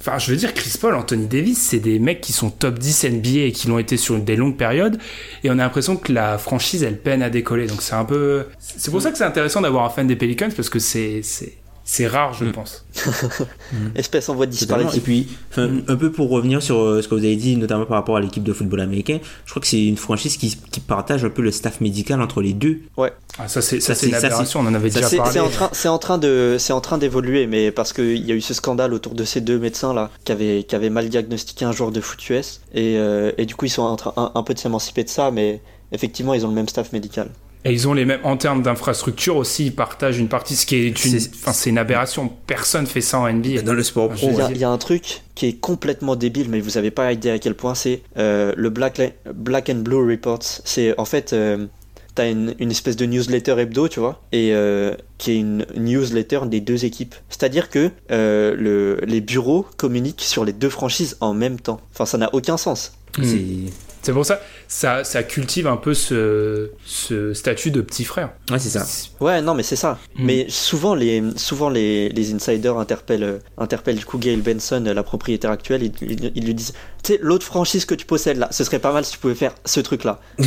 [0.00, 3.04] enfin je veux dire Chris Paul Anthony Davis c'est des mecs qui sont top 10
[3.04, 4.98] NBA et qui l'ont été sur des longues périodes.
[5.44, 7.66] Et on a l'impression que la franchise elle peine à décoller.
[7.66, 10.50] Donc c'est un peu c'est pour ça que c'est intéressant d'avoir un fan des Pelicans
[10.54, 11.54] parce que c'est c'est
[11.92, 12.52] c'est rare je Mm.
[12.52, 12.84] pense.
[13.96, 15.26] Espèce en voie de disparaître Et puis,
[15.56, 18.20] un peu pour revenir sur euh, ce que vous avez dit, notamment par rapport à
[18.20, 21.42] l'équipe de football américain, je crois que c'est une franchise qui, qui partage un peu
[21.42, 22.78] le staff médical entre les deux.
[22.96, 23.12] ouais.
[23.38, 24.98] Ah, ça c'est ça Ça, c'est une c'est- ça, c'est- aberration on en avait ça,
[24.98, 25.32] déjà c'est parlé.
[25.32, 28.30] c'est en train c'est en train de c'est en train d'évoluer mais parce qu'il y
[28.32, 31.08] a eu ce scandale autour de ces deux médecins là qui avaient qui avaient mal
[31.08, 34.12] diagnostiqué un joueur de foot US et euh, et du coup ils sont en train
[34.16, 35.60] un, un peu de s'émanciper de ça mais
[35.92, 37.28] effectivement ils ont le même staff médical
[37.64, 40.76] et ils ont les mêmes en termes d'infrastructure aussi ils partagent une partie ce qui
[40.76, 44.28] est une enfin c'est une aberration personne fait ça en NBA Dans le sport pro,
[44.30, 47.30] Il y, a, y un truc qui est complètement débile, mais vous avez pas idée
[47.30, 49.00] à quel point c'est euh, le Black,
[49.34, 50.42] Black and Blue Reports.
[50.42, 51.66] C'est en fait, euh,
[52.14, 56.40] t'as une, une espèce de newsletter hebdo, tu vois, et euh, qui est une newsletter
[56.44, 57.14] des deux équipes.
[57.30, 61.80] C'est-à-dire que euh, le, les bureaux communiquent sur les deux franchises en même temps.
[61.94, 62.92] Enfin, ça n'a aucun sens.
[63.16, 63.68] Mm.
[64.02, 68.58] C'est pour ça ça ça cultive un peu ce ce statut de petit frère ouais,
[68.58, 68.86] c'est ça.
[69.20, 69.98] Ouais, non, mais c'est ça.
[70.16, 70.24] Mm.
[70.26, 75.50] Mais souvent, les, souvent les, les insiders interpellent, interpellent du coup Gail Benson, la propriétaire
[75.50, 75.82] actuelle.
[75.82, 76.72] Ils, ils- ils lui disent
[77.02, 79.34] Tu sais, l'autre franchise que tu possèdes là, ce serait pas mal si tu pouvais
[79.34, 80.20] faire ce truc-là.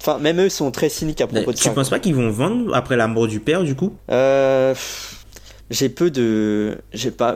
[0.00, 1.70] enfin, même eux sont très cyniques à propos de Tu ça.
[1.70, 3.94] penses pas qu'ils vont vendre après la mort du père, du coup?
[4.10, 5.21] Euh, pff,
[5.72, 7.34] j'ai peu de j'ai pas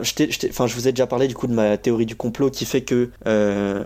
[0.49, 2.81] enfin je vous ai déjà parlé du coup de ma théorie du complot qui fait
[2.81, 3.83] que euh,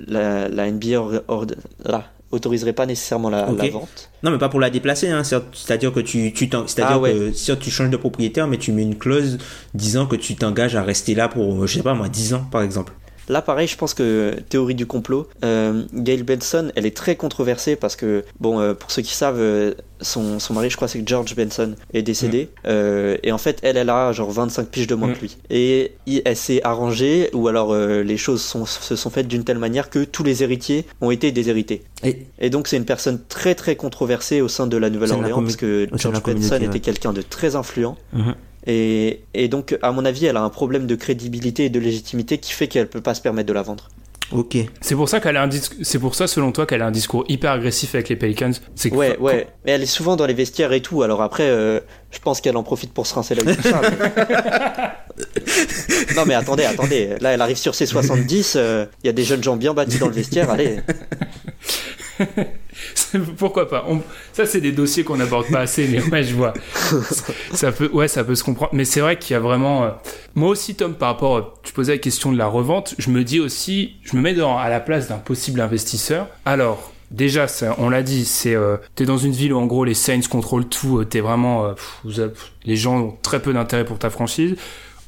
[0.00, 1.46] la, la NBA or- or-
[1.84, 5.24] là, autoriserait pas nécessairement la, vente Non, mais pas pour la déplacer, hein.
[5.24, 7.12] c'est- c'est-à-dire que tu, tu t'en- c'est-à-dire Ah ouais.
[7.12, 9.38] que si tu changes de propriétaire, mais tu mets une clause
[9.74, 12.62] disant que tu t'engages à rester là pour, je sais pas moi, 10 ans par
[12.62, 12.92] exemple.
[13.28, 17.76] Là, pareil, je pense que théorie du complot, euh, Gail Benson, elle est très controversée
[17.76, 21.06] parce que, bon, euh, pour ceux qui savent, euh, son, son mari, je crois, c'est
[21.06, 22.48] George Benson, est décédé.
[22.66, 25.14] Euh, et en fait, elle, elle a genre 25 piges de moins Mm.
[25.14, 25.36] que lui.
[25.50, 29.58] Et il- elle s'est arrangée, ou alors les choses sont, se sont faites d'une telle
[29.58, 31.82] manière que tous les héritiers ont été déshérités.
[32.04, 35.56] Et Et donc, c'est une personne très très controversée au sein de la Nouvelle-Orléans parce
[35.56, 37.96] que George Benson était quelqu'un de très influent.
[38.12, 38.34] Mhm.
[38.66, 42.38] Et, et donc, à mon avis, elle a un problème de crédibilité et de légitimité
[42.38, 43.88] qui fait qu'elle peut pas se permettre de la vendre.
[44.32, 44.58] ok.
[44.82, 45.48] C'est pour ça qu'elle a un
[45.82, 48.50] c'est pour ça selon toi qu'elle a un discours hyper agressif avec les Pelicans.
[48.74, 49.46] C'est que- Ouais, ouais.
[49.64, 51.02] Mais elle est souvent dans les vestiaires et tout.
[51.02, 51.80] Alors après, euh,
[52.10, 53.56] je pense qu'elle en profite pour se rincer ça, mais-
[56.16, 57.14] non, mais attendez, attendez.
[57.20, 58.54] Là, elle arrive sur ses 70.
[58.56, 60.50] euh, Il y a des jeunes gens bien bâtis dans le vestiaire.
[60.50, 60.80] Allez.
[63.36, 63.84] Pourquoi pas
[64.32, 66.54] Ça, c'est des dossiers qu'on n'aborde pas assez, mais ouais, je vois.
[67.52, 68.70] ça peut, ouais, ça peut se comprendre.
[68.74, 69.84] Mais c'est vrai qu'il y a vraiment.
[69.84, 69.90] euh,
[70.34, 73.40] Moi aussi, Tom, par rapport, tu posais la question de la revente, je me dis
[73.40, 76.28] aussi, je me mets à la place d'un possible investisseur.
[76.44, 76.92] Alors.
[77.10, 79.94] Déjà, ça, on l'a dit, c'est euh, t'es dans une ville où en gros les
[79.94, 81.74] Saints contrôlent tout, euh, t'es vraiment,
[82.66, 84.56] les gens ont très peu d'intérêt pour ta franchise.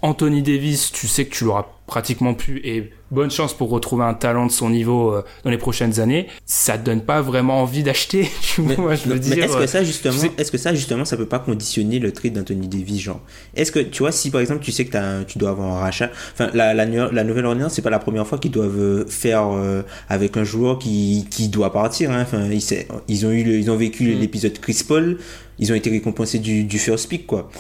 [0.03, 4.15] Anthony Davis, tu sais que tu l'auras pratiquement plus et bonne chance pour retrouver un
[4.15, 6.29] talent de son niveau euh, dans les prochaines années.
[6.47, 8.31] Ça te donne pas vraiment envie d'acheter.
[8.43, 9.45] tu Mais, vois, je veux mais dire.
[9.45, 11.99] est-ce que euh, ça justement, tu sais- est-ce que ça justement, ça peut pas conditionner
[11.99, 13.21] le trade d'Anthony Davis, genre?
[13.57, 15.81] Est-ce que tu vois, si par exemple tu sais que un- tu dois avoir un
[15.81, 19.49] rachat, enfin la la, la Nouvelle-Orléans, c'est pas la première fois qu'ils doivent euh, faire
[19.53, 22.13] euh, avec un joueur qui qui doit partir.
[22.13, 22.23] Hein.
[22.23, 22.63] Enfin, ils,
[23.09, 24.21] ils ont eu, le- ils ont vécu Mm.
[24.21, 25.19] l'épisode Chris Paul,
[25.59, 27.51] ils ont été récompensés du du first pick quoi.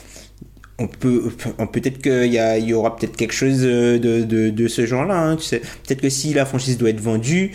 [0.83, 1.31] On peut,
[1.73, 5.15] peut-être qu'il y, y aura peut-être quelque chose de, de, de ce genre-là.
[5.15, 7.53] hein, peut-être que si la franchise doit être vendue,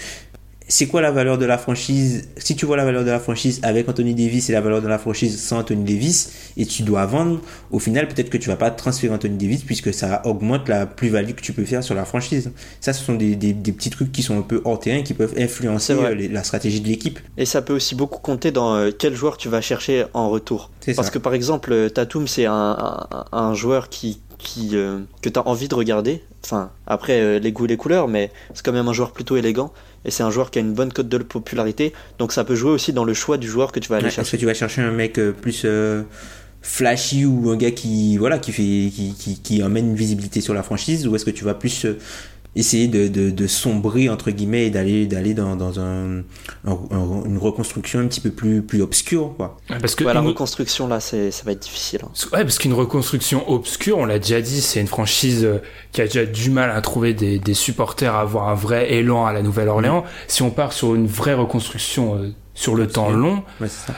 [0.68, 2.28] c'est quoi la valeur de la franchise?
[2.38, 4.88] Si tu vois la valeur de la franchise avec Anthony Davis et la valeur de
[4.88, 7.40] la franchise sans Anthony Davis, et tu dois vendre,
[7.72, 11.32] au final, peut-être que tu vas pas transférer Anthony Davis puisque ça augmente la plus-value
[11.34, 12.52] que tu peux faire sur la franchise.
[12.82, 15.14] Ça, ce sont des, des, des petits trucs qui sont un peu hors terrain qui
[15.14, 17.20] peuvent influencer euh, les- la stratégie de l'équipe.
[17.38, 20.72] Et ça peut aussi beaucoup compter dans euh, quel joueur tu vas chercher en retour.
[20.96, 21.14] Parce ça.
[21.14, 22.54] que par exemple, euh, Tatum, c'est un,
[23.12, 26.24] un, un joueur qui, qui, euh, que tu as envie de regarder.
[26.46, 29.36] Enfin, après, euh, les goûts et les couleurs, mais c'est quand même un joueur plutôt
[29.36, 29.74] élégant.
[30.06, 31.92] Et c'est un joueur qui a une bonne cote de popularité.
[32.20, 34.10] Donc ça peut jouer aussi dans le choix du joueur que tu vas aller Ouais,
[34.10, 34.38] Est-ce chercher.
[34.38, 35.66] que tu vas chercher un mec euh, plus
[36.62, 40.54] flashy ou un gars qui voilà qui fait qui, qui, qui emmène une visibilité sur
[40.54, 41.08] la franchise?
[41.08, 41.86] Ou est-ce que tu vas plus
[42.56, 46.20] essayer de, de, de sombrer entre guillemets et d'aller d'aller dans, dans un,
[46.66, 50.14] un- un- une reconstruction un petit peu plus plus obscure quoi Ouais, Parce que Ouais,
[50.14, 52.00] la une- reconstruction, là, c'est, ça va être difficile.
[52.04, 52.10] hein.
[52.34, 55.58] Ouais, parce qu'une reconstruction obscure, on l'a déjà dit, c'est une franchise euh,
[55.92, 59.26] qui a déjà du mal à trouver des, des supporters, à avoir un vrai élan
[59.26, 60.04] à la Nouvelle-Orléans.
[60.28, 63.94] Si on part sur une vraie reconstruction euh, sur le temps long, Ouais, c'est ça.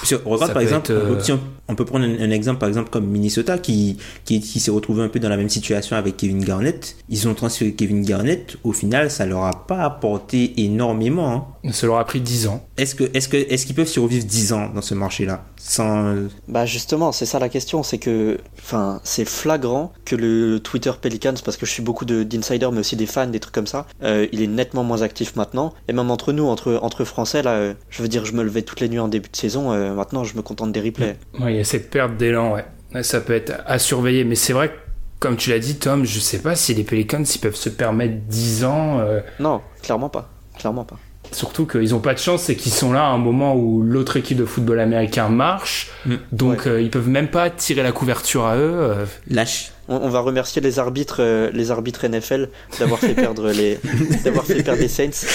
[0.00, 2.30] Parce que, regarde Ça par exemple, être, on peut- euh, on, peut prendre un, un
[2.30, 5.48] exemple par exemple comme Minnesota qui, qui, qui s'est retrouvé un peu dans la même
[5.48, 6.96] situation avec Kevin Garnett.
[7.08, 8.56] Ils ont transféré Kevin Garnett.
[8.64, 11.56] Au final, ça leur a pas apporté énormément.
[11.64, 11.70] hein.
[11.72, 12.66] ça leur a pris 10 ans.
[12.76, 15.44] Est-ce que est-ce que est-ce qu'ils peuvent survivre 10 ans dans ce marché-là?
[15.58, 16.14] Sans
[16.48, 21.34] Bah justement, c'est ça la question, c'est que, enfin, c'est flagrant que le Twitter Pelicans,
[21.44, 23.86] parce que je suis beaucoup de- d'insiders, mais aussi des fans, des trucs comme ça,
[24.02, 25.72] euh, il est nettement moins actif maintenant.
[25.88, 28.62] Et même entre nous, entre entre Français, là, euh, je veux dire, je me levais
[28.62, 29.72] toutes les nuits en début de saison.
[29.72, 31.16] euh, maintenant, je me contente des replays.
[31.40, 32.64] Ouais, il y a cette perte d'élan, ouais.
[32.94, 34.74] Ouais, Ça peut être à surveiller, mais c'est vrai que,
[35.20, 38.14] comme tu l'as dit, Tom, je sais pas si les Pelicans ils peuvent se permettre
[38.28, 39.00] 10 ans.
[39.00, 40.28] euh, Non, clairement pas,
[40.58, 40.96] clairement pas.
[41.32, 44.16] Surtout qu'ils ont pas de chance, c'est qu'ils sont là à un moment où l'autre
[44.16, 46.14] équipe de football américain marche, Mm.
[46.32, 48.72] donc euh, ils peuvent même pas tirer la couverture à eux.
[48.74, 53.50] euh, lâche On, on va remercier les arbitres, euh, les arbitres NFL d'avoir fait perdre
[53.50, 53.78] les,
[54.24, 55.26] d'avoir fait perdre les Saints.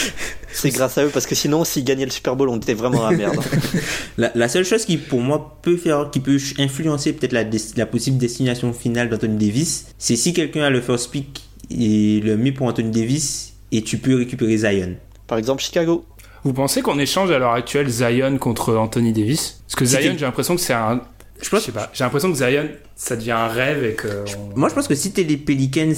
[0.52, 3.06] C'est grâce à eux, parce que sinon, s'ils gagnaient le Super Bowl, on était vraiment
[3.06, 3.40] à la merde.
[4.18, 7.44] la, la seule chose qui pour moi peut faire qui peut influencer peut-être la,
[7.76, 11.42] la possible destination finale d'Anthony Davis, c'est si quelqu'un a le first pick
[11.72, 14.96] et le met pour Anthony Davis et tu peux récupérer Zion.
[15.28, 16.06] Par exemple, Chicago.
[16.44, 19.62] Vous pensez qu'on échange à l'heure actuelle Zion contre Anthony Davis?
[19.68, 21.02] Parce que Zion, j'ai l'impression que c'est un.
[21.42, 21.90] Je sais pas.
[21.94, 24.08] J'ai l'impression que Zion, ça devient un rêve et que.
[24.54, 25.94] on- Moi, je pense que si t'es les Pelicans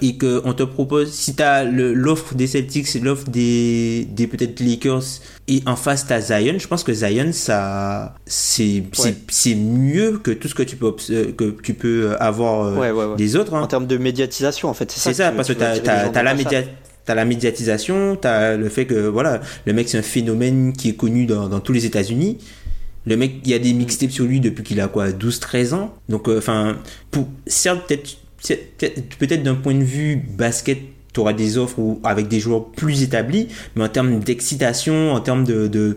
[0.00, 5.02] et que on te propose, si t'as l'offre des Celtics, l'offre des, des peut-être Lakers
[5.46, 9.14] et en face t'as Zion, je pense que Zion, ça, c'est, c'est, Ouais.
[9.28, 12.90] c'est mieux que tout ce que tu peux, euh, que tu peux avoir euh, Ouais,
[12.90, 13.16] ouais, ouais.
[13.16, 13.54] des autres.
[13.54, 13.60] hein.
[13.62, 15.10] En termes de médiatisation, en fait, c'est ça.
[15.10, 15.74] C'est ça, parce que tu t'as,
[16.04, 16.68] la ta média, salle.
[17.04, 20.94] t'as la médiatisation, t'as le fait que voilà, le mec c'est un phénomène qui est
[20.96, 22.38] connu dans, dans tous les États-Unis.
[23.08, 25.94] Le mec, il y a des mixtapes sur lui depuis qu'il a quoi, 12-13 ans.
[26.10, 26.76] Donc, euh, enfin,
[27.10, 28.18] pour certes, peut-être,
[29.18, 30.78] peut-être d'un point de vue basket,
[31.20, 35.44] auras des offres où- avec des joueurs plus établis, mais en termes d'excitation, en termes
[35.44, 35.96] de, de,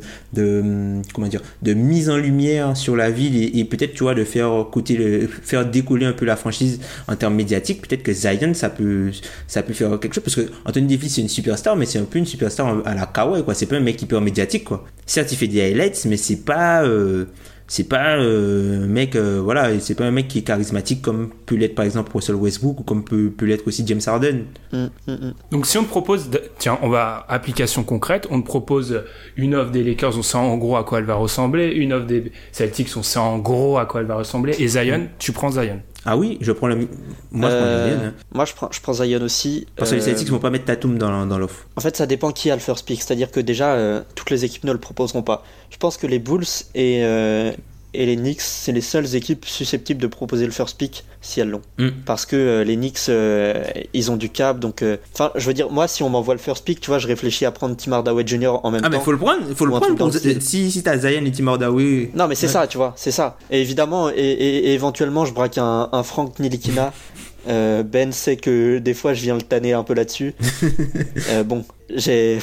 [1.13, 4.65] comment dire, de mise en lumière sur la ville et, peut-être, tu vois, de faire
[4.71, 8.69] côté le, faire décoller un peu la franchise en termes médiatiques, peut-être que Zion, ça
[8.69, 9.11] peut,
[9.47, 12.03] ça peut faire quelque chose parce que Anthony Davis, c'est une superstar, mais c'est un
[12.05, 13.53] peu une superstar à la Kawhi, quoi.
[13.53, 14.85] C'est pas un mec hyper médiatique, quoi.
[15.05, 17.25] Certes, il fait des highlights, mais c'est pas, euh,
[17.73, 21.29] c'est pas euh, un mec, euh, voilà, c'est pas un mec qui est charismatique comme
[21.45, 24.41] peut l'être par exemple Russell Westbrook ou comme peut, peut l'être aussi James Harden.
[24.73, 25.33] Hum, hum, hum.
[25.51, 29.01] Donc si on te propose, de- tiens, on va application concrète, on te propose
[29.37, 32.07] une offre des Lakers, on sait en gros à quoi elle va ressembler, une offre
[32.07, 35.51] des Celtics, on sait en gros à quoi elle va ressembler, et Zion, tu prends
[35.51, 35.79] Zion.
[36.03, 38.13] Ah oui, je prends la, moi je prends Euh, la mienne, hein.
[38.33, 39.67] Moi, je prends, je prends Zion aussi.
[39.75, 41.67] Parce que les Euh, Celtics vont pas mettre Tatum dans, dans l'offre.
[41.75, 43.01] En fait, ça dépend qui a le first pick.
[43.03, 45.43] C'est-à-dire que déjà, euh, toutes les équipes ne le proposeront pas.
[45.69, 47.51] Je pense que les Bulls et, euh,
[47.93, 51.49] et les Knicks, c'est les seules équipes susceptibles de proposer le first pick si elles
[51.49, 51.61] l'ont.
[51.77, 51.89] Mm.
[52.05, 53.63] Parce que euh, les Knicks, euh,
[53.93, 54.59] ils ont du cap.
[54.59, 56.99] Donc, euh, enfin, je veux dire, moi, si on m'envoie le first pick, tu vois,
[56.99, 58.59] je réfléchis à prendre Tim Hardaway Jr.
[58.63, 59.03] en même Ah mais temps.
[59.03, 60.11] faut le prendre, faut le prendre pour-
[60.41, 62.11] si, si t'as Zion et Tim Hardaway.
[62.15, 62.53] Non, mais c'est Ouais.
[62.53, 63.37] ça, tu vois, c'est ça.
[63.51, 66.93] Et évidemment, et, et- et éventuellement, je braque un, un Frank Nilikina.
[67.47, 70.33] Ben sait que des fois, je viens le tanner un peu là-dessus.
[71.45, 72.37] Bon, j'ai.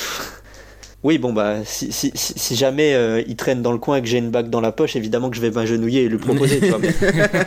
[1.04, 4.02] Oui, bon, bah, si, si, si, si jamais euh, il traîne dans le coin et
[4.02, 6.58] que j'ai une bague dans la poche, évidemment que je vais m'agenouiller et lui proposer,
[6.60, 6.78] tu vois.
[6.80, 6.92] mais-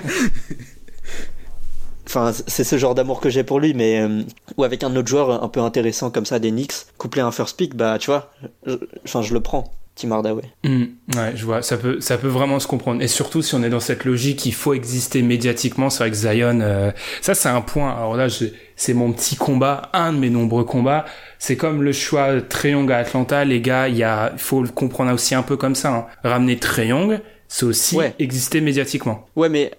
[2.08, 4.22] enfin, c'est ce genre d'amour que j'ai pour lui, mais euh,
[4.58, 7.32] ou avec un autre joueur un peu intéressant comme ça, des Knicks, couplé à un
[7.32, 8.32] first pick, bah tu vois,
[8.66, 8.76] je-
[9.06, 9.72] enfin je le prends,
[10.02, 10.44] Tim Hardaway.
[10.64, 10.84] Hmm,
[11.16, 13.02] ouais, je vois, ça peut, ça peut vraiment se comprendre.
[13.02, 15.90] Et surtout, si on est dans cette logique, il faut exister médiatiquement.
[15.90, 16.92] C'est vrai que Zion, euh,
[17.22, 17.92] ça c'est un point.
[17.96, 18.28] Alors là,
[18.76, 21.06] c'est mon petit combat, un de mes nombreux combats.
[21.40, 22.30] C'est comme le choix
[22.64, 23.88] Young à Atlanta, les gars.
[23.88, 25.94] Il y a, il faut le comprendre aussi un peu comme ça.
[25.94, 26.06] hein.
[26.24, 28.14] Ramener Trae Young, c'est aussi Ouais.
[28.20, 29.26] exister médiatiquement.
[29.36, 29.72] Ouais, mais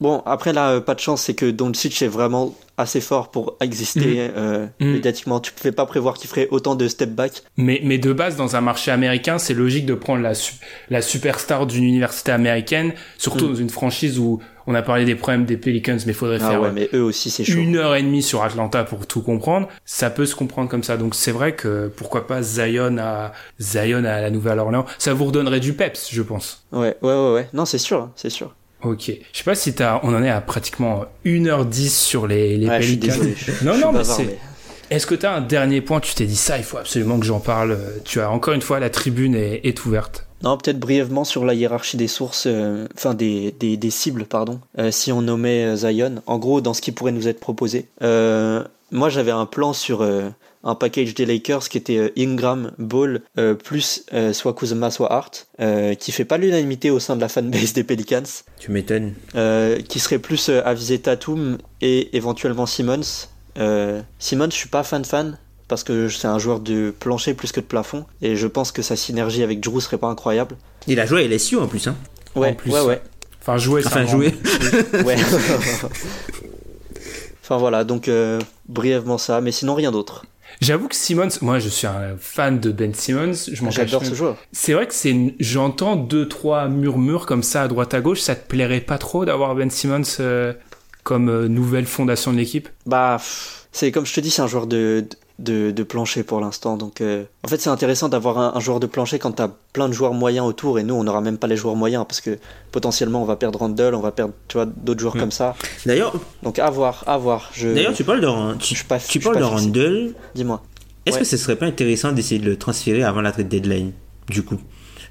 [0.00, 3.56] bon, après là, euh, pas de chance, c'est que Doncic est vraiment assez fort pour
[3.60, 4.92] exister euh, Mhm.
[4.94, 5.38] médiatiquement.
[5.38, 7.44] Tu pouvais pas prévoir qu'il ferait autant de step back.
[7.56, 10.32] Mais, mais de base, dans un marché américain, c'est logique de prendre la,
[10.90, 13.48] la superstar d'une université américaine, surtout Mm.
[13.50, 16.48] dans une franchise où on a parlé des problèmes des Pelicans, mais il faudrait Ah
[16.50, 19.68] faire ouais, mais eux aussi c'est une heure et demie sur Atlanta pour tout comprendre.
[19.84, 20.96] Ça peut se comprendre comme ça.
[20.96, 25.60] Donc c'est vrai que pourquoi pas Zion à Zion à la Nouvelle-Orléans, ça vous redonnerait
[25.60, 26.64] du peps, je pense.
[26.72, 27.48] Ouais, ouais, ouais, ouais.
[27.52, 28.54] Non, c'est sûr, hein, c'est sûr.
[28.84, 29.10] Ok.
[29.32, 32.78] Je sais pas si t'as, on en est à pratiquement 1h10 sur les, les Ouais,
[32.80, 33.14] Pelicans.
[33.62, 34.38] Non, non, mais c'est,
[34.90, 36.00] est-ce que t'as un dernier point?
[36.00, 37.78] Tu t'es dit ça, il faut absolument que j'en parle.
[38.04, 40.26] Tu as encore une fois, la tribune est, est ouverte.
[40.42, 44.60] Non, peut-être brièvement sur la hiérarchie des sources, euh, enfin des, des, des cibles, pardon.
[44.78, 47.88] Euh, si on nommait euh, Zion, en gros, dans ce qui pourrait nous être proposé.
[48.02, 48.62] Euh,
[48.92, 50.06] moi, j'avais un plan sur
[50.64, 55.12] un package des Lakers qui était euh, Ingram, Ball, euh, plus euh, soit Kuzma, soit
[55.12, 58.22] Hart, euh, qui fait pas l'unanimité au sein de la fanbase des Pelicans,
[58.58, 59.12] Tu m'étonnes.
[59.36, 63.28] euh, qui serait plus euh, à viser Tatum et éventuellement Simmons.
[63.58, 65.38] Euh, Simmons, je suis pas fan fan.
[65.66, 68.04] Parce que c'est un joueur de plancher plus que de plafond.
[68.20, 70.56] Et je pense que sa synergie avec Drew serait pas incroyable.
[70.86, 71.96] Il a joué à LSU en plus, hein.
[72.36, 73.00] Ouais, plus, ouais, ouais.
[73.40, 74.24] Enfin, jouer, c'est un Enfin, mot.
[75.04, 75.16] Ouais.
[77.42, 80.24] enfin voilà, donc euh, brièvement ça, mais sinon rien d'autre.
[80.60, 84.04] J'avoue que Simmons, moi je suis un fan de Ben Simmons, je m'en cache J'adore
[84.04, 84.36] ce joueur.
[84.52, 88.20] C'est vrai que c'est, j'entends deux trois murmures comme ça à droite à gauche.
[88.20, 90.52] Ça te plairait pas trop d'avoir Ben Simmons euh,
[91.04, 92.68] comme euh, nouvelle fondation de l'équipe?
[92.86, 93.20] Bah,
[93.70, 95.06] c'est comme je te dis, c'est un joueur de,
[95.38, 96.76] de, de plancher pour l'instant.
[96.76, 99.88] Donc, euh, en fait, c'est intéressant d'avoir un, un joueur de plancher quand t'as plein
[99.88, 100.78] de joueurs moyens autour.
[100.78, 102.38] Et nous, on n'aura même pas les joueurs moyens parce que
[102.70, 105.20] potentiellement, on va perdre Randall, on va perdre, tu vois, d'autres joueurs Mm.
[105.20, 105.56] comme ça.
[105.86, 106.12] D'ailleurs,
[106.42, 107.50] Donc, à voir, à voir.
[107.60, 109.42] D'ailleurs, tu parles de, tu, je suis pas- tu je suis parles de.
[109.42, 110.14] Randall.
[110.34, 110.62] Dis-moi.
[111.06, 111.20] Est-ce Ouais.
[111.22, 113.92] que ce serait pas intéressant d'essayer de le transférer avant la trade deadline,
[114.28, 114.58] du coup?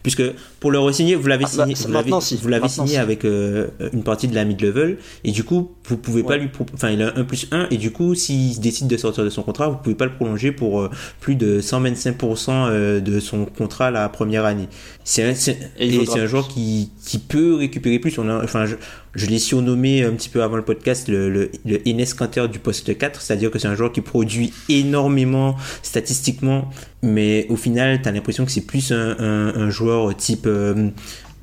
[0.01, 0.24] Puisque
[0.64, 2.38] pour le re-signer, vous l'avez Ah, bah, signé, c'est vous l'avez, maintenant, si.
[2.38, 2.97] vous l'avez signé si.
[2.97, 6.89] avec euh, une partie de la mid-level, et du coup, vous pouvez pas lui, enfin,
[6.89, 9.68] il a un plus 1, et du coup, s'il décide de sortir de son contrat,
[9.68, 10.89] vous pouvez pas le prolonger pour euh,
[11.20, 14.70] plus de 125% euh, de son contrat la première année.
[15.03, 18.18] C'est un, c'est- Et c'est un joueur qui, qui peut récupérer plus.
[18.18, 18.76] On a, enfin, je,
[19.16, 22.59] je l'ai surnommé un petit peu avant le podcast le, le, le Enes Kanter du
[22.59, 26.70] poste 4, c'est-à-dire que c'est un joueur qui produit énormément statistiquement,
[27.01, 30.89] mais au final, tu as l'impression que c'est plus un, un, un joueur type euh,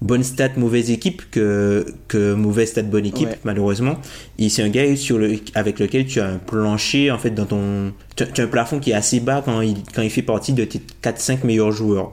[0.00, 3.38] bonne stat, mauvaise équipe que, que mauvaise stat, bonne équipe, Ouais.
[3.44, 3.96] malheureusement.
[4.38, 7.46] Et c'est un gars sur le, avec lequel tu as un plancher, en fait, dans
[7.46, 7.92] ton.
[8.16, 10.22] Tu as, tu as un plafond qui est assez bas quand il, quand il fait
[10.22, 12.12] partie de tes 4-5 meilleurs joueurs.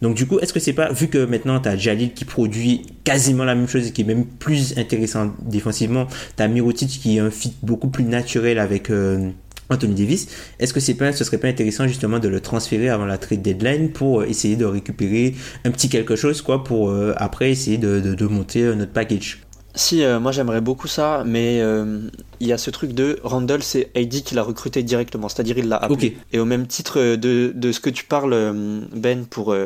[0.00, 2.82] Donc du coup, est-ce que c'est pas, vu que maintenant tu as Jalil qui produit
[3.04, 7.18] quasiment la même chose et qui est même plus intéressant défensivement, tu as Mirotic qui
[7.18, 9.28] est un fit beaucoup plus naturel avec euh,
[9.72, 13.06] Anthony Davis, est-ce que c'est pas, ce serait pas intéressant justement de le transférer avant
[13.06, 17.14] la trade deadline pour euh, essayer de récupérer un petit quelque chose quoi pour euh,
[17.16, 19.42] après essayer de, de, de monter euh, notre package?
[19.74, 22.00] Si, euh, moi j'aimerais beaucoup ça, mais euh,
[22.40, 25.68] il y a ce truc de Randall, c'est AD qui l'a recruté directement, c'est-à-dire il
[25.68, 26.18] l'a appelé.
[26.32, 28.54] Et au même titre de, de ce que tu parles,
[28.94, 29.56] Ben, pour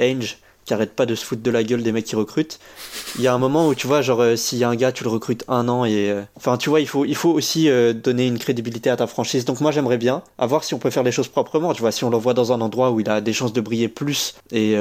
[0.00, 2.58] Ainge, qui arrête pas de se foutre de la gueule des mecs qui recrutent,
[3.16, 4.92] il y a un moment où tu vois, genre, euh, s'il y a un gars,
[4.92, 6.10] tu le recrutes un an et.
[6.10, 9.06] euh, Enfin, tu vois, il faut, il faut aussi euh, donner une crédibilité à ta
[9.06, 9.44] franchise.
[9.44, 11.92] Donc moi j'aimerais bien, à voir si on peut faire les choses proprement, tu vois,
[11.92, 14.76] si on l'envoie dans un endroit où il a des chances de briller plus et,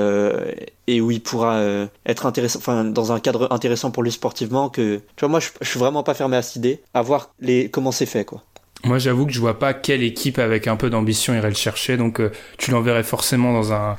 [0.88, 1.62] et où il pourra
[2.06, 4.98] être intéressant, enfin, dans un cadre intéressant pour lui sportivement, que.
[5.16, 7.70] Tu vois, moi je, je suis vraiment pas fermé à cette idée, à voir les,
[7.70, 8.44] comment c'est fait, quoi.
[8.86, 11.98] Moi, j'avoue que je vois pas quelle équipe avec un peu d'ambition irait le chercher,
[11.98, 12.22] donc
[12.58, 13.98] tu l'enverrais forcément dans un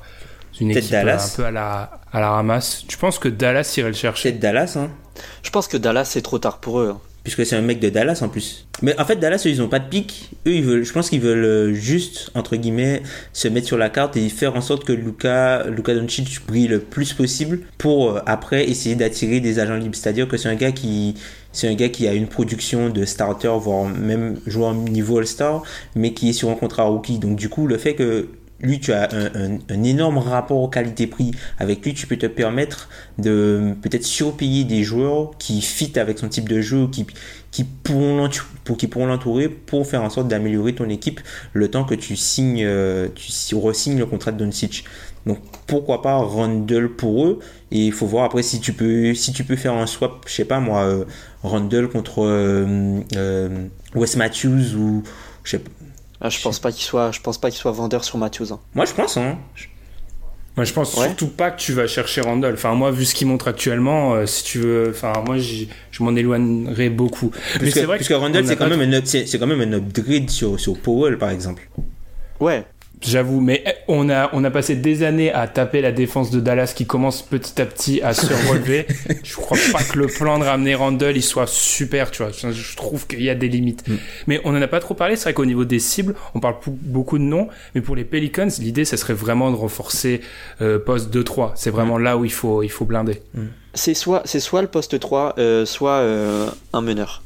[0.61, 1.33] une Peut-être équipe euh, Dallas.
[1.33, 2.85] un peu à la à la ramasse.
[2.89, 4.31] Tu penses que Dallas irait le chercher?
[4.31, 4.91] Peut-être Dallas hein
[5.43, 6.91] Je pense que Dallas c'est trop tard pour eux.
[6.95, 7.01] hein.
[7.23, 8.67] puisque c'est un mec de Dallas en plus.
[8.83, 10.31] Mais en fait, Dallas, eux, ils ont pas de pic.
[10.47, 13.03] Eux, ils veulent, je pense qu'ils veulent euh, juste, entre guillemets,
[13.35, 16.79] se mettre sur la carte et faire en sorte que Luka, Luka Doncic brille le
[16.81, 19.95] plus possible pour euh, après essayer d'attirer des agents libres.
[19.95, 21.15] C'est-à-dire que c'est un gars qui,
[21.53, 25.63] c'est un gars qui a une production de starter, voire même joueur niveau All-Star,
[25.95, 27.19] mais qui est sur un contrat rookie.
[27.19, 28.29] Donc, du coup, le fait que
[28.63, 31.33] lui, tu as un, énorme rapport qualité-prix.
[31.59, 32.89] Avec lui, tu peux te permettre
[33.19, 38.29] de peut-être surpayer des joueurs qui fit avec son type de jeu, qui, pourront
[39.07, 41.21] l'entourer pour faire en sorte d'améliorer ton équipe
[41.53, 44.85] le temps que tu signes, euh, tu si- re-signes le contrat de Doncic.
[45.27, 47.39] Donc pourquoi pas Randle pour eux?
[47.71, 50.33] Et il faut voir après si tu peux si tu peux faire un swap, je
[50.33, 51.05] sais pas moi, euh,
[51.43, 55.03] Randle contre euh, euh, Wes Matthews ou
[55.45, 55.71] je sais pas.
[56.21, 58.53] Ah, je pense pas qu'il soit, je pense pas qu'il soit vendeur sur Matthews.
[58.53, 58.61] hein.
[58.75, 59.39] Moi je pense hein.
[60.57, 61.07] Moi, je pense Ouais.
[61.07, 62.55] surtout pas que tu vas chercher Randall.
[62.55, 66.15] Enfin, moi, vu ce qu'il montre actuellement, euh, si tu veux, enfin, moi, je m'en
[66.15, 67.31] éloignerai beaucoup.
[67.55, 69.27] Mais Puisque, c'est vrai puisque Randle on c'est a quand pas même un up- c'est
[69.27, 71.71] c'est quand même un upgrade sur sur Powell par exemple.
[72.41, 72.65] Ouais,
[73.03, 76.39] J'avoue, mais eh, on a, on a passé des années à taper la défense de
[76.39, 78.87] Dallas qui commence petit à petit à se relever.
[79.23, 82.33] je crois pas que le plan de ramener Randall il soit super, tu vois.
[82.33, 83.85] Je, je trouve qu'il y a des limites.
[84.27, 85.17] Mais on en a pas trop parlé.
[85.17, 87.49] C'est vrai qu'au niveau des cibles, on parle beaucoup de noms.
[87.75, 90.21] Mais pour les Pelicans, l'idée, ça serait vraiment de renforcer
[90.61, 91.53] euh, poste 2-3.
[91.55, 93.23] C'est vraiment là où il faut, il faut blinder.
[93.75, 97.23] c'est soit, c'est soit le poste 3, euh, soit euh, un meneur.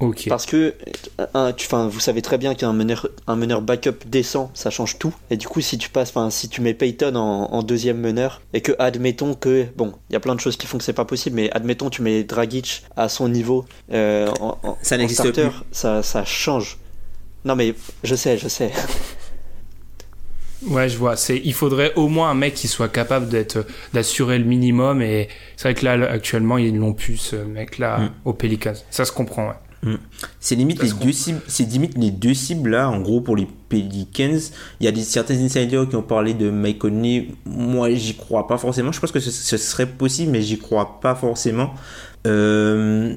[0.00, 0.26] Ok.
[0.28, 0.74] Parce que,
[1.20, 4.98] euh, un, tu, vous savez très bien qu'un meneur, un meneur backup décent, ça change
[4.98, 5.14] tout.
[5.30, 8.40] Et du coup, si tu passes, enfin, si tu mets Peyton en, en deuxième meneur,
[8.54, 10.92] et que, admettons que, bon, il y a plein de choses qui font que c'est
[10.92, 14.98] pas possible, mais admettons tu mets Dragic à son niveau euh, en, en- Ça en
[14.98, 15.58] n'existe starter, plus.
[15.72, 16.78] Ça, ça change.
[17.44, 18.70] Non mais, je sais, je sais.
[20.66, 21.16] Ouais, je vois.
[21.16, 25.00] C'est, il faudrait au moins un mec qui soit capable d'être, d'assurer le minimum.
[25.02, 28.10] Et c'est vrai que là, actuellement, ils l'ont pu, ce mec-là, Mm.
[28.26, 28.74] au Pelicans.
[28.90, 29.54] Ça se comprend, ouais.
[30.40, 33.48] C'est limite les deux cibles, c'est limite les deux cibles là, en gros pour les
[33.70, 34.38] Pelicans.
[34.78, 37.28] Il y a des, certains insiders qui ont parlé de Mike Conley.
[37.46, 38.92] Moi, j'y crois pas forcément.
[38.92, 41.72] Je pense que ce, ce serait possible, mais j'y crois pas forcément.
[42.26, 43.14] Euh,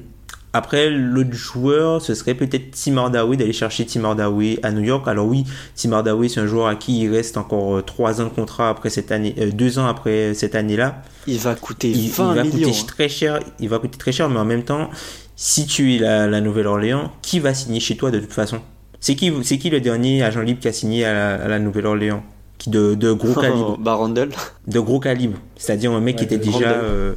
[0.54, 5.06] après, l'autre joueur, ce serait peut-être Tim Hardaway, d'aller chercher Tim Hardaway à New York.
[5.08, 5.44] Alors oui,
[5.74, 8.68] Tim Hardaway, c'est un joueur à qui il reste encore euh, trois ans de contrat
[8.68, 12.34] après cette année, euh, deux ans après cette année-là Il va coûter il, il 20
[12.34, 12.68] va millions.
[12.68, 12.84] coûter hein.
[12.86, 14.90] très cher il va coûter très cher mais en même temps
[15.34, 18.60] si tu es la, la Nouvelle-Orléans qui va signer chez toi de toute façon?
[19.00, 22.22] C'est qui c'est qui le dernier agent libre qui a signé à la, Nouvelle-Orléans?
[22.58, 24.30] Qui de, de gros calibre bah Randall.
[24.68, 27.14] de gros calibre c'est-à-dire un mec qui était déjà euh,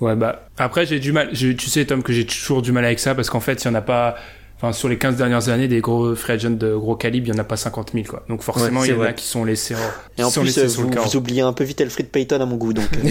[0.00, 1.30] Ouais, bah, après, j'ai du mal.
[1.32, 3.66] je- tu sais, Tom, que j'ai toujours du mal avec ça parce qu'en fait, il
[3.66, 4.16] y en a pas.
[4.60, 7.36] Enfin, sur les 15 dernières années, des gros free agents de gros calibre, il y
[7.36, 8.24] en a pas 50 000, quoi.
[8.28, 9.76] Donc, forcément, Ouais, il y en a qui sont laissés,
[10.18, 12.40] Et en sont plus, laissés euh, sur le vous, oubliez un peu vite Elfrid Payton
[12.40, 12.88] à mon goût, donc.
[13.04, 13.08] euh,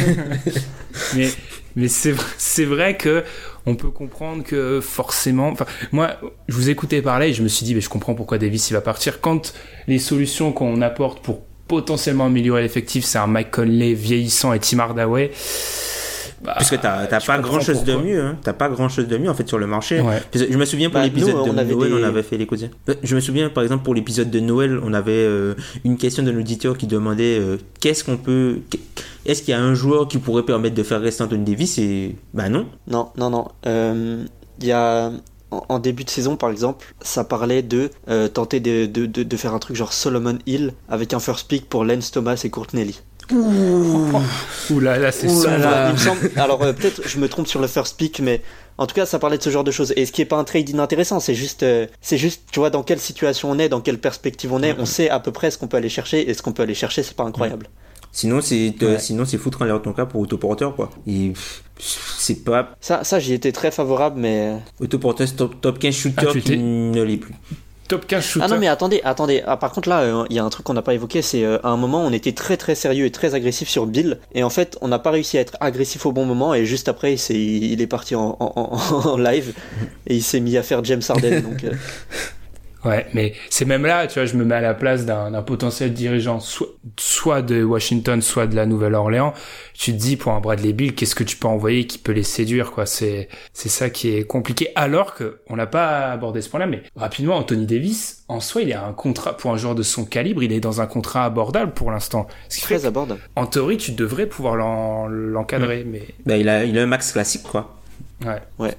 [1.16, 1.30] mais
[1.78, 3.24] mais c'est vrai- c'est vrai que
[3.66, 7.66] on peut comprendre que forcément enfin moi je vous écoutais parler et je me suis
[7.66, 9.54] dit mais je comprends pourquoi Davis il va partir quand
[9.88, 14.80] les solutions qu'on apporte pour potentiellement améliorer l'effectif c'est un Mike Conley vieillissant et Tim
[14.80, 15.32] Hardaway
[16.44, 18.38] bah, puisque t'as pas grand chose de mieux hein.
[18.44, 20.22] t'as pas grand chose de mieux en fait sur le marché Ouais.
[20.34, 22.70] Je me souviens pour Bah, l'épisode de Noël, des- on avait fait les cousins.
[23.04, 26.38] Je me souviens par exemple pour l'épisode de Noël, on avait euh, une question d'un
[26.38, 28.60] auditeur qui demandait euh, qu'est-ce qu'on peut,
[29.26, 31.78] est-ce qu'il y a un joueur qui pourrait permettre de faire rester Anthony Davis?
[31.80, 32.68] Et bah non.
[32.88, 33.48] Non, non, non.
[33.66, 34.24] Euh,
[34.62, 35.12] Il y a.
[35.50, 39.24] En en début de saison, par exemple, ça parlait de euh, tenter de, de, de,
[39.24, 42.50] de faire un truc genre Solomon Hill avec un first pick pour Lance Thomas et
[42.50, 42.94] Courtney
[43.34, 45.58] Ouh là là c'est Ouh là sombre.
[45.60, 45.88] là.
[45.90, 46.32] Il me semble.
[46.36, 48.41] Alors euh, peut-être je me trompe sur le first pick, mais
[48.78, 49.94] en tout cas ça parlait de ce genre de choses.
[49.95, 52.70] Et ce qui est pas un trade inintéressant, c'est juste, euh, c'est juste, tu vois,
[52.70, 54.76] dans quelle situation on est, dans quelle perspective on est.
[54.80, 56.74] On sait à peu près ce qu'on peut aller chercher, et ce qu'on peut aller
[56.76, 57.68] chercher, c'est pas incroyable.
[58.12, 58.99] Sinon c'est euh, Ouais.
[58.99, 60.90] sinon c'est foutre en l'air ton cas pour autoporteur quoi.
[61.06, 61.34] Et
[61.78, 66.32] c'est pas Ça, ça j'y étais très favorable, mais autoporteur top top 15 shooter Ah,
[66.32, 67.36] tu qui t'es- ne l'est plus.
[67.88, 69.44] Top 15 shooter Ah non mais attendez, attendez.
[69.48, 71.44] Ah, par contre là, euh, il y a un truc qu'on n'a pas évoqué, c'est
[71.44, 74.44] euh, à un moment on était très très sérieux et très agressif sur Bill, et
[74.44, 77.14] en fait on n'a pas réussi à être agressif au bon moment, et juste après
[77.14, 79.54] il, s'est- il est parti en, en- en- en live
[80.08, 81.42] et il s'est mis à faire James Harden.
[81.42, 81.72] donc euh,
[82.88, 85.94] Ouais, mais c'est même là, tu vois, je me mets à la place d'un potentiel
[85.94, 86.68] dirigeant, soit,
[87.00, 89.34] soit de Washington, soit de la Nouvelle-Orléans.
[89.74, 92.24] Tu te dis, pour un Bradley Bill, qu'est-ce que tu peux envoyer qui peut les
[92.24, 92.86] séduire, quoi?
[92.86, 94.70] C'est, c'est ça qui est compliqué.
[94.76, 98.74] Alors que, on n'a pas abordé ce point-là, mais rapidement, Anthony Davis, en soi, il
[98.74, 101.74] a un contrat, pour un joueur de son calibre, il est dans un contrat abordable
[101.74, 102.28] pour l'instant.
[102.62, 103.22] Très abordable.
[103.36, 107.12] en théorie, tu devrais pouvoir l'en- l'encadrer, mais, Bah il a il a un max
[107.12, 107.78] classique quoi.
[108.26, 108.42] ouais.
[108.60, 108.74] Ouais.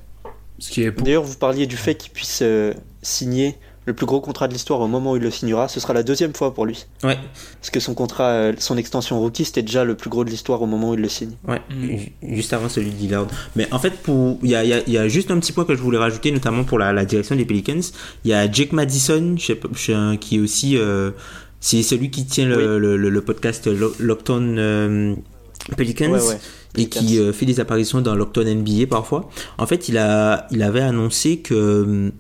[0.58, 1.04] Ce qui est pour...
[1.04, 3.54] D'ailleurs vous parliez du fait qu'il puisse euh, signer
[3.88, 6.04] le plus gros contrat de l'histoire au moment où il le signera, ce sera la
[6.04, 6.86] deuxième fois pour lui.
[7.02, 7.18] Ouais.
[7.60, 10.62] Parce que son contrat, euh, son extension rookie, c'était déjà le plus gros de l'histoire
[10.62, 11.32] au moment où il le signe.
[11.48, 11.96] Ouais, Mm.
[11.98, 13.26] ju- juste avant celui de Lillard.
[13.56, 15.64] Mais en fait, pour il y a, y a- y a juste un petit point
[15.64, 17.80] que je voulais rajouter, notamment pour la, la direction des Pelicans.
[18.24, 21.10] Il y a Jake Madison, je sais pas, je sais, hein, qui est aussi, euh,
[21.60, 25.14] c'est celui qui tient le, le, le- le podcast Lo- Lockdown euh,
[25.76, 26.10] Pelicans.
[26.12, 26.38] Ouais, ouais.
[26.76, 29.28] Et qui euh, fait des apparitions dans Lockdown NBA parfois.
[29.56, 32.12] En fait, il a, il avait annoncé que,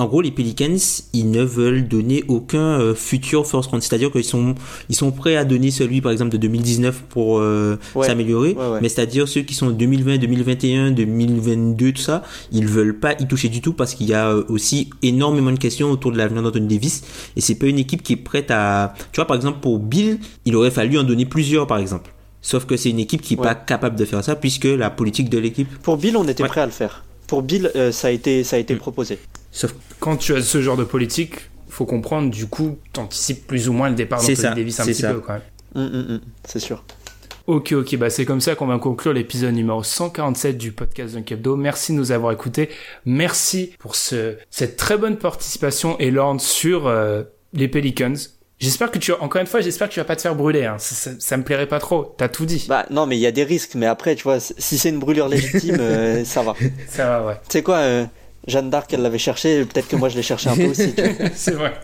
[0.00, 0.76] en gros, les Pelicans,
[1.12, 3.82] ils ne veulent donner aucun euh, futur first round.
[3.82, 4.54] C'est-à-dire qu'ils sont,
[4.88, 8.54] ils sont prêts à donner celui, par exemple, de 2019 pour euh, s'améliorer.
[8.54, 8.78] Ouais, ouais.
[8.82, 12.22] Mais c'est-à-dire ceux qui sont 2020, 2021, 2022, tout ça,
[12.52, 15.58] ils veulent pas y toucher du tout parce qu'il y a euh, aussi énormément de
[15.58, 17.02] questions autour de l'avenir d'Anthony Davis.
[17.36, 20.18] Et c'est pas une équipe qui est prête à, tu vois, par exemple, pour Bill,
[20.46, 22.12] il aurait fallu en donner plusieurs, par exemple.
[22.42, 23.44] Sauf que c'est une équipe qui est Ouais.
[23.46, 25.68] pas capable de faire ça puisque la politique de l'équipe.
[25.82, 27.04] Pour Bill, on était prêt à le faire.
[27.26, 28.78] Pour Bill, euh, ça a été, ça a été Mm.
[28.78, 29.18] proposé.
[29.52, 31.34] Sauf Quand tu as ce genre de politique,
[31.68, 35.12] faut comprendre, du coup, t'anticipes plus ou moins le départ d'Anthony Davis un petit ça.
[35.14, 35.42] peu quand même.
[35.74, 36.84] Hum, hum, hum, c'est sûr.
[37.46, 41.32] Ok, ok, bah c'est comme ça qu'on va conclure l'épisode numéro 147 du podcast Dunk
[41.32, 41.56] Hebdo.
[41.56, 42.68] Merci de nous avoir écoutés.
[43.06, 48.14] Merci pour ce, cette très bonne participation et Lorne sur euh, les Pelicans.
[48.60, 50.66] J'espère que tu, encore une fois, j'espère que tu vas pas te faire brûler.
[50.66, 50.76] Hein.
[50.78, 52.14] Ça, ça, ça me plairait pas trop.
[52.18, 52.66] T'as tout dit.
[52.68, 53.74] Bah non, mais il y a des risques.
[53.74, 56.54] Mais après, tu vois, si c'est une brûlure légitime, euh, ça va.
[56.58, 57.34] Tu Ça va, ouais.
[57.48, 58.04] sais quoi, euh,
[58.46, 59.64] Jeanne d'Arc, elle l'avait cherché.
[59.64, 60.94] Peut-être que moi, je l'ai cherché un peu aussi.
[61.34, 61.74] c'est vrai.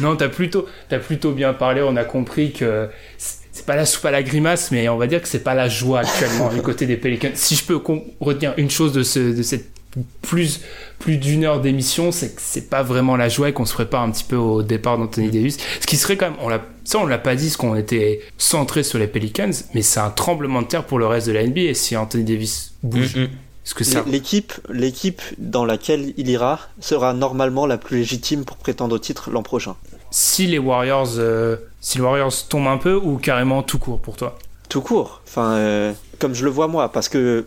[0.00, 1.82] Non, t'as plutôt, t'as plutôt bien parlé.
[1.82, 2.88] On a compris que
[3.18, 5.68] c'est pas la soupe à la grimace, mais on va dire que c'est pas la
[5.68, 7.30] joie actuellement du côté des Pelicans.
[7.34, 7.80] Si je peux
[8.20, 9.74] retenir une chose de, ce, de cette
[10.22, 10.60] plus
[10.98, 14.02] plus d'une heure d'émission, c'est que c'est pas vraiment la joie et qu'on se prépare
[14.02, 15.58] un petit peu au départ d'Anthony Davis.
[15.80, 18.20] Ce qui serait quand même, on l'a, ça on l'a pas dit, ce qu'on était
[18.38, 21.46] centré sur les Pelicans, mais c'est un tremblement de terre pour le reste de la
[21.46, 23.16] NBA si Anthony Davis bouge.
[23.16, 23.26] Mm.
[23.64, 28.56] Est-ce que ça, L'équipe, l'équipe dans laquelle il ira sera normalement la plus légitime pour
[28.56, 29.74] prétendre au titre l'an prochain.
[30.10, 34.16] si les Warriors, euh, si les Warriors tombent un peu ou carrément tout court pour
[34.16, 34.36] toi?
[34.68, 35.22] Tout court.
[35.26, 37.46] Enfin, euh, comme je le vois moi, parce que,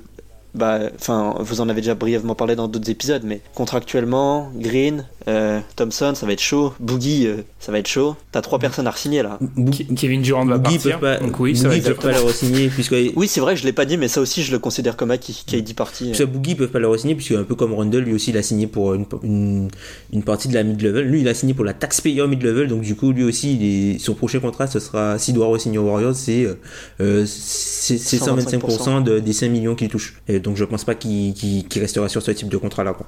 [0.58, 5.60] bah, enfin, vous en avez déjà brièvement parlé dans d'autres épisodes, mais contractuellement, Green, euh,
[5.76, 6.74] Thompson, ça va être chaud.
[6.80, 8.16] Boogie, euh, ça va être chaud.
[8.32, 9.38] T'as trois personnes à signer là.
[9.58, 11.00] Ke- Kevin Durant va Boogie partir.
[11.00, 13.54] peuvent pas, donc oui, ça va Boogie peuvent pas le re-signer puisque Oui, c'est vrai
[13.56, 15.44] que je l'ai pas dit, mais ça aussi, je le considère comme acquis.
[15.48, 16.12] KD parti.
[16.14, 18.42] Que Boogie peuvent pas le re-signer puisque un peu comme Rundle lui aussi il a
[18.44, 19.68] signé pour une, une,
[20.14, 21.06] une partie de la mid-level.
[21.06, 23.64] Lui il a signé pour la taxpayer mid-level donc du coup lui aussi il
[23.96, 26.56] est- son prochain contrat ce sera s'il doit re-signer aux Warriors c'est euh,
[27.02, 30.16] euh, c'est c'est 125% de, des 5 millions qu'il touche.
[30.28, 31.34] Et donc je pense pas qu'il
[31.76, 33.06] restera sur ce type de contrat là quoi.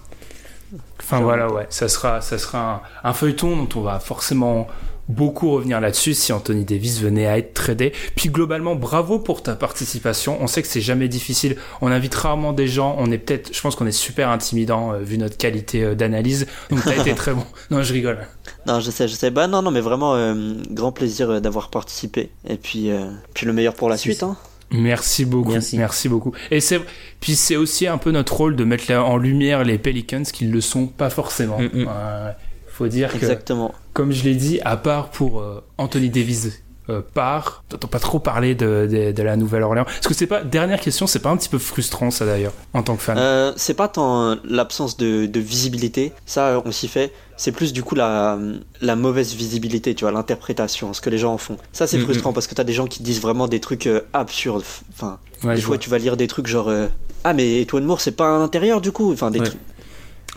[0.99, 4.67] Enfin voilà, ouais, ça sera, ça sera un, un feuilleton dont on va forcément
[5.09, 7.91] beaucoup revenir là-dessus si Anthony Davis venait à être tradé.
[8.15, 10.37] Puis globalement, bravo pour ta participation.
[10.39, 11.57] On sait que c'est jamais difficile.
[11.81, 12.95] On invite rarement des gens.
[12.99, 16.45] On est peut-être, je pense qu'on est super intimidant euh, vu notre qualité euh, d'analyse.
[16.69, 17.43] Donc t'as été très bon.
[17.71, 18.19] Non, je rigole.
[18.67, 19.31] Non, je sais, je sais.
[19.31, 22.29] Bah non, non, mais vraiment, euh, grand plaisir d'avoir participé.
[22.47, 24.23] Et puis, euh, puis le meilleur pour la suite.
[24.23, 24.37] Hein.
[24.71, 25.51] Merci beaucoup.
[25.51, 25.77] Merci.
[25.77, 26.33] Merci, beaucoup.
[26.51, 26.79] Et c'est,
[27.19, 30.53] puis c'est aussi un peu notre rôle de mettre en lumière les Pelicans qui ne
[30.53, 31.59] le sont pas forcément.
[31.59, 31.87] Mm, mm.
[31.87, 32.35] Ouais,
[32.67, 33.73] faut dire que Exactement.
[33.93, 38.19] comme je l'ai dit, à part pour euh, Anthony Davis euh, part, t'entends pas trop
[38.19, 39.85] parler de, de, de la Nouvelle-Orléans.
[39.85, 42.81] Est-ce que c'est pas, dernière question, c'est pas un petit peu frustrant ça d'ailleurs, en
[42.81, 46.71] tant que fan Euh, c'est pas tant euh, l'absence de, de visibilité, ça euh, on
[46.71, 48.37] s'y fait, c'est plus du coup la,
[48.81, 51.55] la mauvaise visibilité, tu vois, l'interprétation, ce que les gens en font.
[51.71, 52.03] Ça c'est Mhm.
[52.03, 54.63] frustrant parce que t'as des gens qui disent vraiment des trucs euh, absurdes.
[54.93, 55.77] Enfin, Ouais, des fois vois.
[55.77, 56.87] tu vas lire des trucs genre euh,
[57.23, 59.45] Ah mais Etwan Moore c'est pas un intérieur du coup Enfin des Ouais.
[59.45, 59.59] trucs.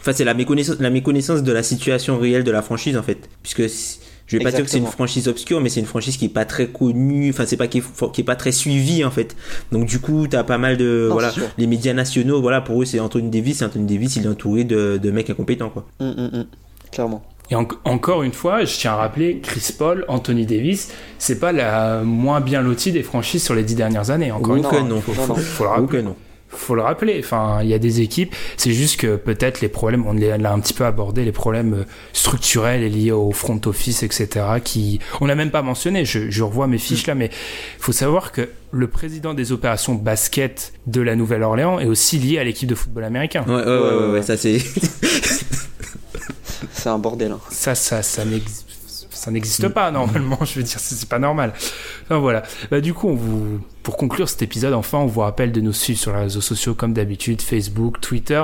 [0.00, 3.28] Enfin, c'est la méconnaissance, la méconnaissance de la situation réelle de la franchise en fait.
[3.42, 3.62] Puisque
[4.26, 6.28] je vais pas dire que c'est une franchise obscure, mais c'est une franchise qui est
[6.28, 7.30] pas très connue.
[7.30, 9.36] Enfin, c'est pas qui est, qui est pas très suivie en fait.
[9.72, 12.40] Donc du coup, t'as pas mal de Non, voilà les médias nationaux.
[12.40, 13.60] Voilà, pour eux, c'est Anthony Davis.
[13.62, 15.84] Et Anthony Davis, il est entouré de, de mecs incompétents quoi.
[16.00, 16.46] Hum.
[16.93, 17.23] Clairement.
[17.51, 21.52] Et en- encore une fois, je tiens à rappeler, Chris Paul, Anthony Davis, c'est pas
[21.52, 24.31] la moins bien lotie des franchises sur les dix dernières années.
[24.32, 25.01] Encore une fois, non.
[25.01, 25.40] faut, Non, faut- non.
[25.40, 26.02] faut le rappeler.
[26.02, 26.16] non.
[26.55, 27.16] faut le rappeler.
[27.19, 28.35] Enfin, il y a des équipes.
[28.59, 31.73] C'est juste que peut-être les problèmes, on les- l'a un petit peu abordé, les problèmes
[31.73, 34.28] euh, structurels et liés au front office, etc.
[34.62, 36.05] Qui, on n'a même pas mentionné.
[36.05, 37.31] Je, je revois mes fiches là, mais
[37.78, 42.44] faut savoir que le président des opérations basket de la Nouvelle-Orléans est aussi lié à
[42.44, 43.44] l'équipe de football américain.
[43.48, 44.59] Ouais, ouais, ouais, ouais, ouais, ça c'est.
[46.82, 47.32] C'est un bordel.
[47.32, 47.40] hein.
[47.50, 48.66] Ça, ça, ça n'existe.
[49.10, 51.52] Ça n'existe pas normalement, je veux dire, c'est pas normal.
[52.04, 52.42] Enfin voilà.
[52.70, 55.72] Bah, du coup, on vous, pour conclure cet épisode, enfin, on vous rappelle de nous
[55.74, 58.42] suivre sur les réseaux sociaux comme d'habitude, Facebook, Twitter.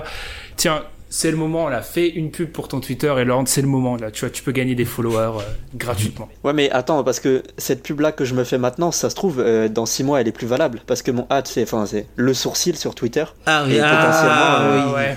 [0.57, 3.67] Tiens, c'est le moment là, fais une pub pour ton Twitter et Laurent, c'est le
[3.67, 4.11] moment là.
[4.11, 5.43] Tu vois, tu peux gagner des followers euh,
[5.75, 6.29] gratuitement.
[6.45, 9.15] Ouais mais attends parce que cette pub là que je me fais maintenant, ça se
[9.15, 11.87] trouve euh, dans 6 mois elle est plus valable parce que mon hat c'est enfin
[11.87, 13.25] c'est le sourcil sur Twitter.
[13.47, 14.95] Ah, Et potentiellement, oui.
[14.95, 15.17] ouais.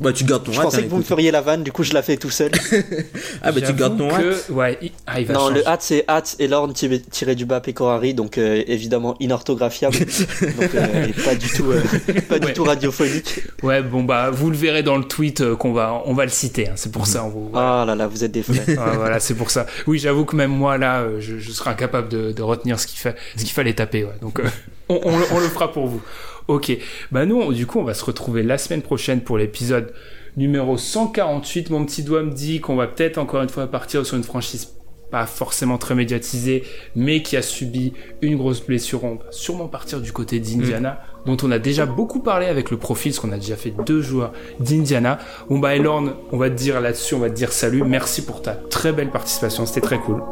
[0.00, 1.08] Bah tu gardes ton Je hat, pensais hein, que vous me écoute.
[1.08, 2.50] feriez la vanne, du coup je la fais tout seul.
[3.42, 4.20] Ah bah tu gardes ton hat.
[4.20, 4.52] que...
[4.52, 4.92] Ouais, il...
[5.06, 5.54] ah, il va non, changer.
[5.54, 9.96] le hat c'est hat et l'orne tiré, du bas Pecorari, donc euh, évidemment inorthographiable,
[10.58, 11.82] donc euh, et pas du tout, euh,
[12.28, 12.52] pas du Ouais.
[12.52, 13.40] tout radiophonique.
[13.62, 16.30] Ouais, bon bah, vous le verrez dans le tweet euh, qu'on va, on va le
[16.30, 16.68] citer.
[16.68, 16.72] hein.
[16.76, 17.50] C'est pour ça, on vous.
[17.54, 18.64] Ah là là, vous êtes des frères.
[18.78, 19.66] Ah, voilà, c'est pour ça.
[19.86, 22.86] Oui, j'avoue que même moi, là, euh, je, je serai incapable de, de retenir ce
[22.86, 23.14] qu'il fa-
[23.52, 24.04] fallait taper.
[24.04, 24.12] Ouais.
[24.22, 24.44] Donc, euh,
[24.88, 26.00] on, on le- on le fera pour vous.
[26.48, 26.76] Ok.
[27.12, 29.92] Bah nous, on- du coup, on va se retrouver la semaine prochaine pour l'épisode
[30.36, 31.70] numéro 148.
[31.70, 34.74] Mon petit doigt me dit qu'on va peut-être encore une fois partir sur une franchise
[35.10, 36.64] pas forcément très médiatisée,
[36.94, 39.04] mais qui a subi une grosse blessure.
[39.04, 42.76] On va sûrement partir du côté d'Indiana, dont on a déjà beaucoup parlé avec le
[42.76, 45.18] profil, parce qu'on a déjà fait deux joueurs d'Indiana.
[45.48, 48.42] Bon bah Elorn, on va te dire là-dessus, on va te dire salut, merci pour
[48.42, 50.22] ta très belle participation, c'était très cool.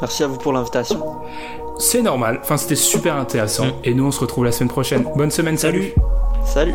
[0.00, 1.00] Merci à vous pour l'invitation.
[1.78, 5.04] C'est normal, enfin c'était super intéressant, et nous on se retrouve la semaine prochaine.
[5.14, 5.92] Bonne semaine, salut.
[6.44, 6.74] Salut